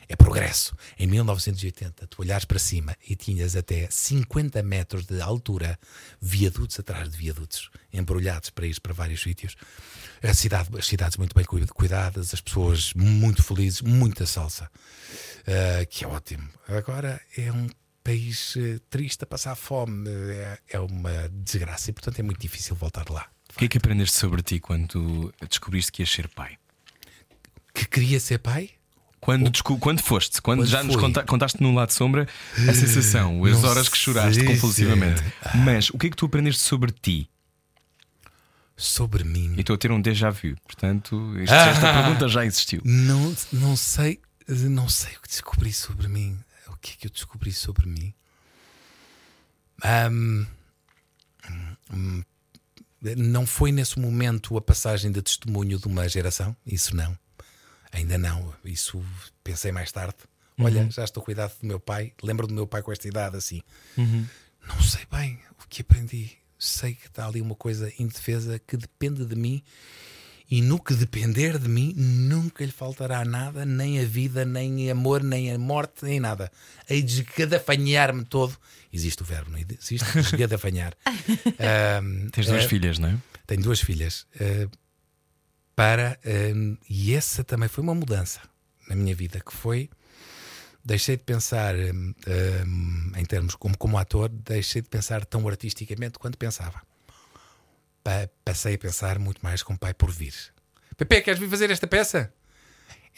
[0.07, 0.75] é progresso.
[0.97, 5.79] Em 1980, tu olhares para cima e tinhas até 50 metros de altura,
[6.21, 9.55] viadutos atrás de viadutos, embrulhados para ir para vários sítios.
[10.23, 14.69] A cidade, as cidades muito bem cuid- cuidadas, as pessoas muito felizes, muita salsa,
[15.47, 16.47] Ah, que é ótimo.
[16.67, 17.67] Agora é um
[18.03, 22.75] país eh, triste a passar fome, é, é uma desgraça e, portanto, é muito difícil
[22.75, 23.27] voltar lá.
[23.55, 26.57] O que é que aprendeste sobre ti quando descobriste que ias ser pai?
[27.73, 28.69] Que queria ser pai?
[29.19, 32.27] Quando, desco- quando foste, quando, Quando já nos conta- contaste no lado sombra
[32.67, 35.21] a sensação, as Não horas que choraste compulsivamente.
[35.21, 37.29] se- Mas o que é que tu aprendeste sobre ti?
[38.75, 39.53] Sobre mim.
[39.57, 40.55] E estou a ter um déjà vu.
[40.65, 42.01] Portanto, isto- esta Ah.
[42.01, 42.81] pergunta já existiu.
[42.83, 46.39] Não, não sei, não sei o que descobri sobre mim.
[46.81, 48.11] O que é que eu descobri sobre mim?
[49.85, 50.47] Hum,
[53.15, 56.57] não foi nesse momento a passagem de testemunho de uma geração?
[56.65, 57.15] Isso não.
[57.91, 58.51] Ainda não.
[58.65, 59.03] Isso
[59.43, 60.15] pensei mais tarde.
[60.59, 62.13] Olha, já estou cuidado do meu pai.
[62.23, 63.61] Lembro do meu pai com esta idade assim.
[64.67, 66.35] Não sei bem o que aprendi.
[66.57, 69.63] Sei que está ali uma coisa indefesa que depende de mim.
[70.51, 75.23] E no que depender de mim, nunca lhe faltará nada, nem a vida, nem amor,
[75.23, 76.51] nem a morte, nem nada.
[76.89, 78.57] Hei de esgadafanhar-me todo.
[78.91, 80.03] Existe o verbo, não existe?
[80.19, 80.93] Esgadafanhar.
[81.97, 83.17] Ahm, Tens duas eh, filhas, não é?
[83.47, 84.27] tenho duas filhas.
[84.39, 84.67] eh,
[85.73, 86.53] para, eh,
[86.89, 88.41] e essa também foi uma mudança
[88.89, 89.89] na minha vida, que foi
[90.83, 91.91] deixei de pensar eh,
[92.27, 92.63] eh,
[93.17, 96.81] em termos como, como ator, deixei de pensar tão artisticamente quanto pensava.
[98.03, 100.33] Pa- passei a pensar muito mais com pai por vir.
[100.97, 102.33] Pepe, queres vir fazer esta peça?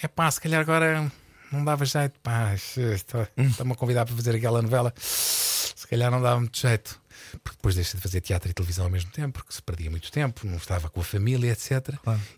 [0.01, 1.11] É pá, se calhar agora
[1.51, 4.93] não dava jeito, pá, estou-me a convidar para fazer aquela novela.
[4.97, 7.01] Se calhar não dava muito jeito.
[7.43, 10.11] Porque depois deixei de fazer teatro e televisão ao mesmo tempo, porque se perdia muito
[10.11, 11.89] tempo, não estava com a família, etc.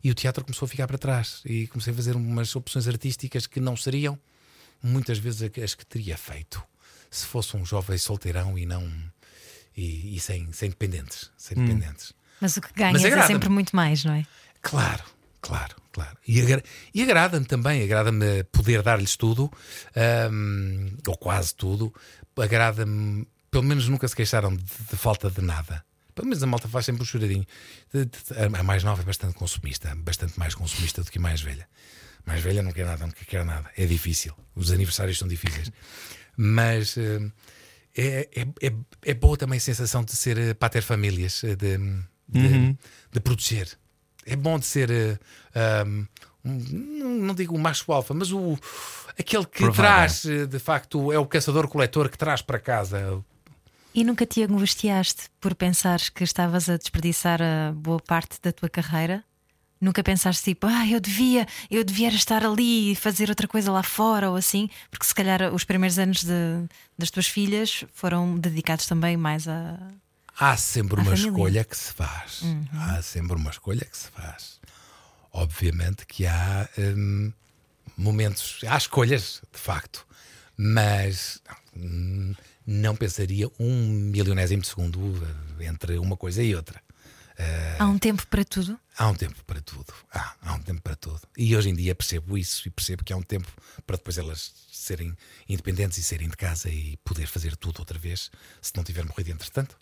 [0.03, 1.41] E o teatro começou a ficar para trás.
[1.45, 4.17] E comecei a fazer umas opções artísticas que não seriam
[4.81, 6.61] muitas vezes as que teria feito
[7.09, 8.89] se fosse um jovem solteirão e não.
[9.75, 11.29] E, e sem, sem dependentes.
[11.37, 12.13] Sem dependentes.
[12.41, 14.25] Mas o que ganhas é sempre muito mais, não é?
[14.61, 15.03] Claro,
[15.41, 16.17] claro, claro.
[16.27, 16.63] E, agra-
[16.93, 19.51] e agrada-me também, agrada-me poder dar-lhes tudo,
[20.31, 21.93] hum, ou quase tudo.
[22.37, 25.83] Agrada-me, pelo menos nunca se queixaram de, de falta de nada.
[26.13, 27.45] Pelo menos a malta faz sempre um choradinho.
[27.93, 28.11] De- de-
[28.57, 31.67] a mais nova é bastante consumista, bastante mais consumista do que a mais velha.
[32.25, 33.69] Mais velha não quer nada, não quer nada.
[33.77, 34.33] É difícil.
[34.55, 35.71] Os aniversários são difíceis.
[36.37, 37.31] Mas hum,
[37.95, 38.73] é, é, é,
[39.05, 41.55] é boa também a sensação de ser eh, pater famílias, eh,
[42.27, 42.77] de, de,
[43.11, 43.69] de proteger.
[44.25, 46.05] É bom de ser, eh, um,
[46.43, 48.57] não digo o macho alfa, mas o,
[49.17, 49.73] aquele que Provider.
[49.75, 53.23] traz, eh, de facto, é o caçador-coletor que traz para casa.
[53.93, 58.67] E nunca te angustiaste por pensares que estavas a desperdiçar a boa parte da tua
[58.69, 59.23] carreira?
[59.79, 63.83] Nunca pensaste tipo, ah, eu devia, eu devia estar ali e fazer outra coisa lá
[63.83, 64.69] fora ou assim?
[64.89, 66.65] Porque se calhar os primeiros anos de-
[66.97, 69.77] das tuas filhas foram dedicados também mais a.
[70.37, 71.29] Há sempre À uma família.
[71.29, 72.41] escolha que se faz.
[72.73, 74.59] Há sempre uma escolha que se faz.
[75.31, 77.31] Obviamente que há hum,
[77.97, 80.05] momentos, há escolhas, de facto,
[80.57, 81.41] mas
[81.75, 82.33] hum,
[82.65, 84.99] não pensaria um milionésimo de segundo
[85.59, 86.81] eh, entre uma coisa e outra.
[87.79, 88.79] Há um tempo para tudo?
[88.97, 89.93] Há um tempo para tudo.
[90.13, 91.19] Há, há um tempo para tudo.
[91.37, 93.47] E hoje em dia percebo isso e percebo que há um tempo
[93.85, 95.15] para depois elas serem
[95.49, 98.31] independentes e serem de casa e poder fazer tudo outra vez,
[98.61, 99.77] se não tiver morrido entretanto.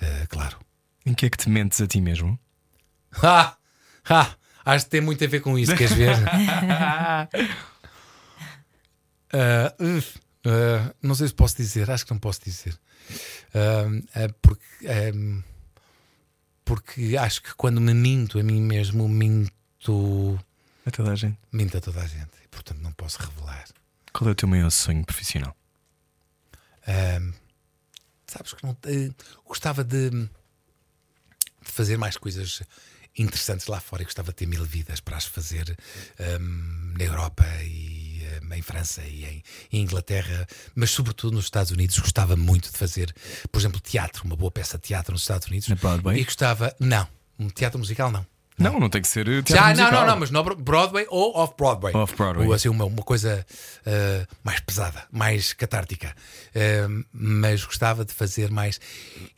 [0.00, 0.58] Eh, claro.
[1.06, 2.38] Em que é que te mentes a ti mesmo?
[3.22, 3.56] Ah!
[4.08, 4.34] Ah!
[4.64, 6.14] Acho que tem muito a ver com isso, queres ver?
[9.78, 12.78] Uf, ah, não sei se posso dizer, acho que não posso dizer.
[14.42, 15.12] Porque,
[16.64, 20.38] porque acho que quando me minto a mim mesmo, minto,
[20.86, 21.38] A toda a gente.
[21.52, 22.30] minto a toda a gente.
[22.44, 23.64] E, portanto, não posso revelar.
[24.12, 25.56] Qual é o teu maior sonho profissional?
[26.86, 27.32] Ahm,
[28.30, 29.10] sabes que não eh,
[29.44, 30.28] gostava de, de
[31.62, 32.62] fazer mais coisas
[33.18, 35.76] interessantes lá fora e gostava de ter mil vidas para as fazer
[36.18, 39.42] ahm, na Europa e ahm, em França e em,
[39.72, 41.98] em Inglaterra, mas sobretudo nos Estados Unidos.
[41.98, 43.12] Gostava muito de fazer,
[43.50, 45.68] por exemplo, teatro, uma boa peça de teatro nos Estados Unidos.
[45.68, 46.20] Na Broadway?
[46.20, 47.06] E gostava, não,
[47.38, 48.24] um teatro musical não.
[48.60, 49.92] Não, não tem que ser teatro Já, não, musical.
[49.92, 51.94] não, não, mas no Broadway ou off-Broadway.
[51.96, 52.46] Off-Broadway.
[52.46, 53.44] Ou assim, uma, uma coisa
[53.86, 56.14] ah, mais pesada, mais catártica.
[56.54, 58.78] Ah, mas gostava de fazer mais.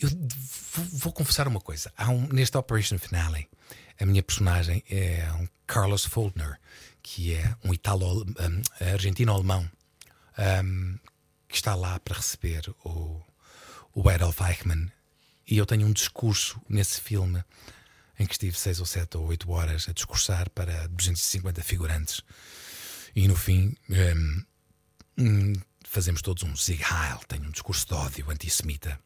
[0.01, 1.93] Eu vou, vou confessar uma coisa.
[1.97, 3.49] Há um, neste Operation Finale,
[4.01, 6.59] a minha personagem é um Carlos Foldner,
[7.03, 8.62] que é um italo um,
[8.93, 9.70] argentino-alemão
[10.65, 10.99] um,
[11.49, 13.20] que está lá para receber o,
[13.94, 14.90] o Adolf Eichmann.
[15.49, 17.44] E eu tenho um discurso nesse filme
[18.18, 22.22] em que estive seis ou sete ou oito horas a discursar para 250 figurantes.
[23.14, 24.44] E no fim hum,
[25.18, 25.52] hum,
[25.84, 28.98] fazemos todos um Zig Heil, tenho um discurso de ódio antissemita.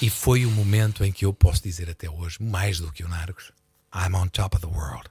[0.00, 3.08] E foi o momento em que eu posso dizer até hoje, mais do que o
[3.08, 3.52] Narcos,
[3.94, 5.08] I'm on top of the world.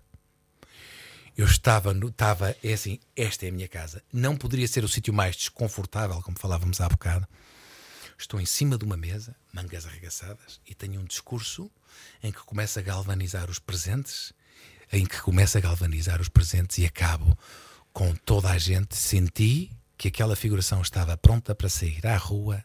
[1.37, 4.01] Eu estava, no, estava, é assim, esta é a minha casa.
[4.11, 7.27] Não poderia ser o sítio mais desconfortável, como falávamos há bocado.
[8.17, 11.69] Estou em cima de uma mesa, mangas arregaçadas, e tenho um discurso
[12.21, 14.33] em que começa a galvanizar os presentes,
[14.91, 17.37] em que começa a galvanizar os presentes e acabo
[17.93, 18.95] com toda a gente.
[18.95, 22.63] Senti que aquela figuração estava pronta para sair à rua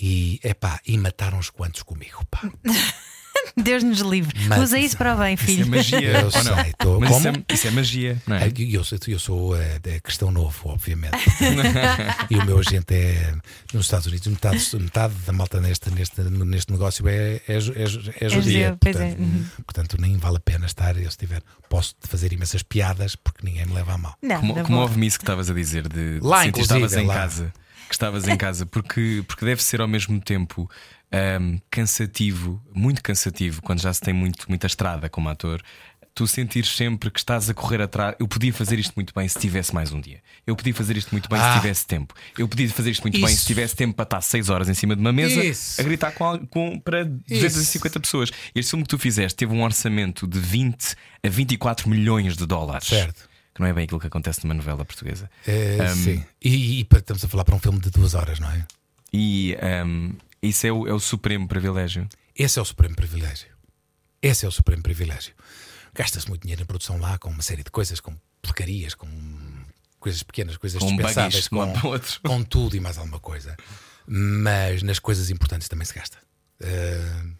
[0.00, 2.42] e, epá, e mataram uns quantos comigo, pá.
[3.56, 4.34] Deus nos livre.
[4.48, 5.66] Mas- Usa isso para o bem, Isso é filho.
[5.68, 6.00] magia.
[6.20, 7.44] Eu sei, tô- Mas isso como?
[7.48, 8.46] é, isso é magia, não é?
[8.46, 11.16] É, Eu sou, eu sou de cristão novo, obviamente.
[12.30, 13.34] e o meu agente é
[13.72, 14.26] nos Estados Unidos.
[14.28, 17.74] Metade, metade da malta neste, neste, neste negócio é, é, é, ju-
[18.20, 18.66] é judia.
[18.68, 18.72] é.
[18.72, 19.44] portanto, Uhum.
[19.66, 20.96] portanto, nem vale a pena estar.
[20.96, 24.14] Eu, se tiver, posso fazer imensas piadas porque ninguém me leva a mal.
[24.22, 27.14] Não, Como, houve-me isso que estavas a dizer de, de Lá, sentir estavas em lá.
[27.14, 27.52] casa.
[27.88, 30.70] Que estavas em casa, porque, porque deve ser ao mesmo tempo
[31.12, 35.60] ahm, cansativo, muito cansativo, quando já se tem muito, muita estrada como ator.
[36.12, 38.16] Tu sentires sempre que estás a correr atrás.
[38.18, 40.20] Eu podia fazer isto muito bem se tivesse mais um dia.
[40.44, 41.52] Eu podia fazer isto muito bem Ah.
[41.54, 42.12] se tivesse tempo.
[42.36, 43.46] Eu podia fazer isto muito bem se Isso.
[43.46, 45.80] tivesse tempo para estar 6 horas em cima de uma mesa Isso.
[45.80, 48.30] a gritar com, com- para 250 pessoas.
[48.54, 52.88] Este filme que tu fizeste teve um orçamento de 20 a 24 milhões de dólares.
[52.88, 53.28] Certo.
[53.54, 55.30] Que não é bem aquilo que acontece numa novela portuguesa.
[55.46, 56.24] É, Um, sim.
[56.42, 58.66] E, e estamos a falar para um filme de duas horas, não é?
[59.12, 59.56] E
[59.86, 62.08] um, isso é o, é o supremo privilégio.
[62.34, 63.48] Esse é o supremo privilégio.
[64.22, 65.34] Esse é o supremo privilégio.
[65.94, 69.08] Gasta-se muito dinheiro na produção lá com uma série de coisas, com porcarias, com
[69.98, 71.72] coisas pequenas, coisas Com dispensáveis, com,
[72.22, 73.56] com tudo e mais alguma coisa.
[74.06, 76.18] Mas nas coisas importantes também se gasta.
[76.60, 77.34] Uh,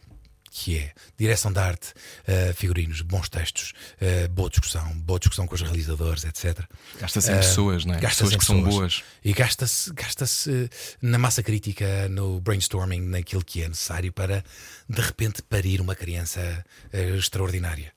[0.50, 1.92] que é direção de arte,
[2.28, 3.72] uh, figurinos, bons textos,
[4.02, 6.60] uh, boa discussão, boa discussão com os realizadores, etc.
[7.00, 8.00] Gasta-se em Ah, pessoas, não é?
[8.00, 8.74] gasta-se Pessoas que são pessoas.
[8.76, 9.02] boas.
[9.24, 10.68] E gasta-se gasta-se
[11.00, 14.44] na massa crítica, no brainstorming, naquilo que é necessário para
[14.88, 17.92] de repente parir uma criança eh, extraordinária.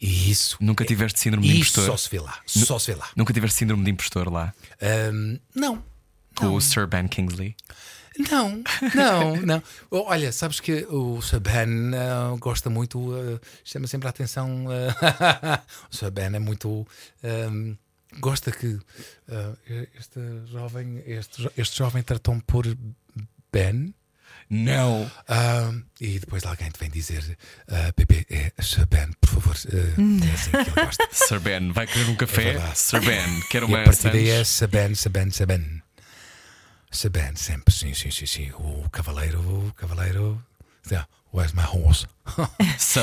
[0.00, 0.56] E isso.
[0.60, 1.86] Nunca tiveste síndrome de impostor?
[1.86, 2.38] só se vê lá.
[2.46, 3.08] Só se vê lá.
[3.16, 4.52] Nunca tiveste síndrome de impostor lá?
[4.80, 5.82] Ahm, não.
[6.34, 7.54] Com o Sir Ben Kingsley?
[8.30, 8.62] Não,
[8.94, 9.62] não, não.
[9.90, 14.66] Olha, sabes que o Saban ah, gosta muito, ah, chama sempre a atenção.
[14.70, 15.60] ah,
[15.90, 16.86] o Saban é muito.
[17.24, 17.74] ahm,
[18.20, 18.78] gosta que
[19.30, 19.54] ah,
[19.98, 20.20] este
[20.50, 22.66] jovem, este, este jovem tratou-me por
[23.52, 23.94] Ben.
[24.50, 25.10] Não.
[25.28, 29.56] Ah, e depois alguém te vem dizer: ah, Pepe, é Sir Ben, por favor.
[29.72, 31.08] ah, é assim que ele gosta.
[31.12, 32.42] Sir Ben, vai querer um É café?
[32.52, 32.78] verdade.
[32.78, 34.48] Sir Ben, quero E uma a partir daí é Sands?
[34.48, 35.81] Saban, Saban, Saban.
[36.92, 38.50] Saban, sempre, sim, sim, sim, sim.
[38.52, 40.40] O cavaleiro, o cavaleiro.
[40.90, 42.06] Yeah, Where's my horse?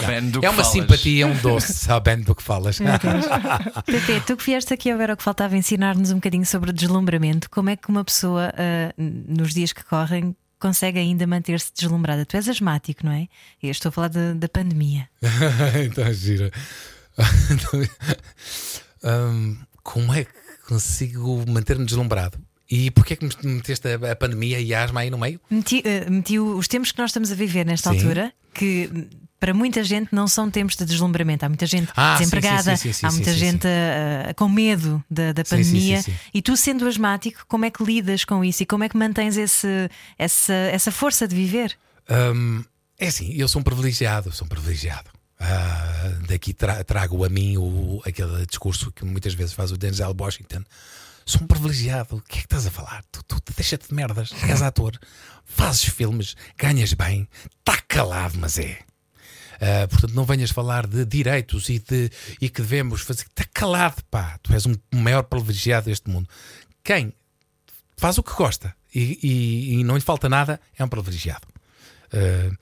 [0.06, 0.72] Ben do que é uma falas.
[0.72, 2.78] simpatia, é um doce, sabendo do que falas.
[2.78, 7.50] Pepe, tu que vieste aqui a ver o que faltava ensinar-nos um bocadinho sobre deslumbramento,
[7.50, 8.54] como é que uma pessoa,
[8.98, 12.24] n- nos dias que correm, consegue ainda manter-se deslumbrada?
[12.26, 13.22] Tu és asmático, não é?
[13.64, 15.10] E eu estou a falar da- da pandemia.
[15.86, 16.52] então, gira.
[19.02, 20.32] Hum, como é que
[20.68, 22.38] consigo manter-me deslumbrado?
[22.70, 25.40] E porquê é que me meteste a, pandemia e a asma aí no meio?
[25.50, 27.98] Meti, eh, meti os tempos que nós estamos a viver nesta Sim.
[27.98, 29.08] altura, que
[29.40, 31.46] para muita gente não são tempos de deslumbramento.
[31.46, 35.44] Há muita gente Ah, desempregada, sim, sim, há muita gente ah, com medo da, da
[35.44, 36.04] pandemia.
[36.34, 39.38] E tu, sendo asmático, como é que lidas com isso e como é que mantens
[39.38, 41.76] esse, essa, essa força de viver?
[42.10, 42.64] Hum,
[43.00, 45.10] é assim, eu sou um privilegiado, sou um privilegiado.
[45.40, 50.14] Ah, daqui tra- trago a mim o, aquele discurso que muitas vezes faz o Denzel
[50.20, 50.64] Washington.
[51.26, 52.18] Sou um privilegiado.
[52.18, 53.04] O que é que estás a falar?
[53.12, 55.00] Tu, tu deixa-te de merdas, és ator,
[55.46, 57.28] fazes filmes, ganhas bem,
[57.60, 58.80] está calado, mas é.
[59.62, 62.10] Ah, portanto, não venhas falar de direitos e, de,
[62.42, 63.24] e que devemos fazer.
[63.24, 64.38] Está calado, pá.
[64.44, 66.28] Tu és um maior privilegiado deste mundo.
[66.84, 67.14] Quem
[67.96, 71.46] faz o que gosta e, e- e não lhe falta nada é um privilegiado.
[72.12, 72.58] Uh, uh,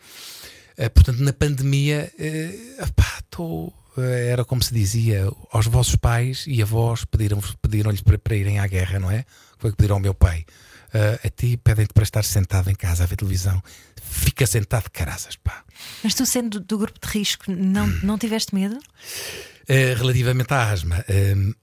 [0.93, 6.61] portanto, na pandemia, uh, epá, tô, uh, era como se dizia: aos vossos pais e
[6.61, 9.25] avós pediram-lhes pediram para, para irem à guerra, não é?
[9.57, 10.45] Foi o que pediram ao meu pai.
[10.87, 13.61] Uh, a ti pedem-te para estar sentado em casa a ver televisão.
[14.01, 15.63] Fica sentado caraças, pá.
[16.03, 18.75] Mas tu, sendo do, grupo de risco, não, não tiveste medo?
[18.75, 21.03] Uh, relativamente à asma,
[21.35, 21.53] um,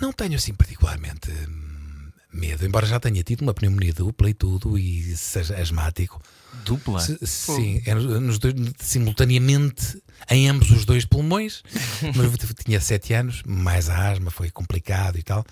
[0.00, 4.76] não tenho assim particularmente hum, medo, embora já tenha tido uma pneumonia dupla e tudo,
[4.78, 6.20] e seja asmático.
[6.64, 7.00] Dupla?
[7.00, 11.62] Se- sim, é nos- dois- simultaneamente em ambos os dois pulmões.
[12.14, 15.44] Mas eu tinha sete anos, mais a asma, foi complicado e tal.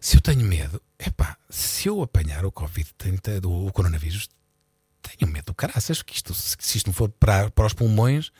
[0.00, 4.28] Se eu tenho medo, epá, se eu apanhar o Covid, trinta- o coronavírus,
[5.18, 8.30] tenho medo do caraças, que isto, se se isto não for para, para os pulmões,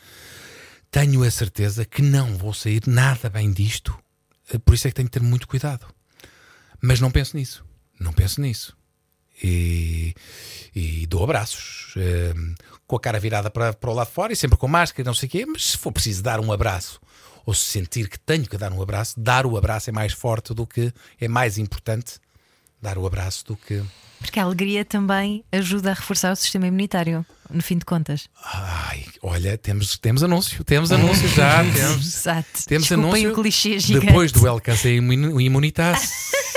[0.91, 3.97] tenho a certeza que não vou sair nada bem disto.
[4.53, 5.87] Eh, Por isso é que tenho que ter muito cuidado.
[6.81, 7.65] Mas não penso nisso.
[8.01, 8.77] Não penso nisso.
[9.43, 10.14] E,
[10.74, 12.32] e dou abraços eh,
[12.86, 15.14] com a cara virada para, para o lado de fora e sempre com máscara, não
[15.14, 15.47] sei o quê.
[15.47, 17.01] Mas se for preciso dar um abraço
[17.44, 20.55] ou se sentir que tenho que dar um abraço, dar o abraço é mais forte
[20.55, 22.14] do que é mais importante
[22.81, 23.82] dar o abraço do que.
[24.20, 28.28] Porque a alegria também ajuda a reforçar o sistema imunitário, no fim de contas.
[28.44, 32.06] Ai, olha, temos, temos anúncio, temos anúncio já, temos.
[32.06, 32.48] Exato.
[32.66, 34.06] Temos Desculpem anúncio o clichê gigante.
[34.06, 36.09] Depois do Alcance Imun- Imunitas.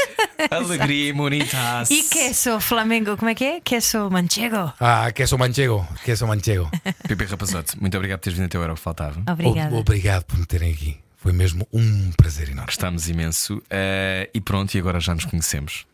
[0.52, 1.90] Alegria, imunitas.
[1.90, 3.62] E queso Flamengo, como é que é?
[3.62, 4.74] Queso manchego.
[4.80, 6.70] Ah, queso manchego, queso manchego.
[7.08, 9.22] Pepe Rapazote, muito obrigado por teres vindo até o Era o que Faltava.
[9.32, 9.76] Obrigada.
[9.76, 10.98] O- Obrigado por me terem aqui.
[11.18, 12.68] Foi mesmo um prazer enorme.
[12.68, 13.62] Gostámos imenso.
[13.70, 15.86] Eh, e pronto, e agora já nos conhecemos.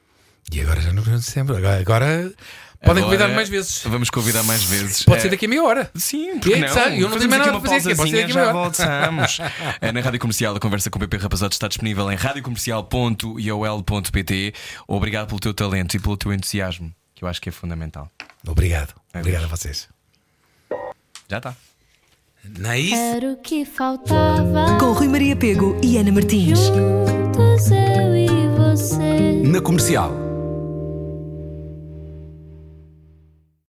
[0.51, 1.55] E agora já nos sempre.
[1.55, 2.33] Agora, agora
[2.81, 3.83] podem Agora, convidar-me mais vezes.
[3.85, 5.03] Vamos convidar mais vezes.
[5.03, 5.91] Pode ser daqui a meia hora.
[5.95, 6.67] Sim, porque É, não?
[6.69, 8.47] sabe, eu não tenho mais nada uma a fazer pode ser daqui a já meia
[8.47, 8.53] hora.
[8.69, 9.37] voltamos.
[9.81, 14.53] É, Na Rádio Comercial, a conversa com o PP Rapazote está disponível em radiocomercial.iol.pt.
[14.87, 18.09] Obrigado pelo teu talento e pelo teu entusiasmo, que eu acho que é fundamental.
[18.47, 18.93] Obrigado.
[19.13, 19.87] É Obrigado a vocês.
[21.29, 21.55] Já está.
[22.57, 22.95] Não é isso?
[22.95, 24.77] Era o que faltava.
[24.79, 26.57] Com Rui Maria Pego e Ana Martins.
[26.59, 28.27] Juntos eu e
[28.57, 29.43] você.
[29.47, 30.11] Na comercial.